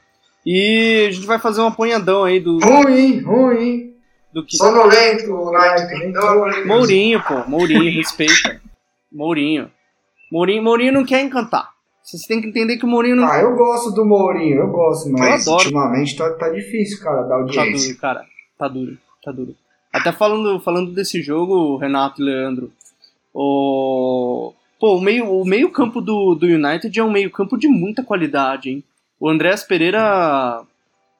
E 0.44 1.06
a 1.08 1.12
gente 1.12 1.26
vai 1.28 1.38
fazer 1.38 1.60
um 1.60 1.68
apanhadão 1.68 2.24
aí 2.24 2.40
do. 2.40 2.58
Ruim, 2.58 3.20
ruim. 3.20 3.94
Do 4.32 4.44
que... 4.44 4.56
Sonolento, 4.56 5.32
United. 5.32 6.66
Mourinho, 6.66 7.22
pô, 7.22 7.48
Mourinho, 7.48 7.92
respeita. 7.92 8.60
Mourinho. 9.12 9.70
Mourinho. 10.32 10.62
Mourinho 10.62 10.92
não 10.92 11.04
quer 11.04 11.20
encantar. 11.20 11.70
Vocês 12.02 12.22
têm 12.22 12.40
que 12.40 12.48
entender 12.48 12.76
que 12.76 12.84
o 12.84 12.88
Mourinho 12.88 13.16
não. 13.16 13.28
Ah, 13.28 13.40
eu 13.40 13.54
gosto 13.54 13.92
do 13.92 14.04
Mourinho, 14.04 14.56
eu 14.60 14.68
gosto, 14.68 15.10
mas 15.12 15.46
Eu 15.46 15.52
ultimamente 15.52 16.16
tá, 16.16 16.30
tá 16.34 16.48
difícil, 16.48 16.98
cara, 17.02 17.22
da 17.22 17.28
Tá 17.28 17.34
audiência. 17.36 17.88
duro, 17.88 18.00
cara. 18.00 18.24
Tá 18.58 18.68
duro, 18.68 18.98
tá 19.24 19.30
duro. 19.32 19.54
Até 19.92 20.10
falando, 20.12 20.58
falando 20.60 20.92
desse 20.92 21.20
jogo, 21.22 21.76
Renato 21.76 22.20
e 22.20 22.24
Leandro, 22.24 22.70
o. 23.34 24.52
Pô, 24.78 24.96
o 24.96 25.00
meio, 25.00 25.30
o 25.30 25.44
meio 25.44 25.70
campo 25.70 26.00
do, 26.00 26.34
do 26.34 26.46
United 26.46 26.98
é 26.98 27.04
um 27.04 27.10
meio 27.10 27.30
campo 27.30 27.58
de 27.58 27.68
muita 27.68 28.02
qualidade, 28.02 28.70
hein? 28.70 28.84
O 29.18 29.28
Andrés 29.28 29.62
Pereira 29.62 30.62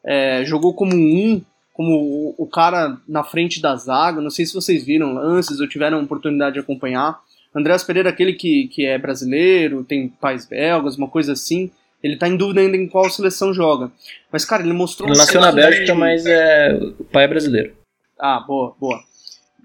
é, 0.03 0.43
jogou 0.47 0.73
como 0.73 0.95
um, 0.95 1.43
como 1.75 1.95
o, 1.95 2.35
o 2.39 2.47
cara 2.47 2.97
na 3.07 3.23
frente 3.23 3.61
da 3.61 3.77
zaga. 3.77 4.21
Não 4.23 4.31
sei 4.31 4.47
se 4.47 4.55
vocês 4.55 4.83
viram 4.83 5.13
lances 5.13 5.61
ou 5.61 5.69
tiveram 5.69 6.03
oportunidade 6.03 6.55
de 6.55 6.61
acompanhar. 6.61 7.21
Andrés 7.55 7.83
Pereira, 7.83 8.11
aquele 8.11 8.33
que, 8.35 8.69
que 8.69 8.87
é 8.87 8.97
brasileiro, 8.99 9.83
tem 9.85 10.09
pais 10.09 10.47
belgas, 10.47 10.97
uma 10.97 11.09
coisa 11.09 11.33
assim. 11.33 11.71
Ele 12.03 12.17
tá 12.17 12.27
em 12.29 12.37
dúvida 12.37 12.61
ainda 12.61 12.77
em 12.77 12.87
qual 12.89 13.11
seleção 13.11 13.53
joga. 13.53 13.91
Mas, 14.33 14.45
cara, 14.45 14.63
ele 14.63 14.73
mostrou 14.73 15.09
Ele 15.09 15.17
um 15.17 15.19
nasceu 15.19 15.41
na 15.41 15.49
senso 15.53 15.57
de- 15.57 15.63
Bélgica, 15.69 15.95
mas 15.95 16.25
é, 16.27 16.73
o 16.99 17.05
pai 17.05 17.25
é 17.25 17.29
brasileiro. 17.29 17.73
ah, 18.19 18.41
boa, 18.41 18.75
boa. 18.81 19.01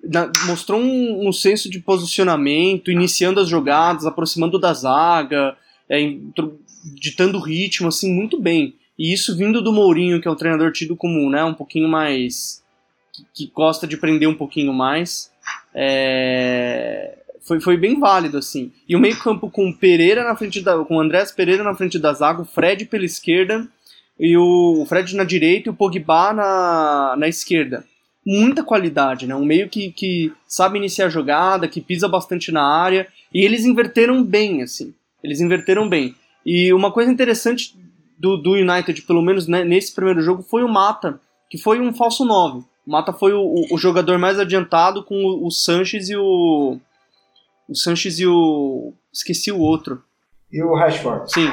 Na- 0.03 0.29
mostrou 0.45 0.79
um, 0.79 1.27
um 1.27 1.31
senso 1.31 1.69
de 1.69 1.79
posicionamento, 1.79 2.91
iniciando 2.91 3.39
as 3.39 3.47
jogadas, 3.47 4.05
aproximando 4.05 4.59
da 4.59 4.73
zaga, 4.73 5.55
é, 5.89 5.97
ditando 6.99 7.39
ritmo, 7.39 7.87
assim, 7.87 8.11
muito 8.13 8.39
bem. 8.39 8.75
E 8.99 9.13
isso 9.13 9.35
vindo 9.37 9.61
do 9.61 9.71
Mourinho, 9.71 10.19
que 10.21 10.27
é 10.27 10.31
um 10.31 10.35
treinador 10.35 10.71
tido 10.71 10.95
como, 10.95 11.29
né, 11.29 11.43
um 11.43 11.53
pouquinho 11.53 11.87
mais... 11.87 12.61
que, 13.13 13.45
que 13.45 13.51
gosta 13.53 13.87
de 13.87 13.95
prender 13.97 14.27
um 14.27 14.35
pouquinho 14.35 14.73
mais. 14.73 15.31
É, 15.73 16.54
foi, 17.45 17.60
foi 17.62 17.77
bem 17.77 17.99
válido, 17.99 18.38
assim. 18.38 18.71
E 18.88 18.95
o 18.95 18.99
meio 18.99 19.17
campo 19.17 19.49
com 19.49 19.71
Pereira 19.71 20.23
na 20.23 20.36
frente 20.36 20.62
da... 20.62 20.77
com 20.84 20.99
Andrés 20.99 21.31
Pereira 21.31 21.63
na 21.63 21.75
frente 21.75 21.97
da 21.99 22.12
zaga, 22.13 22.41
o 22.41 22.45
Fred 22.45 22.86
pela 22.86 23.05
esquerda, 23.05 23.67
e 24.19 24.36
o, 24.38 24.81
o 24.81 24.86
Fred 24.86 25.15
na 25.15 25.23
direita 25.23 25.69
e 25.69 25.71
o 25.71 25.75
Pogba 25.75 26.34
na, 26.34 27.15
na 27.17 27.27
esquerda 27.27 27.86
muita 28.27 28.63
qualidade, 28.63 29.27
né? 29.27 29.36
Um 29.36 29.45
meio 29.45 29.69
que, 29.69 29.91
que 29.91 30.34
sabe 30.47 30.79
iniciar 30.79 31.05
a 31.05 31.10
jogada, 31.10 31.67
que 31.67 31.79
pisa 31.79 32.08
bastante 32.08 32.51
na 32.51 32.63
área, 32.63 33.08
e 33.31 33.45
eles 33.45 33.65
inverteram 33.65 34.23
bem, 34.23 34.63
assim. 34.63 34.95
Eles 35.23 35.39
inverteram 35.41 35.88
bem. 35.88 36.15
E 36.43 36.73
uma 36.73 36.91
coisa 36.91 37.12
interessante 37.12 37.75
do, 38.17 38.36
do 38.36 38.53
United, 38.53 38.99
pelo 39.03 39.21
menos 39.21 39.47
né, 39.47 39.63
nesse 39.63 39.93
primeiro 39.93 40.23
jogo, 40.23 40.41
foi 40.41 40.63
o 40.63 40.67
Mata, 40.67 41.21
que 41.51 41.60
foi 41.60 41.79
um 41.79 41.93
falso 41.93 42.25
9. 42.25 42.62
O 42.88 42.91
Mata 42.91 43.13
foi 43.13 43.31
o, 43.34 43.41
o- 43.41 43.75
o 43.75 43.77
jogador 43.77 44.17
mais 44.17 44.39
adiantado 44.39 45.03
com 45.03 45.15
o, 45.23 45.45
o 45.45 45.51
Sanches 45.51 46.10
e 46.10 46.15
o. 46.15 46.79
O 47.67 47.75
Sanches 47.75 48.19
e 48.19 48.25
o. 48.28 48.93
Esqueci 49.12 49.51
o 49.51 49.60
outro. 49.60 50.04
E 50.51 50.62
o 50.62 50.73
Rashford? 50.75 51.32
Sim. 51.32 51.49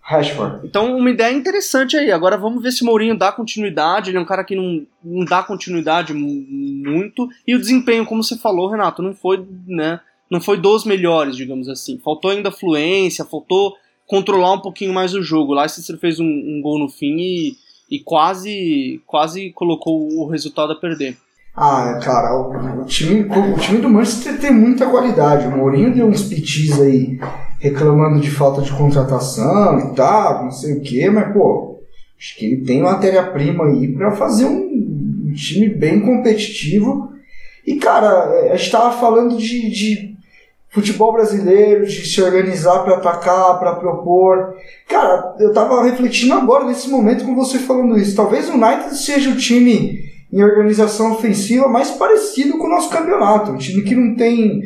Rashford. 0.00 0.66
Então, 0.66 0.96
uma 0.96 1.10
ideia 1.10 1.32
interessante 1.34 1.96
aí. 1.96 2.10
Agora 2.10 2.36
vamos 2.36 2.62
ver 2.62 2.72
se 2.72 2.82
o 2.82 2.86
Mourinho 2.86 3.16
dá 3.16 3.30
continuidade. 3.30 4.10
Ele 4.10 4.16
é 4.18 4.20
um 4.20 4.24
cara 4.24 4.42
que 4.42 4.56
não, 4.56 4.84
não 5.04 5.24
dá 5.24 5.42
continuidade 5.42 6.12
mu- 6.12 6.44
muito. 6.48 7.28
E 7.46 7.54
o 7.54 7.58
desempenho, 7.60 8.04
como 8.06 8.22
você 8.22 8.36
falou, 8.36 8.68
Renato, 8.70 9.02
não 9.02 9.14
foi, 9.14 9.44
né? 9.66 10.00
Não 10.30 10.40
foi 10.40 10.56
dos 10.56 10.84
melhores, 10.84 11.36
digamos 11.36 11.68
assim. 11.68 11.98
Faltou 11.98 12.30
ainda 12.30 12.50
fluência, 12.50 13.24
faltou 13.24 13.76
controlar 14.06 14.52
um 14.54 14.60
pouquinho 14.60 14.92
mais 14.92 15.14
o 15.14 15.22
jogo. 15.22 15.52
O 15.52 15.56
Leicester 15.56 15.96
fez 15.98 16.18
um, 16.18 16.24
um 16.24 16.60
gol 16.62 16.78
no 16.78 16.88
fim 16.88 17.16
e, 17.18 17.56
e 17.90 17.98
quase, 18.00 19.00
quase 19.06 19.50
colocou 19.52 20.08
o 20.18 20.26
resultado 20.26 20.72
a 20.72 20.76
perder. 20.76 21.16
Ah, 21.54 21.98
cara, 22.02 22.34
o, 22.36 22.82
o 22.82 22.84
time, 22.84 23.22
o 23.22 23.58
time 23.58 23.80
do 23.80 23.88
Manchester 23.88 24.38
tem 24.38 24.52
muita 24.52 24.86
qualidade. 24.86 25.46
O 25.46 25.56
Mourinho 25.56 25.92
deu 25.92 26.06
uns 26.06 26.22
pitis 26.22 26.80
aí 26.80 27.18
reclamando 27.58 28.20
de 28.20 28.30
falta 28.30 28.62
de 28.62 28.72
contratação 28.72 29.78
e 29.78 29.94
tal, 29.94 30.44
não 30.44 30.50
sei 30.50 30.78
o 30.78 30.80
que, 30.80 31.08
mas 31.10 31.30
pô, 31.32 31.78
acho 32.18 32.36
que 32.36 32.46
ele 32.46 32.64
tem 32.64 32.80
matéria-prima 32.82 33.66
aí 33.66 33.92
para 33.92 34.12
fazer 34.12 34.46
um, 34.46 35.28
um, 35.28 35.32
time 35.34 35.68
bem 35.68 36.00
competitivo. 36.00 37.10
E 37.66 37.76
cara, 37.76 38.50
a 38.50 38.56
gente 38.56 38.70
tava 38.70 38.98
falando 38.98 39.36
de, 39.36 39.70
de 39.70 40.16
futebol 40.70 41.12
brasileiro, 41.12 41.84
de 41.84 42.06
se 42.06 42.22
organizar 42.22 42.78
para 42.82 42.96
atacar, 42.96 43.58
para 43.58 43.74
propor. 43.74 44.54
Cara, 44.88 45.36
eu 45.38 45.52
tava 45.52 45.84
refletindo 45.84 46.32
agora 46.32 46.64
nesse 46.64 46.88
momento 46.88 47.26
com 47.26 47.34
você 47.34 47.58
falando 47.58 47.98
isso. 47.98 48.16
Talvez 48.16 48.48
o 48.48 48.54
United 48.54 48.96
seja 48.96 49.28
o 49.28 49.36
time 49.36 50.09
em 50.32 50.42
organização 50.42 51.12
ofensiva 51.12 51.68
mais 51.68 51.90
parecido 51.90 52.56
com 52.58 52.66
o 52.66 52.70
nosso 52.70 52.90
campeonato. 52.90 53.50
Um 53.50 53.56
time 53.56 53.82
que 53.82 53.94
não 53.94 54.14
tem, 54.14 54.62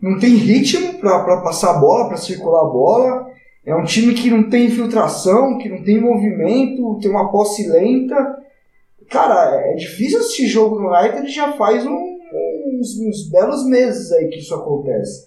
não 0.00 0.18
tem 0.18 0.34
ritmo 0.34 0.94
para 0.94 1.40
passar 1.40 1.72
a 1.76 1.78
bola, 1.78 2.08
para 2.08 2.16
circular 2.16 2.60
a 2.60 2.70
bola. 2.70 3.30
É 3.64 3.74
um 3.74 3.84
time 3.84 4.14
que 4.14 4.30
não 4.30 4.48
tem 4.48 4.66
infiltração, 4.66 5.58
que 5.58 5.68
não 5.68 5.82
tem 5.82 6.00
movimento, 6.00 6.98
tem 7.00 7.10
uma 7.10 7.32
posse 7.32 7.68
lenta. 7.68 8.14
Cara, 9.10 9.60
é 9.72 9.74
difícil 9.74 10.20
assistir 10.20 10.46
jogo 10.46 10.80
no 10.80 10.88
United 10.88 11.28
já 11.28 11.52
faz 11.52 11.84
um, 11.84 12.18
uns, 12.66 12.98
uns, 13.00 13.28
belos 13.28 13.66
meses 13.66 14.12
aí 14.12 14.28
que 14.28 14.38
isso 14.38 14.54
acontece. 14.54 15.26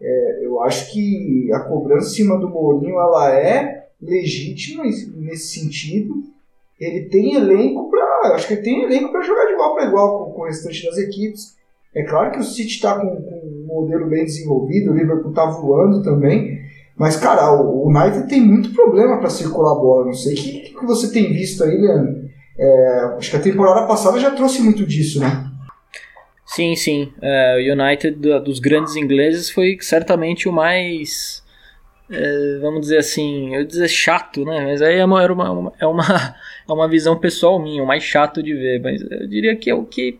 É, 0.00 0.44
eu 0.44 0.60
acho 0.62 0.92
que 0.92 1.50
a 1.52 1.60
cobrança 1.60 2.08
em 2.08 2.14
cima 2.14 2.38
do 2.38 2.48
Mourinho 2.48 2.98
ela 3.00 3.36
é 3.36 3.86
legítima 4.00 4.84
nesse 4.84 5.60
sentido. 5.60 6.22
Ele 6.78 7.08
tem 7.08 7.34
elenco 7.34 7.88
para 7.90 8.11
eu 8.28 8.34
acho 8.34 8.46
que 8.46 8.54
ele 8.54 8.62
tem 8.62 8.82
elenco 8.82 9.10
para 9.10 9.22
jogar 9.22 9.46
de 9.46 9.52
igual 9.52 9.74
para 9.74 9.86
igual 9.86 10.24
com, 10.24 10.32
com, 10.32 10.42
o 10.42 10.44
restante 10.46 10.84
das 10.84 10.98
equipes. 10.98 11.56
É 11.94 12.02
claro 12.04 12.32
que 12.32 12.38
o 12.38 12.44
City 12.44 12.74
está 12.74 12.98
com, 12.98 13.06
com, 13.06 13.40
um 13.44 13.66
modelo 13.66 14.08
bem 14.08 14.24
desenvolvido, 14.24 14.90
o 14.90 14.94
Liverpool 14.94 15.30
está 15.30 15.46
voando 15.46 16.02
também. 16.02 16.60
Mas, 16.96 17.16
cara, 17.16 17.52
o 17.52 17.88
United 17.88 18.28
tem 18.28 18.40
muito 18.40 18.72
problema 18.72 19.18
para 19.18 19.30
circular 19.30 19.72
a 19.72 19.80
bola. 19.80 20.06
Não 20.06 20.14
sei 20.14 20.34
o 20.34 20.36
que, 20.36 20.74
que 20.78 20.86
você 20.86 21.10
tem 21.12 21.32
visto 21.32 21.64
aí, 21.64 21.76
Leandro. 21.76 22.30
É, 22.58 23.14
acho 23.16 23.30
que 23.30 23.36
a 23.36 23.40
temporada 23.40 23.86
passada 23.86 24.20
já 24.20 24.30
trouxe 24.30 24.62
muito 24.62 24.86
disso, 24.86 25.18
né? 25.18 25.50
Sim, 26.46 26.76
sim. 26.76 27.12
É, 27.22 27.56
o 27.56 27.72
United 27.72 28.16
dos 28.44 28.58
grandes 28.58 28.94
ingleses 28.94 29.48
foi 29.50 29.78
certamente 29.80 30.48
o 30.48 30.52
mais 30.52 31.41
é, 32.12 32.58
vamos 32.60 32.82
dizer 32.82 32.98
assim, 32.98 33.54
eu 33.54 33.64
dizer 33.64 33.88
chato, 33.88 34.44
né? 34.44 34.66
Mas 34.66 34.82
aí 34.82 34.98
é 34.98 35.04
uma, 35.04 35.22
é 35.22 35.32
uma, 35.32 35.72
é, 35.80 35.86
uma, 35.86 36.04
é 36.68 36.72
uma 36.72 36.86
visão 36.86 37.16
pessoal 37.16 37.58
minha, 37.58 37.82
o 37.82 37.86
mais 37.86 38.04
chato 38.04 38.42
de 38.42 38.52
ver. 38.52 38.80
Mas 38.82 39.00
eu 39.00 39.26
diria 39.26 39.56
que 39.56 39.70
é 39.70 39.74
o 39.74 39.84
que. 39.84 40.18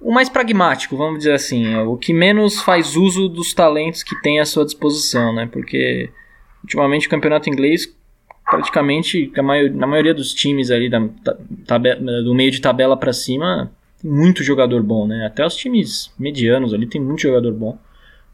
O 0.00 0.12
mais 0.12 0.28
pragmático, 0.28 0.96
vamos 0.96 1.18
dizer 1.18 1.32
assim. 1.32 1.74
É 1.74 1.82
o 1.82 1.96
que 1.96 2.12
menos 2.12 2.62
faz 2.62 2.94
uso 2.94 3.28
dos 3.28 3.52
talentos 3.52 4.04
que 4.04 4.20
tem 4.22 4.38
à 4.38 4.44
sua 4.44 4.64
disposição, 4.64 5.34
né? 5.34 5.48
Porque 5.50 6.10
ultimamente 6.62 7.08
o 7.08 7.10
campeonato 7.10 7.50
inglês, 7.50 7.92
praticamente, 8.48 9.32
na 9.74 9.86
maioria 9.86 10.14
dos 10.14 10.32
times 10.32 10.70
ali 10.70 10.88
da, 10.88 11.00
do 12.24 12.34
meio 12.34 12.52
de 12.52 12.60
tabela 12.60 12.96
para 12.96 13.12
cima, 13.12 13.72
tem 14.00 14.10
muito 14.10 14.44
jogador 14.44 14.80
bom, 14.80 15.08
né? 15.08 15.26
Até 15.26 15.44
os 15.44 15.56
times 15.56 16.12
medianos 16.16 16.72
ali 16.72 16.86
tem 16.86 17.00
muito 17.00 17.22
jogador 17.22 17.52
bom. 17.52 17.76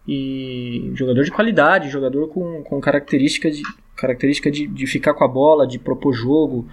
E 0.09 0.90
jogador 0.94 1.23
de 1.23 1.31
qualidade, 1.31 1.90
jogador 1.90 2.29
com, 2.29 2.62
com 2.62 2.81
característica, 2.81 3.51
de, 3.51 3.61
característica 3.94 4.51
de, 4.51 4.66
de 4.66 4.87
ficar 4.87 5.12
com 5.12 5.23
a 5.23 5.29
bola, 5.29 5.66
de 5.66 5.79
propor 5.79 6.14
jogo. 6.14 6.66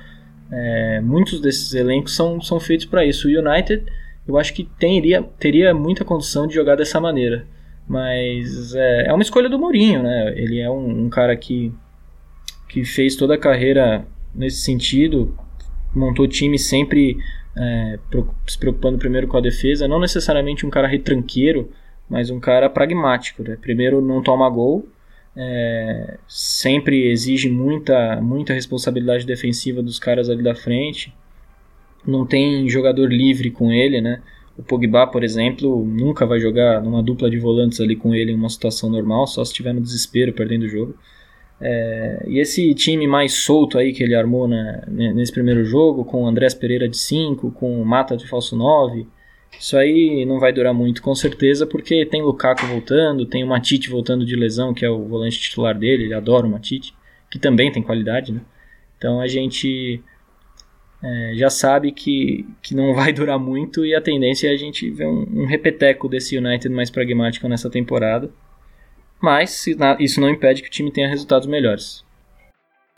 É, 0.49 1.01
muitos 1.01 1.41
desses 1.41 1.73
elencos 1.73 2.15
são, 2.15 2.39
são 2.39 2.61
feitos 2.61 2.85
para 2.85 3.05
isso. 3.05 3.27
O 3.27 3.31
United, 3.31 3.83
eu 4.25 4.37
acho 4.37 4.53
que 4.53 4.63
teria, 4.79 5.21
teria 5.37 5.73
muita 5.73 6.05
condição 6.05 6.47
de 6.47 6.55
jogar 6.55 6.75
dessa 6.77 7.01
maneira. 7.01 7.45
Mas 7.85 8.73
é, 8.73 9.07
é 9.07 9.13
uma 9.13 9.21
escolha 9.21 9.49
do 9.49 9.59
Mourinho, 9.59 10.01
né? 10.01 10.33
Ele 10.37 10.59
é 10.59 10.69
um, 10.69 11.05
um 11.05 11.09
cara 11.09 11.35
que, 11.35 11.73
que 12.69 12.85
fez 12.85 13.17
toda 13.17 13.35
a 13.35 13.37
carreira 13.37 14.07
nesse 14.33 14.61
sentido, 14.61 15.37
montou 15.93 16.25
time 16.25 16.57
sempre 16.57 17.17
é, 17.57 17.99
se 18.47 18.57
preocupando 18.57 18.97
primeiro 18.97 19.27
com 19.27 19.37
a 19.37 19.41
defesa, 19.41 19.87
não 19.87 19.99
necessariamente 19.99 20.65
um 20.65 20.69
cara 20.69 20.87
retranqueiro, 20.87 21.71
mas 22.09 22.29
um 22.29 22.39
cara 22.39 22.69
pragmático. 22.69 23.43
Né? 23.43 23.57
Primeiro, 23.59 24.01
não 24.01 24.21
toma 24.21 24.49
gol, 24.49 24.87
é, 25.35 26.17
sempre 26.27 27.09
exige 27.09 27.49
muita, 27.49 28.21
muita 28.21 28.53
responsabilidade 28.53 29.25
defensiva 29.25 29.81
dos 29.81 29.99
caras 29.99 30.29
ali 30.29 30.41
da 30.41 30.55
frente. 30.55 31.13
Não 32.05 32.25
tem 32.25 32.69
jogador 32.69 33.11
livre 33.11 33.51
com 33.51 33.71
ele, 33.71 33.99
né? 33.99 34.21
O 34.57 34.63
Pogba, 34.63 35.05
por 35.07 35.23
exemplo, 35.23 35.83
nunca 35.85 36.25
vai 36.25 36.39
jogar 36.39 36.81
numa 36.81 37.03
dupla 37.03 37.29
de 37.29 37.37
volantes 37.37 37.81
ali 37.81 37.95
com 37.95 38.15
ele 38.15 38.31
em 38.31 38.35
uma 38.35 38.49
situação 38.49 38.89
normal, 38.89 39.27
só 39.27 39.43
se 39.43 39.51
estiver 39.51 39.73
no 39.73 39.81
desespero, 39.81 40.31
perdendo 40.31 40.63
o 40.63 40.69
jogo. 40.69 40.95
É, 41.59 42.23
e 42.27 42.39
esse 42.39 42.73
time 42.73 43.07
mais 43.07 43.33
solto 43.33 43.77
aí 43.77 43.91
que 43.91 44.03
ele 44.03 44.15
armou 44.15 44.47
né, 44.47 44.83
nesse 44.87 45.31
primeiro 45.31 45.65
jogo, 45.65 46.05
com 46.05 46.23
o 46.23 46.27
Andrés 46.27 46.53
Pereira 46.53 46.87
de 46.87 46.97
5, 46.97 47.51
com 47.51 47.81
o 47.81 47.85
Mata 47.85 48.15
de 48.15 48.27
falso 48.27 48.55
9, 48.55 49.05
isso 49.59 49.77
aí 49.77 50.25
não 50.25 50.39
vai 50.39 50.53
durar 50.53 50.73
muito, 50.73 51.01
com 51.01 51.15
certeza, 51.15 51.65
porque 51.65 52.05
tem 52.05 52.21
Lukaku 52.21 52.65
voltando, 52.65 53.25
tem 53.25 53.43
o 53.43 53.47
Matite 53.47 53.89
voltando 53.89 54.25
de 54.25 54.35
lesão, 54.35 54.73
que 54.73 54.85
é 54.85 54.89
o 54.89 55.05
volante 55.05 55.39
titular 55.39 55.77
dele, 55.77 56.03
ele 56.03 56.13
adora 56.13 56.45
o 56.45 56.49
Matite, 56.49 56.93
que 57.29 57.39
também 57.39 57.71
tem 57.71 57.81
qualidade, 57.81 58.31
né? 58.31 58.41
Então 58.97 59.19
a 59.19 59.27
gente 59.27 60.01
é, 61.03 61.33
já 61.35 61.49
sabe 61.49 61.91
que, 61.91 62.45
que 62.61 62.73
não 62.73 62.93
vai 62.93 63.11
durar 63.13 63.37
muito 63.37 63.85
e 63.85 63.93
a 63.93 64.01
tendência 64.01 64.47
é 64.47 64.53
a 64.53 64.57
gente 64.57 64.89
ver 64.89 65.07
um, 65.07 65.41
um 65.41 65.45
repeteco 65.45 66.07
desse 66.07 66.37
United 66.37 66.69
mais 66.69 66.89
pragmático 66.89 67.47
nessa 67.47 67.69
temporada. 67.69 68.29
Mas 69.21 69.65
isso 69.99 70.19
não 70.19 70.29
impede 70.29 70.61
que 70.61 70.67
o 70.67 70.71
time 70.71 70.91
tenha 70.91 71.07
resultados 71.07 71.47
melhores. 71.47 72.03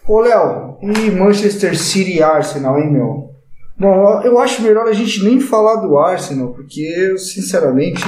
Ô 0.07 0.19
Léo, 0.19 0.77
e 0.81 1.11
Manchester 1.11 1.77
City 1.77 2.17
e 2.17 2.23
Arsenal, 2.23 2.79
hein, 2.79 2.91
meu? 2.91 3.36
Bom, 3.79 4.21
eu 4.23 4.39
acho 4.39 4.63
melhor 4.63 4.87
a 4.87 4.93
gente 4.93 5.23
nem 5.23 5.39
falar 5.39 5.75
do 5.75 5.99
Arsenal, 5.99 6.51
porque 6.51 6.81
eu, 6.81 7.17
sinceramente, 7.17 8.03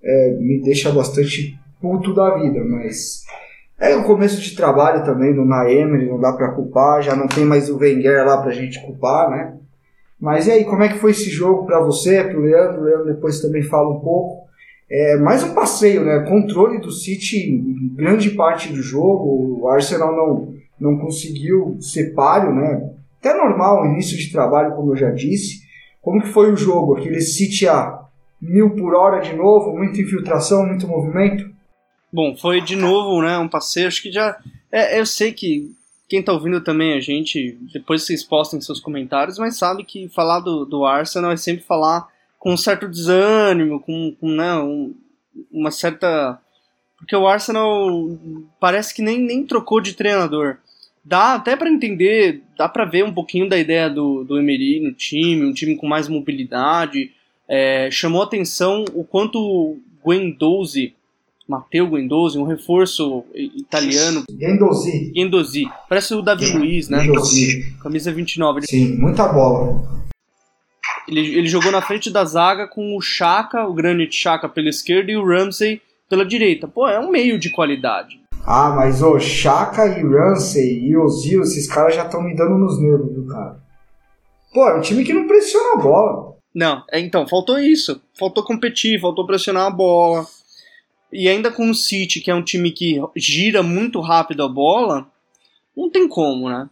é, 0.00 0.36
me 0.38 0.62
deixa 0.62 0.92
bastante 0.92 1.58
puto 1.80 2.14
da 2.14 2.36
vida, 2.36 2.62
mas 2.64 3.24
é 3.78 3.96
o 3.96 4.04
começo 4.04 4.40
de 4.40 4.54
trabalho 4.54 5.04
também 5.04 5.34
do 5.34 5.44
Naemery, 5.44 6.06
não 6.06 6.20
dá 6.20 6.32
para 6.32 6.52
culpar, 6.52 7.02
já 7.02 7.16
não 7.16 7.26
tem 7.26 7.44
mais 7.44 7.68
o 7.68 7.76
Wenger 7.76 8.24
lá 8.24 8.40
pra 8.40 8.52
gente 8.52 8.80
culpar, 8.86 9.30
né? 9.30 9.54
Mas 10.20 10.46
e 10.46 10.52
aí, 10.52 10.64
como 10.64 10.84
é 10.84 10.88
que 10.88 10.98
foi 10.98 11.10
esse 11.10 11.28
jogo 11.28 11.66
para 11.66 11.80
você, 11.80 12.22
pro 12.22 12.40
Leandro? 12.40 12.80
O 12.80 12.84
Leandro 12.84 13.06
depois 13.06 13.40
também 13.40 13.62
fala 13.62 13.90
um 13.90 14.00
pouco. 14.00 14.44
É, 14.88 15.16
mais 15.16 15.42
um 15.42 15.52
passeio, 15.54 16.04
né? 16.04 16.20
Controle 16.20 16.78
do 16.78 16.92
City 16.92 17.50
em 17.50 17.94
grande 17.96 18.30
parte 18.30 18.72
do 18.72 18.80
jogo. 18.80 19.60
O 19.60 19.68
Arsenal 19.68 20.14
não, 20.14 20.54
não 20.80 20.98
conseguiu 20.98 21.76
ser 21.80 22.14
páreo, 22.14 22.54
né? 22.54 22.93
Até 23.24 23.34
normal, 23.34 23.86
início 23.86 24.18
de 24.18 24.30
trabalho, 24.30 24.76
como 24.76 24.92
eu 24.92 24.96
já 24.96 25.10
disse. 25.10 25.64
Como 26.02 26.20
que 26.20 26.28
foi 26.28 26.52
o 26.52 26.56
jogo? 26.56 26.98
Aquele 26.98 27.22
City 27.22 27.66
a 27.66 28.04
mil 28.40 28.76
por 28.76 28.94
hora 28.94 29.20
de 29.20 29.34
novo, 29.34 29.74
muita 29.74 30.02
infiltração, 30.02 30.66
muito 30.66 30.86
movimento? 30.86 31.50
Bom, 32.12 32.36
foi 32.36 32.60
de 32.60 32.76
novo, 32.76 33.22
né, 33.22 33.38
um 33.38 33.48
passeio, 33.48 33.88
acho 33.88 34.02
que 34.02 34.12
já... 34.12 34.36
É, 34.70 35.00
eu 35.00 35.06
sei 35.06 35.32
que 35.32 35.74
quem 36.06 36.22
tá 36.22 36.32
ouvindo 36.32 36.60
também 36.60 36.92
a 36.92 37.00
gente, 37.00 37.58
depois 37.72 38.02
vocês 38.02 38.22
postem 38.22 38.60
seus 38.60 38.78
comentários, 38.78 39.38
mas 39.38 39.56
sabe 39.56 39.82
que 39.84 40.08
falar 40.08 40.40
do, 40.40 40.66
do 40.66 40.84
Arsenal 40.84 41.32
é 41.32 41.36
sempre 41.36 41.64
falar 41.64 42.06
com 42.38 42.52
um 42.52 42.56
certo 42.56 42.86
desânimo, 42.86 43.80
com, 43.80 44.14
com 44.20 44.28
né, 44.28 44.54
um, 44.56 44.94
uma 45.50 45.70
certa... 45.70 46.38
Porque 46.98 47.16
o 47.16 47.26
Arsenal 47.26 47.88
parece 48.60 48.94
que 48.94 49.02
nem, 49.02 49.18
nem 49.18 49.44
trocou 49.44 49.80
de 49.80 49.94
treinador 49.94 50.58
dá 51.04 51.34
até 51.34 51.54
para 51.56 51.70
entender, 51.70 52.42
dá 52.56 52.68
para 52.68 52.84
ver 52.84 53.04
um 53.04 53.12
pouquinho 53.12 53.48
da 53.48 53.58
ideia 53.58 53.90
do, 53.90 54.24
do 54.24 54.38
Emery 54.38 54.80
no 54.80 54.92
time, 54.92 55.44
um 55.44 55.52
time 55.52 55.76
com 55.76 55.86
mais 55.86 56.08
mobilidade. 56.08 57.10
É, 57.48 57.90
chamou 57.90 58.22
atenção 58.22 58.84
o 58.94 59.04
quanto 59.04 59.38
o 59.38 59.78
Guendouzi, 60.06 60.94
Matteo 61.46 61.90
Guendouzi, 61.90 62.38
um 62.38 62.44
reforço 62.44 63.24
italiano. 63.34 64.24
Guendouzi. 64.30 65.12
Guendouzi. 65.14 65.68
Parece 65.88 66.14
o 66.14 66.22
Davi 66.22 66.50
Luiz, 66.50 66.88
né? 66.88 67.02
Guendouzi. 67.02 67.76
Camisa 67.82 68.10
29. 68.10 68.62
Sim, 68.62 68.96
muita 68.96 69.28
bola. 69.28 70.04
Ele, 71.06 71.20
ele 71.20 71.46
jogou 71.46 71.70
na 71.70 71.82
frente 71.82 72.10
da 72.10 72.24
zaga 72.24 72.66
com 72.66 72.96
o 72.96 73.00
Chaka, 73.00 73.66
o 73.66 73.74
Granit 73.74 74.14
Chaka 74.16 74.48
pela 74.48 74.70
esquerda 74.70 75.12
e 75.12 75.16
o 75.16 75.26
Ramsey 75.26 75.82
pela 76.08 76.24
direita. 76.24 76.66
Pô, 76.66 76.88
é 76.88 76.98
um 76.98 77.10
meio 77.10 77.38
de 77.38 77.50
qualidade. 77.50 78.20
Ah, 78.46 78.70
mas 78.70 79.02
o 79.02 79.18
Chaka 79.18 79.86
e 79.86 80.02
Ramsey 80.02 80.84
e 80.84 80.96
Ozil, 80.96 81.42
esses 81.42 81.66
caras 81.66 81.94
já 81.94 82.04
estão 82.04 82.22
me 82.22 82.36
dando 82.36 82.58
nos 82.58 82.78
nervos 82.80 83.14
do 83.14 83.26
cara. 83.26 83.58
Pô, 84.52 84.68
é 84.68 84.76
um 84.76 84.80
time 84.80 85.02
que 85.02 85.14
não 85.14 85.26
pressiona 85.26 85.74
a 85.74 85.82
bola. 85.82 86.36
Não, 86.54 86.84
é, 86.90 87.00
então, 87.00 87.26
faltou 87.26 87.58
isso. 87.58 88.00
Faltou 88.16 88.44
competir, 88.44 89.00
faltou 89.00 89.26
pressionar 89.26 89.66
a 89.66 89.70
bola. 89.70 90.26
E 91.12 91.28
ainda 91.28 91.50
com 91.50 91.70
o 91.70 91.74
City, 91.74 92.20
que 92.20 92.30
é 92.30 92.34
um 92.34 92.42
time 92.42 92.70
que 92.70 93.00
gira 93.16 93.62
muito 93.62 94.00
rápido 94.00 94.42
a 94.42 94.48
bola, 94.48 95.06
não 95.76 95.90
tem 95.90 96.06
como, 96.06 96.48
né? 96.48 96.68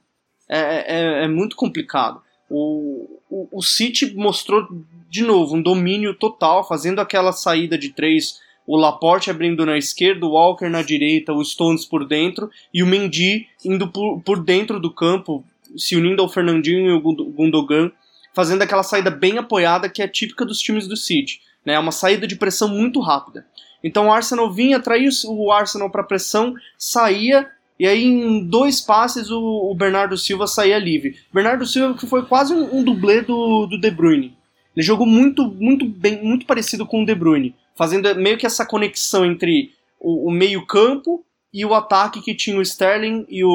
É, 0.49 0.61
é, 0.61 1.25
é 1.25 1.29
muito 1.29 1.57
complicado. 1.57 2.21
O, 2.51 3.21
o, 3.31 3.49
o 3.51 3.63
City 3.63 4.15
mostrou 4.15 4.69
de 5.09 5.23
novo 5.23 5.57
um 5.57 5.63
domínio 5.63 6.15
total, 6.15 6.67
fazendo 6.67 7.01
aquela 7.01 7.33
saída 7.33 7.79
de 7.79 7.91
três, 7.91 8.41
o 8.66 8.77
Laporte 8.77 9.31
abrindo 9.31 9.66
na 9.66 9.77
esquerda, 9.77 10.27
o 10.27 10.31
Walker 10.31 10.68
na 10.68 10.83
direita, 10.83 11.33
o 11.33 11.44
Stones 11.44 11.85
por 11.85 12.07
dentro 12.07 12.51
e 12.72 12.83
o 12.83 12.87
Mendy 12.87 13.46
indo 13.64 13.88
por, 13.88 14.20
por 14.20 14.42
dentro 14.42 14.79
do 14.79 14.92
campo, 14.92 15.44
se 15.77 15.96
unindo 15.96 16.22
ao 16.22 16.29
Fernandinho 16.29 16.90
e 16.90 16.92
o 16.92 17.01
Gundogan, 17.01 17.90
fazendo 18.35 18.62
aquela 18.62 18.83
saída 18.83 19.11
bem 19.11 19.38
apoiada 19.38 19.88
que 19.88 20.03
é 20.03 20.09
típica 20.09 20.44
dos 20.44 20.59
times 20.59 20.87
do 20.87 20.96
City. 20.96 21.40
Né? 21.64 21.75
É 21.75 21.79
uma 21.79 21.92
saída 21.92 22.27
de 22.27 22.37
pressão 22.37 22.68
muito 22.68 23.01
rápida. 23.01 23.46
Então 23.83 24.07
o 24.07 24.12
Arsenal 24.12 24.51
vinha, 24.53 24.77
atraía 24.77 25.09
o 25.27 25.51
Arsenal 25.51 25.90
para 25.90 26.05
pressão, 26.05 26.55
saía 26.79 27.48
e 27.83 27.87
aí, 27.87 28.05
em 28.05 28.46
dois 28.46 28.81
passes, 28.81 29.29
o, 29.29 29.40
o, 29.40 29.75
Bernardo 29.75 30.16
Silva 30.16 30.46
saía 30.46 30.79
livre. 30.79 31.16
Bernardo 31.35 31.66
Silva 31.66 31.98
que 31.98 32.07
foi 32.07 32.25
quase 32.25 32.55
um, 32.55 32.79
um 32.79 32.85
dublê 32.85 33.22
do, 33.22 33.66
do 33.66 33.77
De 33.77 33.90
Bruyne. 33.90 34.37
Ele 34.77 34.87
jogou 34.87 35.05
muito, 35.05 35.44
muito 35.46 35.85
bem, 35.85 36.22
muito 36.22 36.46
parecido 36.46 36.87
com 36.87 37.03
o 37.03 37.05
De 37.05 37.12
Bruyne, 37.12 37.57
fazendo 37.75 38.15
meio 38.17 38.39
que 38.39 38.47
essa 38.47 38.67
conexão 38.67 39.25
entre 39.25 39.73
o, 39.99 40.29
o 40.29 40.31
meio-campo 40.31 41.25
e 41.53 41.65
o 41.65 41.75
ataque 41.75 42.23
que 42.23 42.35
tinha 42.35 42.59
o 42.59 42.63
Sterling 42.63 43.27
e 43.29 43.45
o, 43.45 43.51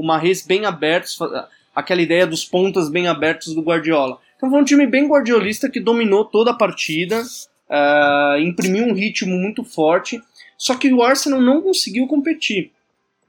o, 0.00 0.02
Mahrez 0.02 0.46
bem 0.46 0.66
abertos, 0.66 1.18
aquela 1.74 2.02
ideia 2.02 2.26
dos 2.26 2.44
pontas 2.44 2.90
bem 2.90 3.08
abertos 3.08 3.54
do 3.54 3.62
Guardiola. 3.62 4.18
Então 4.36 4.50
foi 4.50 4.60
um 4.60 4.64
time 4.64 4.86
bem 4.86 5.08
guardiolista 5.08 5.68
que 5.68 5.80
dominou 5.80 6.24
toda 6.24 6.50
a 6.50 6.56
partida, 6.56 7.22
uh, 7.22 8.38
imprimiu 8.40 8.84
um 8.84 8.94
ritmo 8.94 9.36
muito 9.36 9.64
forte, 9.64 10.20
só 10.56 10.74
que 10.74 10.92
o 10.92 11.02
Arsenal 11.02 11.40
não 11.40 11.62
conseguiu 11.62 12.06
competir 12.06 12.70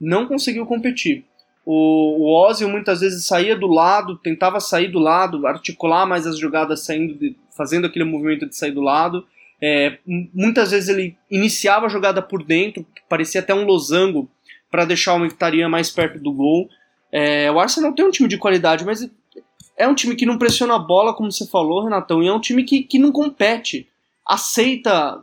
não 0.02 0.26
conseguiu 0.26 0.66
competir. 0.66 1.24
O, 1.64 2.24
o 2.24 2.48
Ozil 2.48 2.68
muitas 2.68 3.02
vezes 3.02 3.28
saía 3.28 3.56
do 3.56 3.68
lado, 3.68 4.18
tentava 4.18 4.60
sair 4.60 4.88
do 4.88 4.98
lado, 4.98 5.46
articular 5.46 6.08
mais 6.08 6.26
as 6.26 6.40
jogadas, 6.40 6.84
saindo 6.84 7.14
de, 7.14 7.36
fazendo 7.56 7.86
aquele 7.86 8.04
movimento 8.04 8.50
de 8.50 8.58
sair 8.58 8.72
do 8.72 8.82
lado. 8.82 9.24
É, 9.64 10.00
muitas 10.06 10.72
vezes 10.72 10.90
ele 10.90 11.16
iniciava 11.30 11.86
a 11.86 11.90
jogada 11.90 12.22
por 12.22 12.44
dentro, 12.44 12.86
parecia 13.08 13.42
até 13.42 13.54
um 13.54 13.66
losango 13.66 14.30
para 14.70 14.86
deixar 14.86 15.14
o 15.14 15.20
Mkhitaryan 15.20 15.70
mais 15.70 15.90
perto 15.90 16.20
do 16.20 16.32
gol. 16.32 16.68
É, 17.12 17.52
o 17.52 17.60
Arsenal 17.60 17.94
tem 17.94 18.06
um 18.06 18.12
time 18.12 18.28
de 18.28 18.38
qualidade, 18.38 18.86
mas 18.86 19.10
é 19.78 19.88
um 19.88 19.96
time 19.96 20.16
que 20.16 20.26
não 20.26 20.38
pressiona 20.38 20.76
a 20.76 20.80
bola, 20.80 21.14
como 21.14 21.32
você 21.32 21.46
falou, 21.48 21.84
Renatão, 21.84 22.24
e 22.24 22.28
é 22.28 22.34
um 22.34 22.40
time 22.40 22.64
que, 22.64 22.84
que 22.84 22.98
não 22.98 23.12
compete, 23.12 23.88
aceita 24.26 25.22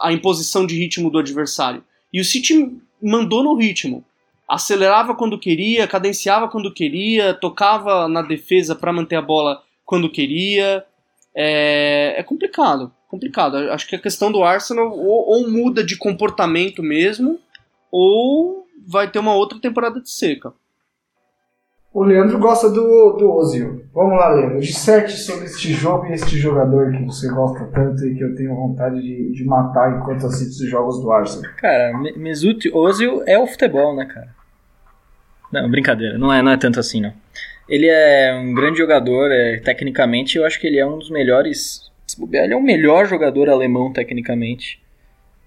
a 0.00 0.12
imposição 0.12 0.66
de 0.66 0.76
ritmo 0.76 1.10
do 1.10 1.18
adversário. 1.18 1.82
E 2.12 2.20
o 2.20 2.24
City 2.24 2.70
mandou 3.00 3.42
no 3.42 3.54
ritmo 3.54 4.04
acelerava 4.52 5.14
quando 5.14 5.38
queria, 5.38 5.88
cadenciava 5.88 6.46
quando 6.46 6.72
queria, 6.72 7.32
tocava 7.32 8.06
na 8.06 8.20
defesa 8.20 8.74
para 8.74 8.92
manter 8.92 9.16
a 9.16 9.22
bola 9.22 9.62
quando 9.82 10.10
queria. 10.10 10.84
É, 11.34 12.20
é, 12.20 12.22
complicado, 12.22 12.92
complicado. 13.08 13.56
Acho 13.70 13.88
que 13.88 13.96
a 13.96 14.00
questão 14.00 14.30
do 14.30 14.42
Arsenal 14.42 14.90
ou, 14.90 15.28
ou, 15.28 15.50
muda 15.50 15.82
de 15.82 15.96
comportamento 15.96 16.82
mesmo, 16.82 17.38
ou 17.90 18.66
vai 18.86 19.10
ter 19.10 19.18
uma 19.18 19.34
outra 19.34 19.58
temporada 19.60 20.00
de 20.00 20.10
seca. 20.10 20.52
O 21.92 22.02
Leandro 22.02 22.38
gosta 22.38 22.70
do, 22.70 23.12
do 23.18 23.30
Ozil. 23.32 23.84
Vamos 23.92 24.16
lá, 24.16 24.30
Leandro. 24.30 24.60
Disserte 24.60 25.12
sobre 25.12 25.44
este 25.44 25.74
jogo 25.74 26.06
e 26.06 26.12
este 26.14 26.38
jogador 26.38 26.90
que 26.90 27.04
você 27.04 27.28
gosta 27.28 27.66
tanto 27.66 28.06
e 28.06 28.14
que 28.14 28.24
eu 28.24 28.34
tenho 28.34 28.54
vontade 28.54 29.00
de, 29.02 29.32
de 29.32 29.44
matar 29.44 29.98
enquanto 29.98 30.26
assisto 30.26 30.64
os 30.64 30.70
jogos 30.70 31.02
do 31.02 31.12
Arsenal. 31.12 31.50
Cara, 31.58 31.92
Mesut 32.16 32.70
Ozil 32.72 33.22
é 33.26 33.38
o 33.38 33.46
futebol, 33.46 33.94
né, 33.94 34.06
cara? 34.06 34.34
Não, 35.52 35.70
brincadeira, 35.70 36.16
não 36.16 36.32
é, 36.32 36.40
não 36.40 36.50
é 36.50 36.56
tanto 36.56 36.80
assim, 36.80 37.02
não. 37.02 37.12
Ele 37.68 37.86
é 37.86 38.34
um 38.34 38.52
grande 38.52 38.78
jogador, 38.78 39.30
é, 39.30 39.58
tecnicamente, 39.58 40.36
eu 40.36 40.44
acho 40.44 40.60
que 40.60 40.66
ele 40.66 40.78
é 40.78 40.86
um 40.86 40.98
dos 40.98 41.10
melhores. 41.10 41.90
Ele 42.32 42.52
é 42.52 42.56
o 42.56 42.62
melhor 42.62 43.06
jogador 43.06 43.48
alemão, 43.48 43.92
tecnicamente. 43.92 44.82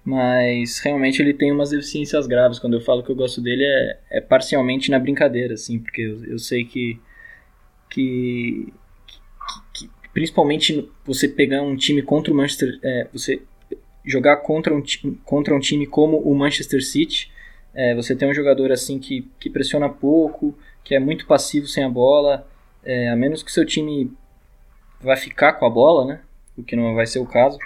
Mas 0.03 0.79
realmente 0.79 1.21
ele 1.21 1.33
tem 1.33 1.51
umas 1.51 1.71
deficiências 1.71 2.27
graves. 2.27 2.59
Quando 2.59 2.75
eu 2.75 2.81
falo 2.81 3.03
que 3.03 3.09
eu 3.09 3.15
gosto 3.15 3.41
dele 3.41 3.63
é, 3.63 3.99
é 4.17 4.21
parcialmente 4.21 4.91
na 4.91 4.99
brincadeira, 4.99 5.55
assim, 5.55 5.79
porque 5.79 6.01
eu, 6.01 6.23
eu 6.25 6.39
sei 6.39 6.63
que, 6.63 6.99
que, 7.89 8.71
que, 9.73 9.87
que, 9.87 10.09
principalmente 10.13 10.87
você 11.03 11.27
pegar 11.27 11.63
um 11.63 11.75
time 11.75 12.01
contra 12.03 12.31
o 12.31 12.35
Manchester, 12.35 12.79
é, 12.83 13.07
você 13.11 13.41
jogar 14.05 14.37
contra 14.37 14.73
um, 14.73 14.83
contra 15.23 15.55
um 15.55 15.59
time 15.59 15.87
como 15.87 16.17
o 16.19 16.35
Manchester 16.35 16.83
City, 16.83 17.31
é, 17.73 17.95
você 17.95 18.15
tem 18.15 18.29
um 18.29 18.33
jogador 18.33 18.71
assim 18.71 18.99
que, 18.99 19.27
que 19.39 19.49
pressiona 19.49 19.89
pouco, 19.89 20.57
que 20.85 20.95
é 20.95 20.99
muito 20.99 21.25
passivo 21.25 21.67
sem 21.67 21.83
a 21.83 21.89
bola, 21.89 22.47
é, 22.85 23.09
a 23.09 23.15
menos 23.15 23.43
que 23.43 23.51
seu 23.51 23.65
time 23.65 24.13
vai 25.01 25.17
ficar 25.17 25.53
com 25.53 25.65
a 25.65 25.69
bola, 25.69 26.05
né? 26.05 26.21
O 26.55 26.63
que 26.63 26.75
não 26.75 26.93
vai 26.93 27.07
ser 27.07 27.19
o 27.19 27.25
caso. 27.25 27.57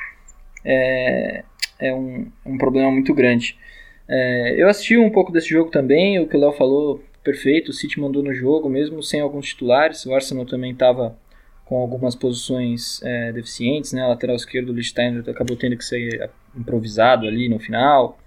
É, 0.65 1.43
é 1.77 1.93
um, 1.93 2.31
um 2.45 2.57
problema 2.57 2.89
muito 2.89 3.13
grande. 3.13 3.57
É, 4.07 4.55
eu 4.57 4.67
assisti 4.67 4.97
um 4.97 5.09
pouco 5.11 5.31
desse 5.31 5.49
jogo 5.49 5.69
também, 5.69 6.17
o 6.19 6.27
que 6.27 6.35
o 6.35 6.39
Léo 6.39 6.53
falou, 6.53 7.03
perfeito, 7.23 7.69
o 7.69 7.73
City 7.73 7.99
mandou 7.99 8.23
no 8.23 8.33
jogo, 8.33 8.69
mesmo 8.69 9.03
sem 9.03 9.19
alguns 9.19 9.47
titulares, 9.47 10.05
o 10.05 10.15
Arsenal 10.15 10.45
também 10.45 10.71
estava 10.71 11.15
com 11.65 11.77
algumas 11.77 12.15
posições 12.15 12.99
é, 13.03 13.31
deficientes, 13.31 13.93
né? 13.93 14.01
A 14.01 14.07
lateral 14.07 14.35
esquerdo, 14.35 14.69
o 14.69 14.73
Lichtsteiner 14.73 15.29
acabou 15.29 15.55
tendo 15.55 15.77
que 15.77 15.85
ser 15.85 16.31
improvisado 16.55 17.27
ali 17.27 17.47
no 17.47 17.59
final. 17.59 18.17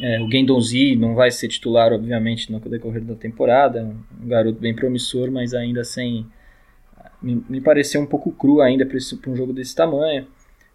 É, 0.00 0.20
o 0.20 0.28
Guendonzi 0.28 0.94
não 0.96 1.14
vai 1.14 1.30
ser 1.30 1.48
titular, 1.48 1.92
obviamente, 1.92 2.52
no 2.52 2.60
decorrer 2.60 3.02
da 3.02 3.14
temporada. 3.14 3.82
Um 4.20 4.28
garoto 4.28 4.60
bem 4.60 4.74
promissor, 4.74 5.30
mas 5.30 5.54
ainda 5.54 5.84
sem. 5.84 6.26
Me, 7.20 7.42
me 7.48 7.60
pareceu 7.60 8.00
um 8.00 8.06
pouco 8.06 8.30
cru 8.30 8.60
ainda 8.60 8.86
para 8.86 8.96
um 9.30 9.36
jogo 9.36 9.52
desse 9.52 9.74
tamanho. 9.74 10.26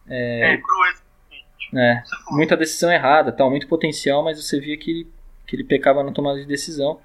É, 0.07 0.53
é 0.53 0.57
cru, 0.57 1.79
é, 1.79 2.03
muita 2.31 2.57
decisão 2.57 2.91
errada, 2.91 3.31
tal, 3.31 3.49
muito 3.49 3.67
potencial, 3.67 4.23
mas 4.23 4.43
você 4.43 4.59
via 4.59 4.77
que 4.77 4.91
ele, 4.91 5.07
que 5.47 5.55
ele 5.55 5.63
pecava 5.63 6.03
na 6.03 6.11
tomada 6.11 6.39
de 6.39 6.45
decisão. 6.45 6.99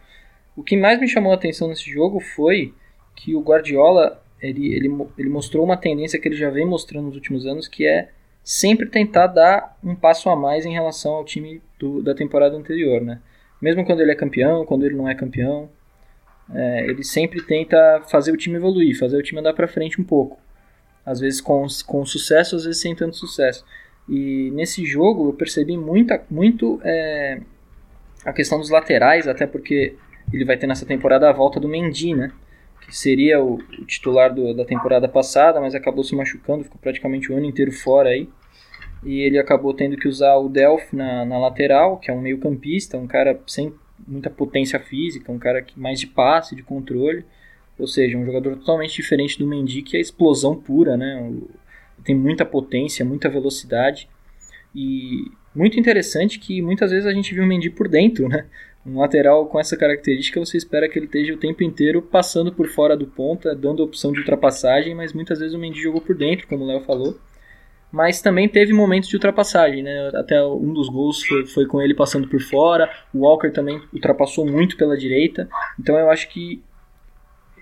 O 0.56 0.62
que 0.62 0.76
mais 0.76 1.00
me 1.00 1.08
chamou 1.08 1.32
a 1.32 1.36
atenção 1.36 1.68
nesse 1.68 1.90
jogo 1.90 2.20
foi 2.20 2.74
que 3.14 3.34
o 3.34 3.40
Guardiola 3.40 4.22
ele, 4.40 4.74
ele, 4.74 4.88
ele 5.16 5.28
mostrou 5.28 5.64
uma 5.64 5.76
tendência 5.76 6.18
que 6.18 6.28
ele 6.28 6.36
já 6.36 6.50
vem 6.50 6.66
mostrando 6.66 7.06
nos 7.06 7.14
últimos 7.14 7.46
anos, 7.46 7.66
que 7.66 7.86
é 7.86 8.10
sempre 8.48 8.86
tentar 8.86 9.26
dar 9.26 9.76
um 9.84 9.94
passo 9.94 10.30
a 10.30 10.34
mais 10.34 10.64
em 10.64 10.72
relação 10.72 11.12
ao 11.12 11.22
time 11.22 11.60
do, 11.78 12.02
da 12.02 12.14
temporada 12.14 12.56
anterior, 12.56 12.98
né? 13.02 13.20
Mesmo 13.60 13.84
quando 13.84 14.00
ele 14.00 14.10
é 14.10 14.14
campeão, 14.14 14.64
quando 14.64 14.86
ele 14.86 14.94
não 14.94 15.06
é 15.06 15.14
campeão, 15.14 15.68
é, 16.54 16.86
ele 16.86 17.04
sempre 17.04 17.42
tenta 17.42 18.00
fazer 18.10 18.32
o 18.32 18.38
time 18.38 18.56
evoluir, 18.56 18.98
fazer 18.98 19.18
o 19.18 19.22
time 19.22 19.40
andar 19.40 19.52
para 19.52 19.68
frente 19.68 20.00
um 20.00 20.04
pouco. 20.04 20.38
Às 21.04 21.20
vezes 21.20 21.42
com, 21.42 21.66
com 21.86 22.06
sucesso, 22.06 22.56
às 22.56 22.64
vezes 22.64 22.80
sem 22.80 22.94
tanto 22.94 23.16
sucesso. 23.16 23.66
E 24.08 24.50
nesse 24.52 24.82
jogo 24.86 25.28
eu 25.28 25.34
percebi 25.34 25.76
muita, 25.76 26.24
muito 26.30 26.80
é, 26.82 27.42
a 28.24 28.32
questão 28.32 28.58
dos 28.58 28.70
laterais, 28.70 29.28
até 29.28 29.46
porque 29.46 29.94
ele 30.32 30.46
vai 30.46 30.56
ter 30.56 30.66
nessa 30.66 30.86
temporada 30.86 31.28
a 31.28 31.34
volta 31.34 31.60
do 31.60 31.68
Mendy, 31.68 32.14
né? 32.14 32.32
Que 32.88 32.96
seria 32.96 33.40
o, 33.40 33.56
o 33.56 33.84
titular 33.84 34.34
do, 34.34 34.54
da 34.54 34.64
temporada 34.64 35.06
passada, 35.06 35.60
mas 35.60 35.74
acabou 35.74 36.02
se 36.02 36.16
machucando, 36.16 36.64
ficou 36.64 36.80
praticamente 36.80 37.30
o 37.30 37.36
ano 37.36 37.44
inteiro 37.44 37.70
fora 37.70 38.08
aí. 38.08 38.28
E 39.04 39.20
ele 39.20 39.38
acabou 39.38 39.74
tendo 39.74 39.96
que 39.96 40.08
usar 40.08 40.36
o 40.36 40.48
Delph 40.48 40.92
na, 40.92 41.24
na 41.24 41.38
lateral, 41.38 41.98
que 41.98 42.10
é 42.10 42.14
um 42.14 42.20
meio 42.20 42.38
campista, 42.38 42.96
um 42.96 43.06
cara 43.06 43.38
sem 43.46 43.72
muita 44.06 44.30
potência 44.30 44.80
física, 44.80 45.30
um 45.30 45.38
cara 45.38 45.62
que 45.62 45.78
mais 45.78 46.00
de 46.00 46.06
passe, 46.06 46.56
de 46.56 46.62
controle. 46.62 47.24
Ou 47.78 47.86
seja, 47.86 48.16
um 48.16 48.24
jogador 48.24 48.56
totalmente 48.56 48.94
diferente 48.94 49.38
do 49.38 49.46
Mendy, 49.46 49.82
que 49.82 49.96
é 49.96 50.00
explosão 50.00 50.56
pura, 50.56 50.96
né? 50.96 51.32
Tem 52.02 52.14
muita 52.14 52.44
potência, 52.44 53.04
muita 53.04 53.28
velocidade. 53.28 54.08
E 54.74 55.30
muito 55.54 55.78
interessante 55.78 56.38
que 56.38 56.60
muitas 56.62 56.90
vezes 56.90 57.06
a 57.06 57.12
gente 57.12 57.34
viu 57.34 57.44
o 57.44 57.46
Mendy 57.46 57.70
por 57.70 57.86
dentro, 57.86 58.28
né? 58.28 58.46
Um 58.88 59.00
lateral 59.00 59.44
com 59.46 59.60
essa 59.60 59.76
característica, 59.76 60.40
você 60.40 60.56
espera 60.56 60.88
que 60.88 60.98
ele 60.98 61.04
esteja 61.04 61.34
o 61.34 61.36
tempo 61.36 61.62
inteiro 61.62 62.00
passando 62.00 62.50
por 62.50 62.66
fora 62.68 62.96
do 62.96 63.06
ponta, 63.06 63.54
dando 63.54 63.82
opção 63.82 64.12
de 64.12 64.20
ultrapassagem, 64.20 64.94
mas 64.94 65.12
muitas 65.12 65.38
vezes 65.40 65.54
o 65.54 65.58
Mendy 65.58 65.82
jogou 65.82 66.00
por 66.00 66.16
dentro, 66.16 66.46
como 66.46 66.64
o 66.64 66.66
Léo 66.66 66.80
falou. 66.80 67.18
Mas 67.92 68.22
também 68.22 68.48
teve 68.48 68.72
momentos 68.72 69.10
de 69.10 69.16
ultrapassagem, 69.16 69.82
né? 69.82 70.10
Até 70.14 70.42
um 70.42 70.72
dos 70.72 70.88
gols 70.88 71.22
foi, 71.22 71.46
foi 71.46 71.66
com 71.66 71.82
ele 71.82 71.94
passando 71.94 72.28
por 72.28 72.40
fora. 72.40 72.90
O 73.12 73.20
Walker 73.20 73.50
também 73.50 73.80
ultrapassou 73.92 74.46
muito 74.46 74.76
pela 74.76 74.96
direita. 74.96 75.48
Então 75.78 75.96
eu 75.98 76.10
acho 76.10 76.28
que 76.28 76.62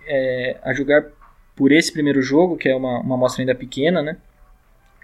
é, 0.07 0.59
a 0.63 0.73
jogar 0.73 1.07
por 1.57 1.73
esse 1.73 1.93
primeiro 1.93 2.23
jogo, 2.23 2.57
que 2.57 2.69
é 2.69 2.77
uma, 2.77 3.01
uma 3.01 3.15
amostra 3.17 3.43
ainda 3.43 3.55
pequena, 3.55 4.01
né? 4.01 4.17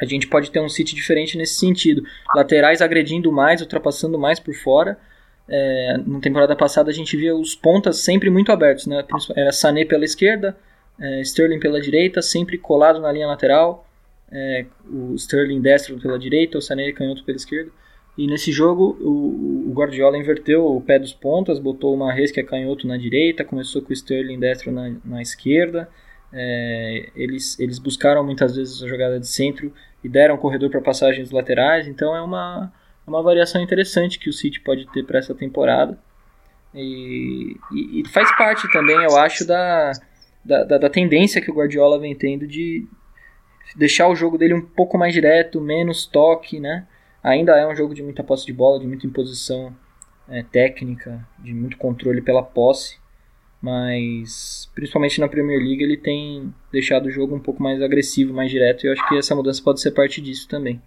A 0.01 0.05
gente 0.05 0.27
pode 0.27 0.51
ter 0.51 0.61
um 0.61 0.69
City 0.69 0.95
diferente 0.95 1.37
nesse 1.37 1.55
sentido. 1.55 2.03
Laterais 2.35 2.81
agredindo 2.81 3.31
mais, 3.33 3.61
ultrapassando 3.61 4.19
mais 4.19 4.39
por 4.39 4.55
fora 4.55 4.99
é, 5.53 5.99
na 6.07 6.21
temporada 6.21 6.57
passada 6.57 6.91
a 6.91 6.95
gente 6.95 7.17
via 7.17 7.35
os 7.37 7.55
pontas 7.55 7.99
sempre 7.99 8.31
muito 8.31 8.51
abertos, 8.51 8.87
né? 8.87 9.05
Era 9.37 9.53
Sané 9.53 9.85
pela 9.85 10.05
esquerda, 10.05 10.57
é, 10.99 11.21
Sterling 11.21 11.61
pela 11.61 11.81
direita, 11.81 12.23
sempre 12.23 12.57
colado 12.57 12.99
na 13.01 13.13
linha 13.13 13.27
lateral, 13.27 13.87
é, 14.31 14.65
o 14.91 15.15
Sterling 15.15 15.61
destro 15.61 15.99
pela 15.99 16.19
direita, 16.19 16.57
o 16.57 16.63
Sané 16.63 16.91
canhoto 16.93 17.23
pela 17.25 17.37
esquerda. 17.37 17.71
E 18.17 18.27
nesse 18.27 18.51
jogo 18.51 18.97
o, 19.01 19.71
o 19.71 19.73
Guardiola 19.75 20.17
inverteu 20.17 20.67
o 20.67 20.81
pé 20.81 20.99
dos 20.99 21.13
pontas, 21.13 21.59
botou 21.59 21.95
uma 21.95 22.07
Mahrez 22.07 22.31
que 22.33 22.41
é 22.41 22.43
canhoto 22.43 22.87
na 22.87 22.97
direita, 22.97 23.45
começou 23.45 23.83
com 23.83 23.91
o 23.91 23.93
Sterling 23.93 24.41
destro 24.41 24.73
na, 24.73 24.95
na 25.05 25.21
esquerda, 25.21 25.89
É, 26.35 27.11
eles, 27.15 27.61
eles 27.61 27.79
buscaram 27.79 28.25
muitas 28.25 28.57
vezes 28.57 28.83
a 28.83 28.89
jogada 28.89 29.21
de 29.21 29.27
centro 29.27 29.71
e 30.03 30.09
deram 30.09 30.39
corredor 30.39 30.71
para 30.71 30.81
passagens 30.81 31.31
laterais, 31.31 31.87
então 31.87 32.17
é 32.17 32.23
uma, 32.23 32.73
é 33.07 33.11
uma 33.11 33.23
variação 33.23 33.63
interessante 33.63 34.19
que 34.19 34.29
o 34.29 34.33
City 34.33 34.61
pode 34.61 34.87
ter 34.93 35.05
para 35.05 35.19
essa 35.19 35.35
temporada. 35.35 35.99
E, 36.75 37.57
e, 37.73 38.01
e, 38.01 38.09
faz 38.09 38.35
parte 38.37 38.71
também, 38.73 38.97
eu 38.97 39.17
acho, 39.17 39.47
da, 39.47 39.93
da, 40.45 40.65
da, 40.65 40.91
tendência 40.91 41.41
que 41.41 41.51
o 41.51 41.55
Guardiola 41.55 41.99
vem 41.99 42.15
tendo 42.15 42.47
de 42.47 42.87
deixar 43.77 44.09
o 44.09 44.15
jogo 44.15 44.39
dele 44.39 44.55
um 44.55 44.63
pouco 44.63 44.97
mais 44.97 45.13
direto, 45.13 45.61
menos 45.61 46.07
toque, 46.07 46.59
né? 46.59 46.87
Ainda 47.23 47.57
é 47.57 47.67
um 47.67 47.77
jogo 47.77 47.95
de 47.95 48.03
muita 48.03 48.25
posse 48.25 48.47
de 48.47 48.53
bola, 48.53 48.81
de 48.81 48.87
muita 48.87 49.07
imposição 49.07 49.75
é, 50.29 50.43
técnica, 50.43 51.27
de 51.39 51.53
muito 51.53 51.77
controle 51.77 52.23
pela 52.23 52.43
posse, 52.43 52.99
mas 53.61 54.71
principalmente 54.75 55.21
na 55.21 55.29
Premier 55.29 55.59
League 55.59 55.83
ele 55.83 55.97
tem 55.97 56.53
deixado 56.73 57.07
o 57.07 57.11
jogo 57.11 57.35
um 57.37 57.41
pouco 57.41 57.63
mais 57.63 57.81
agressivo, 57.83 58.33
mais 58.33 58.51
direto, 58.51 58.85
e 58.85 58.89
eu 58.89 58.93
acho 58.93 59.09
que 59.09 59.17
essa 59.17 59.37
mudança 59.37 59.63
pode 59.63 59.81
ser 59.81 59.93
parte 59.93 60.21
disso 60.21 60.49
também. 60.49 60.81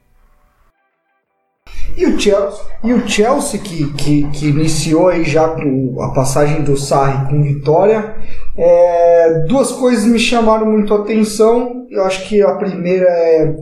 E 1.98 2.06
o 2.06 2.20
Chelsea, 2.20 2.66
e 2.84 2.93
o 2.93 3.08
Chelsea 3.08 3.60
que, 3.60 3.93
que, 3.93 4.30
que 4.32 4.50
iniciou 4.50 5.08
aí 5.08 5.24
já 5.24 5.48
com 5.48 5.96
a 6.02 6.14
passagem 6.14 6.62
do 6.62 6.76
Sarri 6.76 7.30
com 7.30 7.41
vitória, 7.41 8.16
é, 8.58 9.46
duas 9.48 9.72
coisas 9.72 10.06
me 10.06 10.20
chamaram 10.20 10.66
muito 10.66 10.93
a 10.93 11.00
atenção. 11.00 11.88
Eu 11.89 12.04
acho 12.04 12.28
que 12.28 12.41
a 12.41 12.54
primeira 12.56 13.08
é, 13.08 13.56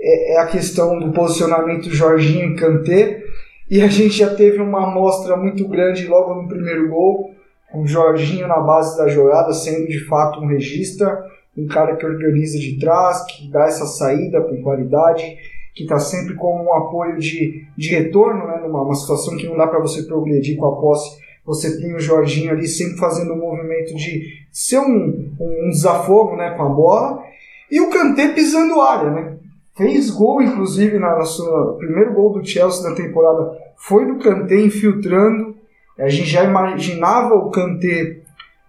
é, 0.00 0.34
é 0.34 0.40
a 0.40 0.46
questão 0.46 1.00
do 1.00 1.12
posicionamento 1.12 1.90
Jorginho 1.90 2.52
e 2.52 2.56
Kanté. 2.56 3.24
E 3.68 3.82
a 3.82 3.88
gente 3.88 4.18
já 4.18 4.34
teve 4.34 4.60
uma 4.60 4.88
amostra 4.88 5.36
muito 5.36 5.66
grande 5.66 6.06
logo 6.06 6.34
no 6.34 6.48
primeiro 6.48 6.88
gol, 6.88 7.34
com 7.72 7.82
o 7.82 7.86
Jorginho 7.86 8.46
na 8.46 8.60
base 8.60 8.96
da 8.96 9.08
jogada, 9.08 9.52
sendo 9.52 9.88
de 9.88 10.04
fato 10.06 10.40
um 10.40 10.46
regista, 10.46 11.24
um 11.56 11.66
cara 11.66 11.96
que 11.96 12.06
organiza 12.06 12.58
de 12.58 12.78
trás, 12.78 13.24
que 13.26 13.50
dá 13.50 13.64
essa 13.64 13.86
saída 13.86 14.40
com 14.40 14.62
qualidade 14.62 15.36
que 15.74 15.84
está 15.84 15.98
sempre 15.98 16.34
com 16.34 16.64
um 16.64 16.74
apoio 16.74 17.18
de, 17.18 17.64
de 17.76 17.88
retorno, 17.88 18.46
né, 18.46 18.60
numa 18.62 18.82
uma 18.82 18.94
situação 18.94 19.36
que 19.36 19.46
não 19.46 19.56
dá 19.56 19.66
para 19.66 19.80
você 19.80 20.02
progredir 20.02 20.56
com 20.56 20.66
a 20.66 20.76
posse. 20.80 21.18
Você 21.44 21.80
tem 21.80 21.94
o 21.94 22.00
Jorginho 22.00 22.50
ali 22.50 22.66
sempre 22.66 22.98
fazendo 22.98 23.32
um 23.32 23.38
movimento 23.38 23.94
de 23.94 24.24
ser 24.52 24.78
um, 24.78 25.32
um 25.40 25.70
desafogo 25.70 26.36
né, 26.36 26.50
com 26.50 26.62
a 26.62 26.68
bola. 26.68 27.22
E 27.70 27.80
o 27.80 27.90
Kanté 27.90 28.28
pisando 28.28 28.80
área, 28.80 29.10
né? 29.10 29.36
Fez 29.76 30.10
gol, 30.10 30.42
inclusive, 30.42 30.98
na, 30.98 31.16
na 31.16 31.24
sua 31.24 31.76
primeiro 31.78 32.12
gol 32.12 32.32
do 32.32 32.44
Chelsea 32.44 32.88
na 32.88 32.94
temporada 32.94 33.56
foi 33.76 34.06
do 34.06 34.18
Kanté 34.18 34.60
infiltrando. 34.60 35.56
A 35.98 36.08
gente 36.08 36.28
já 36.28 36.44
imaginava 36.44 37.34
o 37.34 37.50
Kanté 37.50 38.18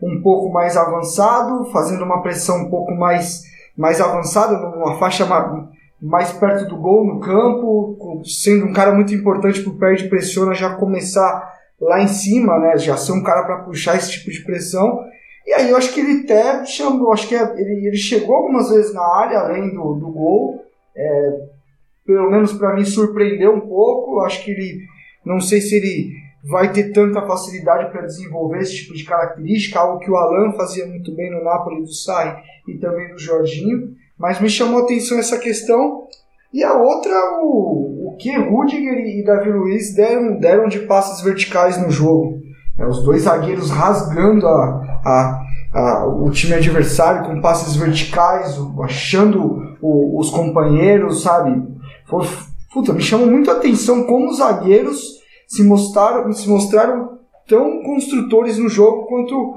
um 0.02 0.22
pouco 0.22 0.52
mais 0.52 0.76
avançado, 0.76 1.66
fazendo 1.72 2.04
uma 2.04 2.22
pressão 2.22 2.64
um 2.64 2.70
pouco 2.70 2.94
mais, 2.94 3.44
mais 3.78 4.02
avançada, 4.02 4.58
numa 4.58 4.98
faixa 4.98 5.26
mais 6.02 6.34
perto 6.34 6.68
do 6.68 6.78
gol 6.78 7.06
no 7.06 7.20
campo, 7.20 8.24
sendo 8.26 8.66
um 8.66 8.74
cara 8.74 8.92
muito 8.94 9.14
importante 9.14 9.62
para 9.62 9.72
o 9.72 9.78
pé 9.78 9.94
de 9.94 10.10
pressiona 10.10 10.54
já 10.54 10.74
começar 10.76 11.54
lá 11.80 12.02
em 12.02 12.08
cima, 12.08 12.58
né? 12.60 12.78
Já 12.78 12.98
ser 12.98 13.12
um 13.12 13.24
cara 13.24 13.44
para 13.44 13.60
puxar 13.60 13.96
esse 13.96 14.12
tipo 14.12 14.32
de 14.32 14.44
pressão. 14.44 15.00
E 15.46 15.54
aí 15.54 15.70
eu 15.70 15.78
acho 15.78 15.94
que 15.94 16.00
ele 16.00 16.24
até 16.24 16.66
chamou, 16.66 17.12
acho 17.12 17.28
que 17.28 17.36
é, 17.36 17.42
ele, 17.60 17.88
ele 17.88 17.98
chegou 17.98 18.36
algumas 18.36 18.70
vezes 18.70 18.94
na 18.94 19.04
área 19.04 19.40
além 19.40 19.74
do, 19.74 19.96
do 19.96 20.12
gol. 20.12 20.66
É, 20.96 21.40
pelo 22.06 22.32
menos 22.32 22.54
para 22.54 22.76
mim 22.76 22.86
surpreendeu 22.86 23.54
um 23.54 23.62
pouco. 23.62 24.22
Acho 24.22 24.44
que 24.44 24.52
ele, 24.52 24.82
não 25.24 25.40
sei 25.40 25.62
se 25.62 25.76
ele 25.76 26.12
vai 26.44 26.72
ter 26.72 26.92
tanta 26.92 27.22
facilidade 27.22 27.92
para 27.92 28.06
desenvolver 28.06 28.60
esse 28.60 28.78
tipo 28.78 28.96
de 28.96 29.04
característica, 29.04 29.80
algo 29.80 30.00
que 30.00 30.10
o 30.10 30.16
Alan 30.16 30.54
fazia 30.54 30.88
muito 30.88 31.16
bem 31.16 31.30
no 31.30 31.44
Napoli 31.44 31.82
do 31.82 31.94
Sarri 31.94 32.42
e 32.68 32.78
também 32.80 33.10
do 33.10 33.20
Jorginho. 33.20 33.96
Mas 34.22 34.40
me 34.40 34.48
chamou 34.48 34.82
a 34.82 34.84
atenção 34.84 35.18
essa 35.18 35.40
questão. 35.40 36.04
E 36.54 36.64
a 36.64 36.76
outra, 36.76 37.12
o, 37.42 38.10
o 38.10 38.18
que 38.20 38.38
Rudiger 38.38 39.00
e 39.00 39.24
Davi 39.24 39.52
Luiz 39.52 39.96
deram, 39.96 40.38
deram 40.38 40.68
de 40.68 40.80
passes 40.82 41.24
verticais 41.24 41.82
no 41.82 41.90
jogo. 41.90 42.40
É, 42.78 42.86
os 42.86 43.04
dois 43.04 43.24
zagueiros 43.24 43.72
rasgando 43.72 44.48
a, 44.48 45.02
a, 45.04 45.42
a, 45.74 46.06
o 46.06 46.30
time 46.30 46.54
adversário 46.54 47.26
com 47.26 47.42
passes 47.42 47.76
verticais, 47.76 48.60
achando 48.84 49.76
o, 49.82 50.20
os 50.20 50.30
companheiros, 50.30 51.24
sabe? 51.24 51.60
Foi, 52.06 52.28
puta, 52.72 52.94
me 52.94 53.02
chamou 53.02 53.26
muito 53.26 53.50
a 53.50 53.56
atenção 53.56 54.04
como 54.04 54.30
os 54.30 54.38
zagueiros 54.38 55.20
se 55.48 55.64
mostraram, 55.64 56.32
se 56.32 56.48
mostraram 56.48 57.18
tão 57.48 57.82
construtores 57.82 58.60
no 58.60 58.70
jogo 58.70 59.08
quanto, 59.08 59.56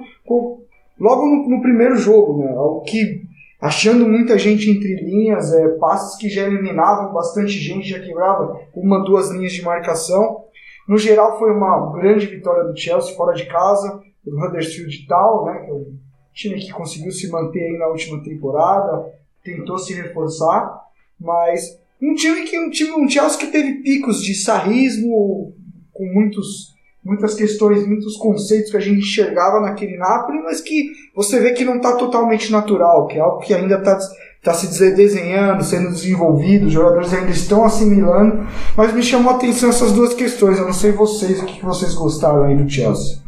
logo 0.98 1.26
no, 1.26 1.50
no 1.50 1.60
primeiro 1.60 1.96
jogo, 1.96 2.38
né? 2.38 2.50
O 2.56 2.80
que 2.80 3.23
achando 3.60 4.06
muita 4.06 4.38
gente 4.38 4.70
entre 4.70 4.96
linhas, 4.96 5.52
é, 5.52 5.68
passes 5.78 6.16
que 6.16 6.28
já 6.28 6.42
eliminavam 6.42 7.12
bastante 7.12 7.52
gente, 7.52 7.88
já 7.88 8.00
quebrava 8.00 8.60
uma, 8.74 9.04
duas 9.04 9.30
linhas 9.30 9.52
de 9.52 9.62
marcação. 9.62 10.44
No 10.88 10.98
geral, 10.98 11.38
foi 11.38 11.50
uma 11.52 11.92
grande 11.92 12.26
vitória 12.26 12.64
do 12.64 12.76
Chelsea 12.76 13.14
fora 13.14 13.34
de 13.34 13.46
casa, 13.46 14.02
do 14.24 14.38
Huddersfield 14.38 15.06
Town, 15.06 15.44
né, 15.46 15.58
que 15.64 15.70
é 15.70 15.74
um 15.74 15.98
time 16.32 16.60
que 16.60 16.72
conseguiu 16.72 17.12
se 17.12 17.30
manter 17.30 17.60
aí 17.60 17.78
na 17.78 17.88
última 17.88 18.22
temporada, 18.22 19.06
tentou 19.42 19.78
se 19.78 19.94
reforçar, 19.94 20.82
mas 21.18 21.78
um 22.02 22.14
time 22.14 22.44
que 22.44 22.58
um 22.58 22.70
time 22.70 22.92
um 22.92 23.08
Chelsea 23.08 23.38
que 23.38 23.46
teve 23.46 23.82
picos 23.82 24.22
de 24.22 24.34
sarrismo 24.34 25.54
com 25.92 26.04
muitos 26.12 26.73
muitas 27.04 27.34
questões, 27.34 27.86
muitos 27.86 28.16
conceitos 28.16 28.70
que 28.70 28.76
a 28.76 28.80
gente 28.80 29.00
enxergava 29.00 29.60
naquele 29.60 29.96
Napoli, 29.98 30.42
mas 30.42 30.60
que 30.60 30.90
você 31.14 31.38
vê 31.38 31.52
que 31.52 31.64
não 31.64 31.76
está 31.76 31.96
totalmente 31.96 32.50
natural, 32.50 33.06
que 33.06 33.18
é 33.18 33.20
algo 33.20 33.40
que 33.40 33.52
ainda 33.52 33.76
está 33.76 33.98
tá 34.42 34.54
se 34.54 34.66
desenhando, 34.92 35.62
sendo 35.62 35.90
desenvolvido, 35.90 36.66
os 36.66 36.72
jogadores 36.72 37.12
ainda 37.12 37.30
estão 37.30 37.64
assimilando, 37.64 38.46
mas 38.76 38.92
me 38.94 39.02
chamou 39.02 39.32
a 39.32 39.36
atenção 39.36 39.68
essas 39.68 39.92
duas 39.92 40.14
questões. 40.14 40.58
Eu 40.58 40.66
não 40.66 40.72
sei 40.72 40.92
vocês, 40.92 41.42
o 41.42 41.46
que 41.46 41.64
vocês 41.64 41.94
gostaram 41.94 42.44
aí 42.44 42.56
do 42.56 42.68
Chelsea. 42.68 43.18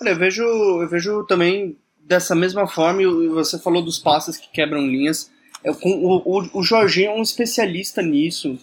Olha, 0.00 0.10
eu 0.10 0.16
vejo, 0.16 0.42
eu 0.42 0.88
vejo 0.88 1.24
também 1.24 1.76
dessa 2.06 2.34
mesma 2.34 2.66
forma, 2.66 3.02
e 3.02 3.28
você 3.28 3.58
falou 3.58 3.82
dos 3.82 3.98
passes 3.98 4.36
que 4.36 4.50
quebram 4.52 4.86
linhas. 4.86 5.30
O, 5.82 6.38
o, 6.38 6.60
o 6.60 6.62
Jorginho 6.62 7.10
é 7.10 7.14
um 7.14 7.22
especialista 7.22 8.02
nisso 8.02 8.58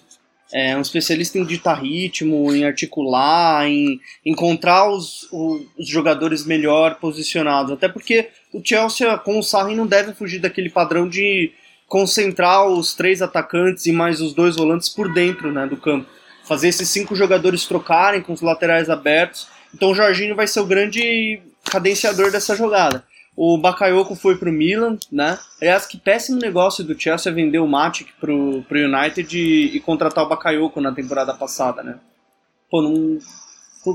é 0.53 0.75
um 0.75 0.81
especialista 0.81 1.37
em 1.37 1.45
ditar 1.45 1.81
ritmo, 1.81 2.53
em 2.53 2.65
articular, 2.65 3.67
em 3.67 3.99
encontrar 4.25 4.89
os, 4.89 5.27
os 5.31 5.87
jogadores 5.87 6.45
melhor 6.45 6.95
posicionados. 6.95 7.71
Até 7.71 7.87
porque 7.87 8.29
o 8.53 8.61
Chelsea 8.63 9.17
com 9.19 9.39
o 9.39 9.43
Sarri 9.43 9.75
não 9.75 9.87
deve 9.87 10.13
fugir 10.13 10.39
daquele 10.39 10.69
padrão 10.69 11.07
de 11.07 11.51
concentrar 11.87 12.67
os 12.67 12.93
três 12.93 13.21
atacantes 13.21 13.85
e 13.85 13.91
mais 13.91 14.21
os 14.21 14.33
dois 14.33 14.55
volantes 14.55 14.89
por 14.89 15.13
dentro 15.13 15.51
né, 15.51 15.65
do 15.67 15.77
campo. 15.77 16.07
Fazer 16.43 16.69
esses 16.69 16.89
cinco 16.89 17.15
jogadores 17.15 17.65
trocarem 17.65 18.21
com 18.21 18.33
os 18.33 18.41
laterais 18.41 18.89
abertos. 18.89 19.47
Então 19.73 19.91
o 19.91 19.95
Jorginho 19.95 20.35
vai 20.35 20.47
ser 20.47 20.59
o 20.59 20.65
grande 20.65 21.41
cadenciador 21.63 22.31
dessa 22.31 22.55
jogada. 22.55 23.05
O 23.43 23.57
Bakayoko 23.57 24.13
foi 24.13 24.37
pro 24.37 24.51
Milan, 24.51 24.99
né? 25.11 25.39
Aliás, 25.59 25.87
que 25.87 25.97
péssimo 25.97 26.37
negócio 26.37 26.83
do 26.83 26.95
Chelsea 26.95 27.33
vender 27.33 27.57
o 27.57 27.65
Matic 27.65 28.09
pro, 28.19 28.61
pro 28.69 28.77
United 28.77 29.35
e, 29.35 29.75
e 29.75 29.79
contratar 29.79 30.23
o 30.23 30.29
Bakayoko 30.29 30.79
na 30.79 30.91
temporada 30.91 31.33
passada, 31.33 31.81
né? 31.81 31.97
Pô, 32.69 32.83
não, 32.83 33.17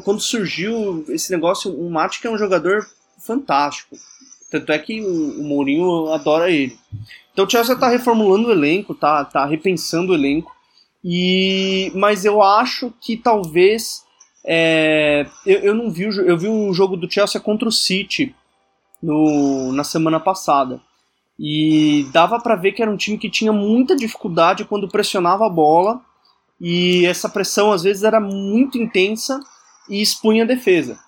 quando 0.02 0.18
surgiu 0.18 1.04
esse 1.10 1.30
negócio, 1.30 1.72
o 1.72 1.88
Matic 1.88 2.24
é 2.24 2.28
um 2.28 2.36
jogador 2.36 2.88
fantástico. 3.24 3.96
Tanto 4.50 4.72
é 4.72 4.80
que 4.80 5.00
o, 5.00 5.40
o 5.40 5.44
Mourinho 5.44 6.08
adora 6.08 6.50
ele. 6.50 6.76
Então 7.32 7.44
o 7.44 7.48
Chelsea 7.48 7.76
tá 7.76 7.86
reformulando 7.86 8.48
o 8.48 8.52
elenco, 8.52 8.96
tá, 8.96 9.24
tá 9.24 9.46
repensando 9.46 10.10
o 10.10 10.16
elenco. 10.16 10.50
E, 11.04 11.92
mas 11.94 12.24
eu 12.24 12.42
acho 12.42 12.92
que 13.00 13.16
talvez 13.16 14.02
é, 14.44 15.24
eu, 15.46 15.60
eu 15.60 15.74
não 15.76 15.88
vi 15.88 16.02
eu 16.02 16.36
vi 16.36 16.48
o 16.48 16.72
jogo 16.72 16.96
do 16.96 17.08
Chelsea 17.08 17.40
contra 17.40 17.68
o 17.68 17.72
City 17.72 18.34
no, 19.02 19.72
na 19.72 19.84
semana 19.84 20.18
passada. 20.20 20.80
E 21.38 22.06
dava 22.12 22.40
para 22.40 22.56
ver 22.56 22.72
que 22.72 22.82
era 22.82 22.90
um 22.90 22.96
time 22.96 23.18
que 23.18 23.30
tinha 23.30 23.52
muita 23.52 23.94
dificuldade 23.94 24.64
quando 24.64 24.88
pressionava 24.88 25.46
a 25.46 25.50
bola, 25.50 26.00
e 26.60 27.04
essa 27.04 27.28
pressão 27.28 27.72
às 27.72 27.82
vezes 27.82 28.02
era 28.02 28.18
muito 28.18 28.78
intensa 28.78 29.38
e 29.88 30.00
expunha 30.00 30.44
a 30.44 30.46
defesa. 30.46 30.98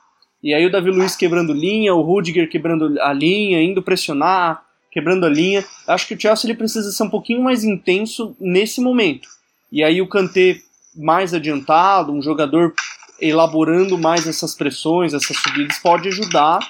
E 0.42 0.54
aí 0.54 0.64
o 0.66 0.70
Davi 0.70 0.90
Luiz 0.90 1.16
quebrando 1.16 1.52
linha, 1.52 1.94
o 1.94 2.02
Rudiger 2.02 2.48
quebrando 2.48 3.00
a 3.00 3.12
linha, 3.12 3.62
indo 3.62 3.82
pressionar, 3.82 4.62
quebrando 4.90 5.26
a 5.26 5.28
linha. 5.28 5.64
Acho 5.86 6.06
que 6.06 6.14
o 6.14 6.20
Chelsea 6.20 6.48
ele 6.48 6.58
precisa 6.58 6.92
ser 6.92 7.02
um 7.02 7.10
pouquinho 7.10 7.42
mais 7.42 7.64
intenso 7.64 8.36
nesse 8.38 8.80
momento. 8.80 9.28
E 9.72 9.82
aí 9.82 10.00
o 10.00 10.08
Kanté 10.08 10.60
mais 10.94 11.34
adiantado, 11.34 12.12
um 12.12 12.22
jogador 12.22 12.72
elaborando 13.20 13.98
mais 13.98 14.28
essas 14.28 14.54
pressões, 14.54 15.12
essas 15.12 15.36
subidas, 15.36 15.78
pode 15.78 16.08
ajudar 16.08 16.60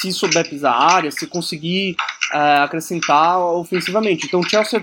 se 0.00 0.12
souber 0.12 0.48
pisar 0.48 0.72
a 0.72 0.94
área, 0.94 1.10
se 1.10 1.26
conseguir 1.26 1.94
é, 2.32 2.56
acrescentar 2.58 3.38
ofensivamente. 3.38 4.26
Então 4.26 4.40
o 4.40 4.48
Chelsea, 4.48 4.82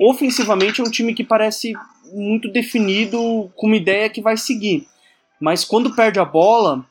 ofensivamente, 0.00 0.80
é 0.80 0.84
um 0.84 0.90
time 0.90 1.14
que 1.14 1.24
parece 1.24 1.72
muito 2.12 2.50
definido, 2.50 3.50
com 3.56 3.66
uma 3.66 3.76
ideia 3.76 4.08
que 4.08 4.22
vai 4.22 4.36
seguir. 4.36 4.86
Mas 5.40 5.64
quando 5.64 5.94
perde 5.94 6.18
a 6.20 6.24
bola, 6.24 6.86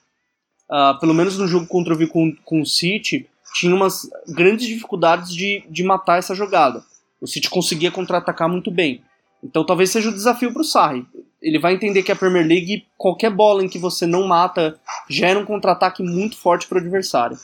uh, 0.70 1.00
pelo 1.00 1.14
menos 1.14 1.38
no 1.38 1.48
jogo 1.48 1.66
contra 1.68 1.94
o 1.94 2.08
com, 2.08 2.36
com 2.44 2.62
o 2.62 2.66
City, 2.66 3.28
tinha 3.54 3.74
umas 3.74 4.10
grandes 4.28 4.68
dificuldades 4.68 5.34
de, 5.34 5.64
de 5.70 5.84
matar 5.84 6.20
essa 6.20 6.36
jogada. 6.36 6.84
O 7.22 7.28
City 7.28 7.50
conseguia 7.50 7.90
contra-atacar 7.90 8.50
muito 8.50 8.70
bem. 8.70 9.02
Então 9.44 9.66
talvez 9.66 9.90
seja 9.92 10.10
o 10.10 10.14
desafio 10.14 10.52
para 10.52 10.62
o 10.62 10.66
Sarri. 10.66 11.06
Ele 11.46 11.60
vai 11.60 11.76
entender 11.76 12.02
que 12.02 12.12
a 12.12 12.16
Premier 12.16 12.44
League, 12.44 12.86
qualquer 12.98 13.30
bola 13.30 13.64
em 13.64 13.70
que 13.70 13.78
você 13.78 14.08
não 14.08 14.28
mata, 14.28 14.78
gera 15.08 15.38
um 15.38 15.46
contra-ataque 15.46 16.02
muito 16.02 16.36
forte 16.36 16.68
para 16.68 16.80
o 16.80 16.82
adversário. 16.82 17.38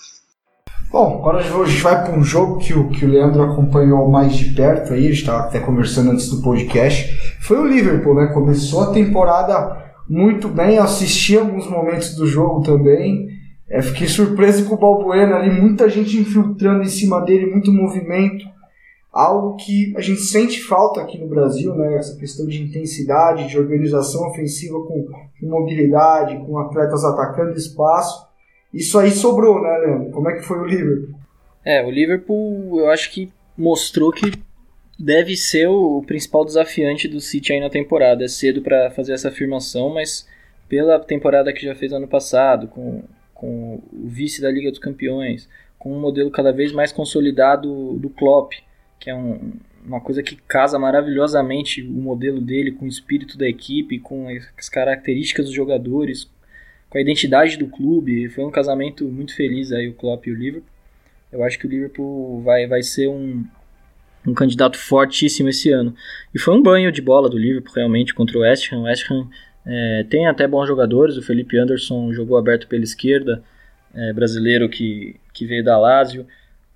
Bom, 0.91 1.19
agora 1.19 1.37
a 1.37 1.43
gente 1.43 1.81
vai 1.83 2.03
para 2.03 2.17
um 2.17 2.23
jogo 2.23 2.57
que 2.57 2.73
o, 2.73 2.89
que 2.89 3.05
o 3.05 3.07
Leandro 3.07 3.43
acompanhou 3.43 4.09
mais 4.09 4.35
de 4.35 4.55
perto 4.55 4.93
aí, 4.93 5.05
a 5.05 5.09
gente 5.09 5.19
estava 5.19 5.43
até 5.43 5.59
conversando 5.59 6.09
antes 6.09 6.29
do 6.29 6.41
podcast. 6.41 7.15
Foi 7.41 7.59
o 7.59 7.67
Liverpool, 7.67 8.15
né? 8.15 8.31
Começou 8.33 8.81
a 8.81 8.91
temporada 8.91 9.93
muito 10.09 10.47
bem, 10.47 10.79
assisti 10.79 11.37
alguns 11.37 11.69
momentos 11.69 12.15
do 12.15 12.25
jogo 12.25 12.63
também. 12.63 13.27
É, 13.69 13.83
fiquei 13.83 14.07
surpreso 14.07 14.65
com 14.65 14.73
o 14.73 14.79
Balbuena 14.79 15.35
ali, 15.35 15.61
muita 15.61 15.87
gente 15.87 16.17
infiltrando 16.17 16.81
em 16.81 16.89
cima 16.89 17.21
dele, 17.21 17.51
muito 17.51 17.71
movimento. 17.71 18.45
Algo 19.11 19.57
que 19.57 19.93
a 19.97 20.01
gente 20.01 20.21
sente 20.21 20.61
falta 20.61 21.01
aqui 21.01 21.17
no 21.17 21.27
Brasil, 21.27 21.75
né? 21.75 21.95
Essa 21.97 22.17
questão 22.17 22.47
de 22.47 22.61
intensidade, 22.61 23.49
de 23.49 23.59
organização 23.59 24.27
ofensiva 24.29 24.79
com, 24.85 25.05
mobilidade, 25.41 26.37
com 26.45 26.57
atletas 26.59 27.03
atacando 27.03 27.57
espaço. 27.57 28.25
Isso 28.73 28.97
aí 28.97 29.11
sobrou, 29.11 29.61
né, 29.61 29.77
Leandro? 29.79 30.11
Como 30.11 30.29
é 30.29 30.35
que 30.35 30.43
foi 30.43 30.59
o 30.59 30.65
Liverpool? 30.65 31.15
É, 31.65 31.85
o 31.85 31.91
Liverpool 31.91 32.79
eu 32.79 32.89
acho 32.89 33.11
que 33.11 33.29
mostrou 33.57 34.11
que 34.11 34.31
deve 34.97 35.35
ser 35.35 35.67
o 35.67 36.01
principal 36.05 36.45
desafiante 36.45 37.07
do 37.07 37.19
City 37.19 37.53
aí 37.53 37.59
na 37.59 37.69
temporada. 37.69 38.23
É 38.23 38.27
cedo 38.27 38.61
para 38.61 38.91
fazer 38.91 39.13
essa 39.13 39.27
afirmação, 39.27 39.93
mas 39.93 40.27
pela 40.69 40.99
temporada 40.99 41.51
que 41.51 41.65
já 41.65 41.75
fez 41.75 41.91
ano 41.91 42.07
passado, 42.07 42.67
com, 42.67 43.03
com 43.33 43.81
o 43.91 44.07
vice 44.07 44.41
da 44.41 44.49
Liga 44.49 44.69
dos 44.69 44.79
Campeões, 44.79 45.49
com 45.77 45.91
um 45.91 45.99
modelo 45.99 46.31
cada 46.31 46.53
vez 46.53 46.71
mais 46.71 46.91
consolidado 46.91 47.93
do 47.95 48.09
Klopp, 48.09 48.53
que 49.01 49.09
é 49.09 49.15
um, 49.15 49.53
uma 49.83 49.99
coisa 49.99 50.21
que 50.21 50.35
casa 50.47 50.77
maravilhosamente 50.77 51.81
o 51.81 51.91
modelo 51.91 52.39
dele 52.39 52.71
com 52.71 52.85
o 52.85 52.87
espírito 52.87 53.35
da 53.35 53.49
equipe, 53.49 53.99
com 53.99 54.27
as 54.55 54.69
características 54.69 55.47
dos 55.47 55.55
jogadores, 55.55 56.29
com 56.87 56.99
a 56.99 57.01
identidade 57.01 57.57
do 57.57 57.65
clube. 57.65 58.29
Foi 58.29 58.45
um 58.45 58.51
casamento 58.51 59.05
muito 59.05 59.35
feliz 59.35 59.71
aí 59.71 59.89
o 59.89 59.93
Klopp 59.95 60.27
e 60.27 60.31
o 60.31 60.35
Liverpool. 60.35 60.69
Eu 61.31 61.43
acho 61.43 61.57
que 61.57 61.65
o 61.65 61.69
Liverpool 61.69 62.43
vai, 62.43 62.67
vai 62.67 62.83
ser 62.83 63.07
um, 63.07 63.43
um 64.27 64.35
candidato 64.35 64.77
fortíssimo 64.77 65.49
esse 65.49 65.71
ano. 65.71 65.95
E 66.33 66.37
foi 66.37 66.53
um 66.53 66.61
banho 66.61 66.91
de 66.91 67.01
bola 67.01 67.27
do 67.27 67.37
Liverpool 67.39 67.73
realmente 67.73 68.13
contra 68.13 68.37
o 68.37 68.41
West 68.41 68.71
Ham. 68.71 68.81
O 68.81 68.83
West 68.83 69.09
Ham 69.09 69.27
é, 69.65 70.05
tem 70.11 70.27
até 70.27 70.47
bons 70.47 70.67
jogadores. 70.67 71.17
O 71.17 71.23
Felipe 71.23 71.57
Anderson 71.57 72.13
jogou 72.13 72.37
aberto 72.37 72.67
pela 72.67 72.83
esquerda, 72.83 73.43
é, 73.95 74.13
brasileiro 74.13 74.69
que, 74.69 75.15
que 75.33 75.47
veio 75.47 75.63
da 75.63 75.79
Lazio. 75.79 76.27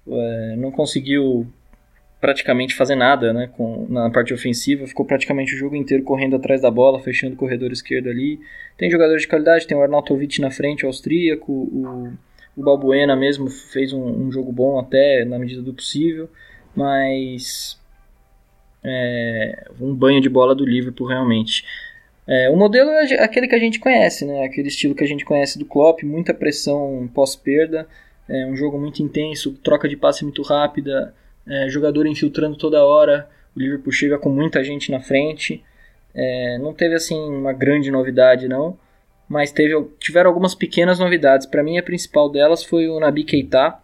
É, 0.08 0.56
não 0.58 0.72
conseguiu 0.72 1.48
praticamente 2.26 2.74
fazer 2.74 2.96
nada 2.96 3.32
né, 3.32 3.48
com, 3.56 3.86
na 3.88 4.10
parte 4.10 4.34
ofensiva, 4.34 4.88
ficou 4.88 5.06
praticamente 5.06 5.54
o 5.54 5.58
jogo 5.58 5.76
inteiro 5.76 6.04
correndo 6.04 6.36
atrás 6.36 6.60
da 6.60 6.72
bola, 6.72 7.00
fechando 7.00 7.36
o 7.36 7.38
corredor 7.38 7.72
esquerdo 7.72 8.10
ali. 8.10 8.40
Tem 8.76 8.90
jogadores 8.90 9.22
de 9.22 9.28
qualidade, 9.28 9.68
tem 9.68 9.78
o 9.78 9.82
Arnautovic 9.84 10.42
na 10.42 10.50
frente, 10.50 10.84
o 10.84 10.88
austríaco, 10.88 11.52
o, 11.54 12.12
o 12.58 12.64
Balbuena 12.64 13.16
mesmo 13.16 13.48
fez 13.48 13.94
um, 13.94 14.04
um, 14.04 14.32
jogo 14.32 14.52
bom 14.52 14.80
até 14.80 15.24
na 15.24 15.38
medida 15.38 15.62
do 15.62 15.72
possível, 15.72 16.28
mas 16.76 17.80
é, 18.84 19.68
um 19.80 19.94
banho 19.94 20.20
de 20.20 20.28
bola 20.28 20.56
do 20.56 20.66
Liverpool 20.66 21.06
realmente. 21.06 21.64
É, 22.28 22.50
o 22.50 22.56
modelo 22.56 22.90
é 22.90 23.24
aquele 23.24 23.48
que 23.48 23.54
a 23.54 23.60
gente 23.60 23.80
conhece, 23.80 24.26
né? 24.26 24.46
aquele 24.46 24.70
estilo 24.70 24.96
que 24.96 25.04
a 25.04 25.08
gente 25.08 25.24
conhece 25.24 25.60
do 25.60 25.66
Klopp, 25.66 26.02
muita 26.02 26.34
pressão 26.34 27.08
pós-perda, 27.14 27.88
é 28.28 28.48
um 28.48 28.56
jogo 28.56 28.80
muito 28.80 29.04
intenso, 29.04 29.52
troca 29.64 29.88
de 29.88 29.96
passe 29.96 30.24
muito 30.24 30.42
rápida, 30.42 31.14
é, 31.48 31.70
jogador 31.70 32.06
infiltrando 32.08 32.58
toda 32.58 32.84
hora. 32.84 33.30
O 33.56 33.60
Liverpool 33.60 33.92
chega 33.92 34.18
com 34.18 34.30
muita 34.30 34.64
gente 34.64 34.92
na 34.92 35.00
frente. 35.00 35.64
É, 36.14 36.58
não 36.60 36.74
teve 36.74 36.96
assim 36.96 37.18
uma 37.18 37.54
grande 37.54 37.92
novidade 37.92 38.48
não, 38.48 38.78
mas 39.28 39.52
teve, 39.52 39.74
tiveram 40.00 40.30
algumas 40.30 40.56
pequenas 40.56 41.00
novidades. 41.00 41.46
Para 41.46 41.64
mim 41.64 41.78
a 41.78 41.84
principal 41.84 42.30
delas 42.30 42.64
foi 42.64 42.88
o 42.88 43.00
Nabi 43.00 43.24
Keita, 43.24 43.78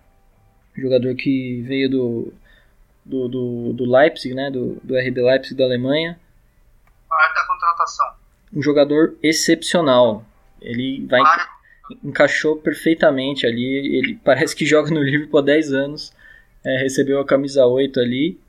jogador 0.76 1.14
que 1.16 1.62
veio 1.64 1.90
do, 1.90 2.34
do, 3.06 3.28
do, 3.28 3.74
do 3.74 3.92
Leipzig, 3.92 4.34
né, 4.34 4.50
do, 4.50 4.80
do 4.84 4.98
RB 4.98 5.22
Leipzig 5.22 5.56
da 5.56 5.66
Alemanha. 5.66 6.20
Parte 7.10 7.36
da 7.36 7.46
contratação. 7.46 8.08
Um 8.54 8.62
jogador 8.62 9.18
excepcional. 9.22 10.24
Ele 10.62 11.06
vai 11.08 11.22
encaixou 12.04 12.56
perfeitamente 12.56 13.46
ali. 13.46 13.98
Ele 13.98 14.20
parece 14.24 14.56
que 14.56 14.66
joga 14.66 14.90
no 14.92 15.02
Liverpool 15.02 15.40
há 15.40 15.44
10 15.44 15.74
anos 15.74 16.14
é, 16.64 16.78
recebeu 16.78 17.20
a 17.20 17.26
camisa 17.26 17.66
8 17.66 18.00
ali. 18.00 18.40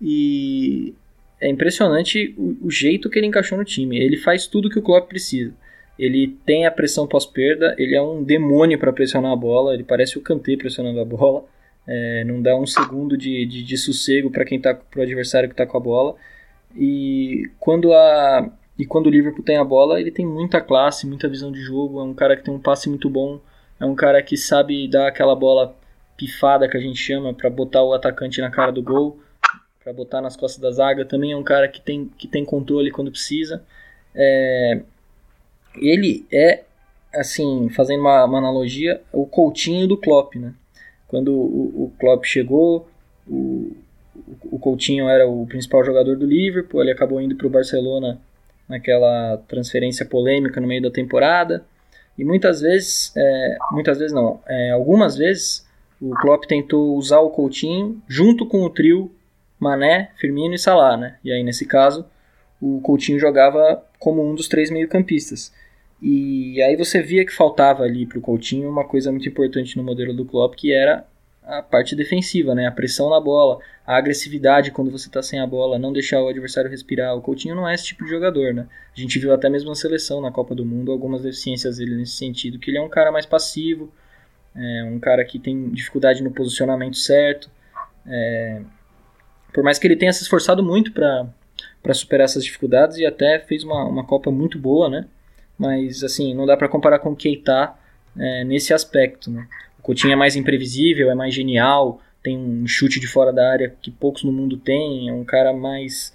E 0.00 0.94
é 1.40 1.48
impressionante 1.48 2.34
o, 2.36 2.66
o, 2.66 2.70
jeito 2.70 3.08
que 3.08 3.18
ele 3.18 3.26
encaixou 3.26 3.56
no 3.56 3.64
time. 3.64 3.98
Ele 3.98 4.16
faz 4.16 4.46
tudo 4.46 4.70
que 4.70 4.78
o 4.78 4.82
Klopp 4.82 5.08
precisa. 5.08 5.54
Ele 5.98 6.36
tem 6.44 6.66
a 6.66 6.70
pressão 6.70 7.06
pós-perda, 7.06 7.74
ele 7.78 7.94
é 7.94 8.02
um 8.02 8.22
demônio 8.22 8.78
para 8.78 8.92
pressionar 8.92 9.30
a 9.30 9.36
bola, 9.36 9.74
ele 9.74 9.84
parece 9.84 10.18
o 10.18 10.20
Kanté 10.20 10.56
pressionando 10.56 11.00
a 11.00 11.04
bola. 11.04 11.44
É, 11.86 12.24
não 12.24 12.42
dá 12.42 12.56
um 12.56 12.66
segundo 12.66 13.16
de, 13.16 13.46
de, 13.46 13.62
de 13.62 13.76
sossego 13.76 14.30
para 14.30 14.44
quem 14.44 14.60
tá 14.60 14.74
pro 14.74 15.02
adversário 15.02 15.48
que 15.48 15.52
está 15.52 15.66
com 15.66 15.76
a 15.76 15.80
bola. 15.80 16.16
E 16.76 17.48
quando 17.60 17.92
a 17.92 18.50
e 18.76 18.84
quando 18.84 19.06
o 19.06 19.10
Liverpool 19.10 19.44
tem 19.44 19.56
a 19.56 19.62
bola, 19.62 20.00
ele 20.00 20.10
tem 20.10 20.26
muita 20.26 20.60
classe, 20.60 21.06
muita 21.06 21.28
visão 21.28 21.52
de 21.52 21.60
jogo, 21.60 22.00
é 22.00 22.02
um 22.02 22.12
cara 22.12 22.36
que 22.36 22.42
tem 22.42 22.52
um 22.52 22.58
passe 22.58 22.88
muito 22.88 23.08
bom, 23.08 23.40
é 23.78 23.84
um 23.84 23.94
cara 23.94 24.20
que 24.20 24.36
sabe 24.36 24.88
dar 24.88 25.06
aquela 25.06 25.36
bola 25.36 25.76
pifada 26.16 26.68
que 26.68 26.76
a 26.76 26.80
gente 26.80 26.98
chama 26.98 27.34
para 27.34 27.50
botar 27.50 27.82
o 27.82 27.92
atacante 27.92 28.40
na 28.40 28.50
cara 28.50 28.72
do 28.72 28.82
gol, 28.82 29.20
para 29.82 29.92
botar 29.92 30.20
nas 30.20 30.36
costas 30.36 30.60
da 30.60 30.70
zaga. 30.70 31.04
Também 31.04 31.32
é 31.32 31.36
um 31.36 31.42
cara 31.42 31.68
que 31.68 31.80
tem, 31.80 32.10
que 32.16 32.26
tem 32.26 32.44
controle 32.44 32.90
quando 32.90 33.10
precisa. 33.10 33.62
É, 34.14 34.80
ele 35.76 36.26
é, 36.32 36.62
assim, 37.14 37.68
fazendo 37.70 38.00
uma, 38.00 38.24
uma, 38.24 38.38
analogia, 38.38 39.00
o 39.12 39.26
Coutinho 39.26 39.86
do 39.86 39.96
Klopp, 39.96 40.36
né? 40.36 40.54
Quando 41.08 41.32
o, 41.32 41.84
o 41.84 41.92
Klopp 41.98 42.24
chegou, 42.24 42.88
o, 43.26 43.76
o 44.50 44.58
Coutinho 44.58 45.08
era 45.08 45.28
o 45.28 45.46
principal 45.46 45.84
jogador 45.84 46.16
do 46.16 46.26
Liverpool, 46.26 46.80
ele 46.80 46.92
acabou 46.92 47.20
indo 47.20 47.36
para 47.36 47.46
o 47.46 47.50
Barcelona 47.50 48.20
naquela 48.68 49.36
transferência 49.48 50.06
polêmica 50.06 50.60
no 50.60 50.66
meio 50.66 50.82
da 50.82 50.90
temporada. 50.90 51.64
E 52.16 52.24
muitas 52.24 52.60
vezes, 52.60 53.12
é, 53.16 53.56
muitas 53.72 53.98
vezes 53.98 54.14
não, 54.14 54.40
é, 54.46 54.70
algumas 54.70 55.16
vezes 55.16 55.66
o 56.00 56.10
Klopp 56.14 56.44
tentou 56.44 56.96
usar 56.96 57.20
o 57.20 57.30
Coutinho 57.30 58.02
junto 58.08 58.46
com 58.46 58.62
o 58.62 58.70
trio 58.70 59.10
Mané, 59.58 60.10
Firmino 60.16 60.54
e 60.54 60.58
Salah, 60.58 60.96
né? 60.96 61.18
E 61.24 61.32
aí 61.32 61.42
nesse 61.42 61.66
caso 61.66 62.04
o 62.60 62.80
Coutinho 62.80 63.18
jogava 63.18 63.84
como 63.98 64.22
um 64.22 64.34
dos 64.34 64.48
três 64.48 64.70
meio-campistas. 64.70 65.52
E 66.00 66.60
aí 66.62 66.76
você 66.76 67.02
via 67.02 67.24
que 67.24 67.32
faltava 67.32 67.82
ali 67.82 68.06
para 68.06 68.18
o 68.18 68.22
Coutinho 68.22 68.68
uma 68.68 68.84
coisa 68.84 69.10
muito 69.10 69.28
importante 69.28 69.76
no 69.76 69.82
modelo 69.82 70.14
do 70.14 70.24
Klopp, 70.24 70.54
que 70.54 70.72
era 70.72 71.06
a 71.42 71.62
parte 71.62 71.94
defensiva, 71.94 72.54
né? 72.54 72.66
A 72.66 72.72
pressão 72.72 73.10
na 73.10 73.20
bola, 73.20 73.58
a 73.86 73.96
agressividade 73.96 74.70
quando 74.70 74.90
você 74.90 75.08
está 75.08 75.22
sem 75.22 75.38
a 75.40 75.46
bola, 75.46 75.78
não 75.78 75.92
deixar 75.92 76.22
o 76.22 76.28
adversário 76.28 76.70
respirar. 76.70 77.16
O 77.16 77.20
Coutinho 77.20 77.54
não 77.54 77.68
é 77.68 77.74
esse 77.74 77.84
tipo 77.84 78.04
de 78.04 78.10
jogador, 78.10 78.54
né? 78.54 78.66
A 78.96 79.00
gente 79.00 79.18
viu 79.18 79.32
até 79.32 79.48
mesmo 79.48 79.68
na 79.68 79.74
seleção, 79.74 80.20
na 80.20 80.30
Copa 80.30 80.54
do 80.54 80.64
Mundo, 80.64 80.90
algumas 80.90 81.22
deficiências 81.22 81.76
dele 81.76 81.96
nesse 81.96 82.16
sentido, 82.16 82.58
que 82.58 82.70
ele 82.70 82.78
é 82.78 82.82
um 82.82 82.88
cara 82.88 83.12
mais 83.12 83.26
passivo, 83.26 83.92
é 84.56 84.84
um 84.84 84.98
cara 85.00 85.24
que 85.24 85.38
tem 85.38 85.70
dificuldade 85.70 86.22
no 86.22 86.30
posicionamento 86.30 86.96
certo. 86.96 87.50
É, 88.06 88.60
por 89.52 89.64
mais 89.64 89.78
que 89.78 89.86
ele 89.86 89.96
tenha 89.96 90.12
se 90.12 90.22
esforçado 90.22 90.62
muito 90.62 90.92
para 90.92 91.94
superar 91.94 92.24
essas 92.24 92.44
dificuldades 92.44 92.98
e 92.98 93.06
até 93.06 93.38
fez 93.40 93.64
uma, 93.64 93.84
uma 93.84 94.04
Copa 94.04 94.30
muito 94.30 94.58
boa, 94.58 94.88
né? 94.88 95.06
Mas 95.58 96.02
assim, 96.02 96.34
não 96.34 96.46
dá 96.46 96.56
para 96.56 96.68
comparar 96.68 96.98
com 96.98 97.10
o 97.10 97.16
Keita 97.16 97.72
é, 98.18 98.44
nesse 98.44 98.72
aspecto, 98.72 99.30
né? 99.30 99.46
O 99.78 99.82
Coutinho 99.82 100.12
é 100.12 100.16
mais 100.16 100.36
imprevisível, 100.36 101.10
é 101.10 101.14
mais 101.14 101.34
genial, 101.34 102.00
tem 102.22 102.38
um 102.38 102.66
chute 102.66 102.98
de 102.98 103.06
fora 103.06 103.32
da 103.32 103.50
área 103.50 103.74
que 103.82 103.90
poucos 103.90 104.24
no 104.24 104.32
mundo 104.32 104.56
têm, 104.56 105.08
é 105.08 105.12
um 105.12 105.24
cara 105.24 105.52
mais... 105.52 106.14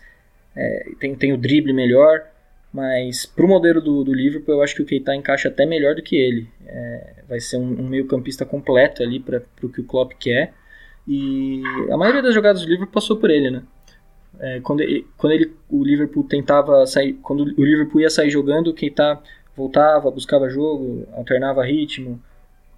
É, 0.56 0.92
tem, 1.00 1.16
tem 1.16 1.32
o 1.32 1.38
drible 1.38 1.72
melhor, 1.72 2.26
mas 2.74 3.26
pro 3.26 3.48
modelo 3.48 3.80
do, 3.80 4.04
do 4.04 4.14
Liverpool, 4.14 4.56
eu 4.56 4.62
acho 4.62 4.76
que 4.76 4.82
o 4.82 4.86
Keita 4.86 5.16
encaixa 5.16 5.48
até 5.48 5.66
melhor 5.66 5.96
do 5.96 6.02
que 6.02 6.16
ele. 6.16 6.48
É, 6.72 7.24
vai 7.28 7.40
ser 7.40 7.58
um, 7.58 7.82
um 7.82 7.88
meio-campista 7.88 8.46
completo 8.46 9.02
ali 9.02 9.20
para 9.20 9.42
o 9.64 9.70
que 9.70 9.82
o 9.82 9.84
Klopp 9.84 10.14
quer. 10.20 10.54
E 11.08 11.64
a 11.92 11.98
maioria 11.98 12.22
das 12.22 12.34
jogadas 12.34 12.62
do 12.62 12.68
Liverpool 12.68 12.94
passou 12.94 13.18
por 13.18 13.32
ele, 13.32 13.50
né? 13.50 13.64
É, 14.40 14.60
quando 14.62 14.82
ele, 14.82 15.08
quando 15.18 15.34
ele, 15.34 15.54
o 15.70 15.84
Liverpool 15.84 16.24
tentava 16.24 16.86
sair, 16.86 17.14
quando 17.14 17.42
o 17.58 17.64
Liverpool 17.64 18.02
ia 18.02 18.10
sair 18.10 18.30
jogando, 18.30 18.74
Keita 18.74 19.20
voltava, 19.56 20.12
buscava 20.12 20.50
jogo, 20.50 21.08
alternava 21.14 21.66
ritmo, 21.66 22.22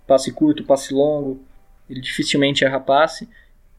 passe 0.08 0.32
curto, 0.32 0.64
passe 0.64 0.94
longo. 0.94 1.42
Ele 1.90 2.00
dificilmente 2.00 2.64
erra 2.64 2.80
passe. 2.80 3.28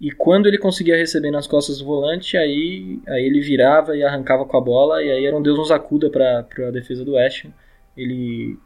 E 0.01 0.11
quando 0.11 0.47
ele 0.49 0.59
conseguia 0.59 0.97
receber 0.97 1.31
nas 1.31 1.47
costas 1.47 1.79
do 1.79 1.85
volante, 1.85 2.37
aí, 2.37 3.01
aí 3.07 3.25
ele 3.25 3.41
virava 3.41 3.97
e 3.97 4.03
arrancava 4.03 4.45
com 4.45 4.57
a 4.57 4.61
bola, 4.61 5.03
e 5.03 5.11
aí 5.11 5.25
era 5.25 5.37
um 5.37 5.43
Deus 5.43 5.57
nos 5.57 5.71
acuda 5.71 6.11
para 6.11 6.41
a 6.41 6.71
defesa 6.71 7.05
do 7.05 7.13
West. 7.13 7.47
Ele 7.97 8.59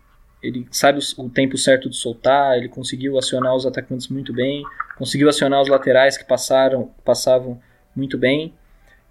ele 0.42 0.66
sabe 0.70 1.00
o, 1.16 1.28
tempo 1.28 1.56
certo 1.56 1.88
de 1.88 1.96
soltar, 1.96 2.56
ele 2.56 2.68
conseguiu 2.68 3.18
acionar 3.18 3.54
os 3.54 3.66
atacantes 3.66 4.08
muito 4.08 4.32
bem, 4.32 4.62
conseguiu 4.96 5.28
acionar 5.28 5.60
os 5.60 5.68
laterais 5.68 6.16
que 6.16 6.24
passaram, 6.24 6.90
passavam 7.04 7.60
muito 7.94 8.18
bem. 8.18 8.54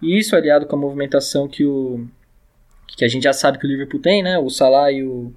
E 0.02 0.18
isso 0.18 0.36
aliado 0.36 0.66
com 0.66 0.76
a 0.76 0.80
movimentação 0.80 1.48
que 1.48 1.66
o 1.66 2.08
que 2.88 3.04
a 3.04 3.08
gente 3.08 3.24
já 3.24 3.34
sabe 3.34 3.58
que 3.58 3.66
o 3.66 3.70
Liverpool 3.70 4.00
tem, 4.00 4.24
né? 4.24 4.38
O 4.38 4.50
Salah 4.50 4.92
e 4.92 5.04
o, 5.04 5.34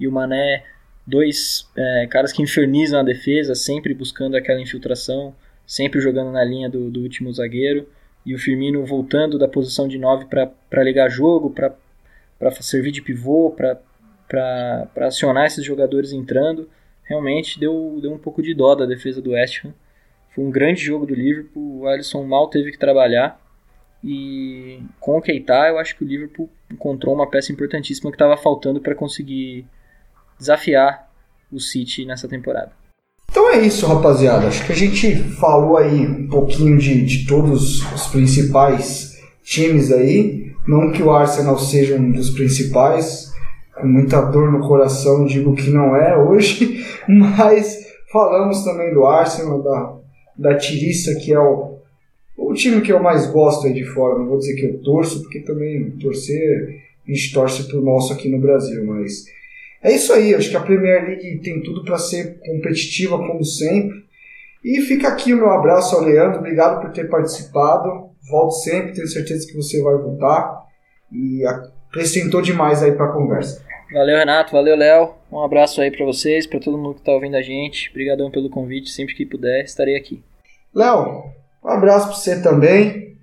e 0.00 0.08
o 0.08 0.12
Mané, 0.12 0.64
dois 1.06 1.68
é, 1.76 2.06
caras 2.08 2.32
que 2.32 2.42
infernizam 2.42 3.00
a 3.00 3.02
defesa, 3.02 3.54
sempre 3.54 3.92
buscando 3.92 4.36
aquela 4.36 4.60
infiltração, 4.60 5.34
sempre 5.66 6.00
jogando 6.00 6.32
na 6.32 6.42
linha 6.44 6.70
do, 6.70 6.90
do 6.90 7.00
último 7.00 7.32
zagueiro. 7.32 7.86
E 8.24 8.34
o 8.34 8.38
Firmino 8.38 8.86
voltando 8.86 9.38
da 9.38 9.48
posição 9.48 9.88
de 9.88 9.98
9 9.98 10.26
para 10.26 10.82
ligar 10.82 11.10
jogo, 11.10 11.50
para 11.50 11.74
servir 12.60 12.92
de 12.92 13.02
pivô, 13.02 13.50
para 13.50 13.80
acionar 14.96 15.46
esses 15.46 15.64
jogadores 15.64 16.12
entrando. 16.12 16.68
Realmente 17.04 17.58
deu, 17.58 17.98
deu 18.00 18.12
um 18.12 18.18
pouco 18.18 18.42
de 18.42 18.54
dó 18.54 18.74
da 18.74 18.86
defesa 18.86 19.20
do 19.20 19.30
West 19.30 19.64
Ham. 19.64 19.74
Foi 20.34 20.44
um 20.44 20.50
grande 20.50 20.80
jogo 20.82 21.04
do 21.04 21.14
Liverpool. 21.14 21.80
O 21.80 21.86
Alisson 21.86 22.24
mal 22.24 22.48
teve 22.48 22.70
que 22.70 22.78
trabalhar. 22.78 23.40
E 24.04 24.80
com 24.98 25.18
o 25.18 25.22
Keita, 25.22 25.68
eu 25.68 25.78
acho 25.78 25.96
que 25.96 26.04
o 26.04 26.06
Liverpool 26.06 26.48
encontrou 26.70 27.14
uma 27.14 27.28
peça 27.28 27.52
importantíssima 27.52 28.10
que 28.10 28.16
estava 28.16 28.36
faltando 28.36 28.80
para 28.80 28.94
conseguir 28.94 29.66
desafiar 30.38 31.08
o 31.52 31.60
City 31.60 32.04
nessa 32.04 32.26
temporada. 32.26 32.72
Então 33.30 33.50
é 33.50 33.60
isso, 33.60 33.86
rapaziada. 33.86 34.48
Acho 34.48 34.66
que 34.66 34.72
a 34.72 34.76
gente 34.76 35.14
falou 35.34 35.76
aí 35.76 36.06
um 36.06 36.28
pouquinho 36.28 36.78
de, 36.78 37.04
de 37.04 37.26
todos 37.26 37.80
os 37.92 38.06
principais 38.08 39.16
times 39.42 39.90
aí. 39.92 40.52
Não 40.66 40.92
que 40.92 41.02
o 41.02 41.10
Arsenal 41.10 41.58
seja 41.58 41.96
um 41.96 42.10
dos 42.10 42.30
principais, 42.30 43.31
com 43.74 43.86
muita 43.86 44.20
dor 44.20 44.50
no 44.52 44.66
coração 44.66 45.24
digo 45.24 45.54
que 45.54 45.70
não 45.70 45.96
é 45.96 46.16
hoje, 46.16 46.84
mas 47.08 47.86
falamos 48.12 48.64
também 48.64 48.92
do 48.92 49.04
Arsenal, 49.04 49.62
da, 49.62 49.96
da 50.36 50.56
Tiriça, 50.56 51.14
que 51.16 51.32
é 51.32 51.38
o, 51.38 51.78
o 52.36 52.54
time 52.54 52.80
que 52.80 52.92
eu 52.92 53.02
mais 53.02 53.26
gosto 53.26 53.66
aí 53.66 53.72
de 53.72 53.84
fora, 53.84 54.18
não 54.18 54.26
vou 54.26 54.38
dizer 54.38 54.54
que 54.54 54.66
eu 54.66 54.78
torço, 54.82 55.22
porque 55.22 55.40
também 55.40 55.90
torcer, 55.92 56.82
a 57.06 57.10
gente 57.10 57.32
torce 57.32 57.66
pro 57.68 57.82
nosso 57.82 58.12
aqui 58.12 58.28
no 58.28 58.40
Brasil, 58.40 58.84
mas 58.84 59.24
é 59.82 59.92
isso 59.92 60.12
aí, 60.12 60.34
acho 60.34 60.48
que 60.48 60.56
a 60.56 60.60
Premier 60.60 61.04
League 61.04 61.40
tem 61.42 61.60
tudo 61.60 61.84
para 61.84 61.98
ser 61.98 62.38
competitiva 62.38 63.18
como 63.18 63.44
sempre. 63.44 64.02
E 64.64 64.80
fica 64.82 65.08
aqui 65.08 65.34
o 65.34 65.38
meu 65.38 65.50
abraço 65.50 65.96
ao 65.96 66.02
Leandro, 66.02 66.38
obrigado 66.38 66.80
por 66.80 66.92
ter 66.92 67.10
participado. 67.10 68.10
Volto 68.30 68.52
sempre, 68.52 68.92
tenho 68.92 69.08
certeza 69.08 69.44
que 69.44 69.56
você 69.56 69.82
vai 69.82 69.96
voltar. 69.96 70.62
E 71.10 71.42
acrescentou 71.92 72.40
demais 72.40 72.82
aí 72.82 72.92
para 72.92 73.04
a 73.04 73.12
conversa. 73.12 73.62
Valeu, 73.92 74.16
Renato, 74.16 74.52
valeu, 74.52 74.74
Léo. 74.74 75.10
Um 75.30 75.44
abraço 75.44 75.82
aí 75.82 75.90
para 75.90 76.06
vocês, 76.06 76.46
para 76.46 76.58
todo 76.58 76.78
mundo 76.78 76.94
que 76.94 77.00
está 77.00 77.12
ouvindo 77.12 77.36
a 77.36 77.42
gente. 77.42 77.90
Obrigadão 77.90 78.30
pelo 78.30 78.48
convite, 78.48 78.88
sempre 78.88 79.14
que 79.14 79.26
puder 79.26 79.62
estarei 79.62 79.96
aqui. 79.96 80.22
Léo, 80.74 81.24
um 81.62 81.68
abraço 81.68 82.06
para 82.06 82.16
você 82.16 82.40
também. 82.40 83.18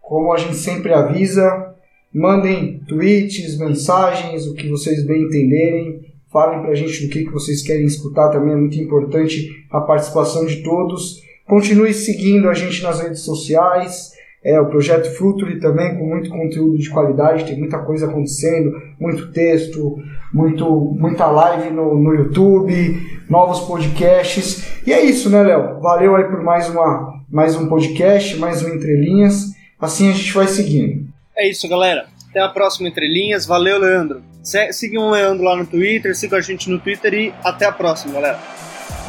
Como 0.00 0.32
a 0.32 0.38
gente 0.38 0.54
sempre 0.54 0.94
avisa, 0.94 1.74
mandem 2.12 2.80
tweets, 2.88 3.58
mensagens, 3.58 4.46
o 4.46 4.54
que 4.54 4.66
vocês 4.68 5.06
bem 5.06 5.24
entenderem. 5.24 6.08
Falem 6.32 6.62
para 6.62 6.70
a 6.70 6.74
gente 6.74 7.06
do 7.06 7.12
que, 7.12 7.24
que 7.24 7.30
vocês 7.30 7.62
querem 7.62 7.84
escutar 7.84 8.30
também, 8.30 8.52
é 8.52 8.56
muito 8.56 8.78
importante 8.78 9.48
a 9.70 9.80
participação 9.80 10.46
de 10.46 10.62
todos. 10.62 11.22
Continue 11.46 11.92
seguindo 11.92 12.48
a 12.48 12.54
gente 12.54 12.82
nas 12.82 13.00
redes 13.00 13.20
sociais. 13.20 14.12
É, 14.44 14.60
o 14.60 14.66
projeto 14.66 15.16
Futuri 15.16 15.58
também 15.58 15.98
com 15.98 16.06
muito 16.06 16.30
conteúdo 16.30 16.78
de 16.78 16.88
qualidade, 16.88 17.44
tem 17.44 17.58
muita 17.58 17.78
coisa 17.78 18.06
acontecendo, 18.06 18.72
muito 18.98 19.32
texto, 19.32 19.98
muito, 20.32 20.94
muita 20.96 21.26
live 21.26 21.70
no, 21.70 21.98
no 21.98 22.14
YouTube, 22.14 23.00
novos 23.28 23.60
podcasts. 23.60 24.80
E 24.86 24.92
é 24.92 25.04
isso, 25.04 25.28
né, 25.28 25.42
Léo? 25.42 25.80
Valeu 25.80 26.14
aí 26.14 26.24
por 26.24 26.42
mais, 26.42 26.68
uma, 26.68 27.20
mais 27.28 27.56
um 27.56 27.68
podcast, 27.68 28.36
mais 28.36 28.62
um 28.62 28.68
Entre 28.68 28.96
Linhas. 28.96 29.52
Assim 29.80 30.08
a 30.08 30.12
gente 30.12 30.32
vai 30.32 30.46
seguindo. 30.46 31.08
É 31.36 31.48
isso, 31.48 31.68
galera. 31.68 32.06
Até 32.30 32.40
a 32.40 32.48
próxima 32.48 32.88
Entre 32.88 33.08
Linhas. 33.08 33.44
Valeu, 33.44 33.78
Leandro. 33.78 34.22
Sigam 34.70 35.08
o 35.08 35.10
Leandro 35.10 35.44
lá 35.44 35.56
no 35.56 35.66
Twitter, 35.66 36.16
sigam 36.16 36.38
a 36.38 36.42
gente 36.42 36.70
no 36.70 36.78
Twitter 36.78 37.12
e 37.12 37.34
até 37.44 37.66
a 37.66 37.72
próxima, 37.72 38.14
galera. 38.14 38.38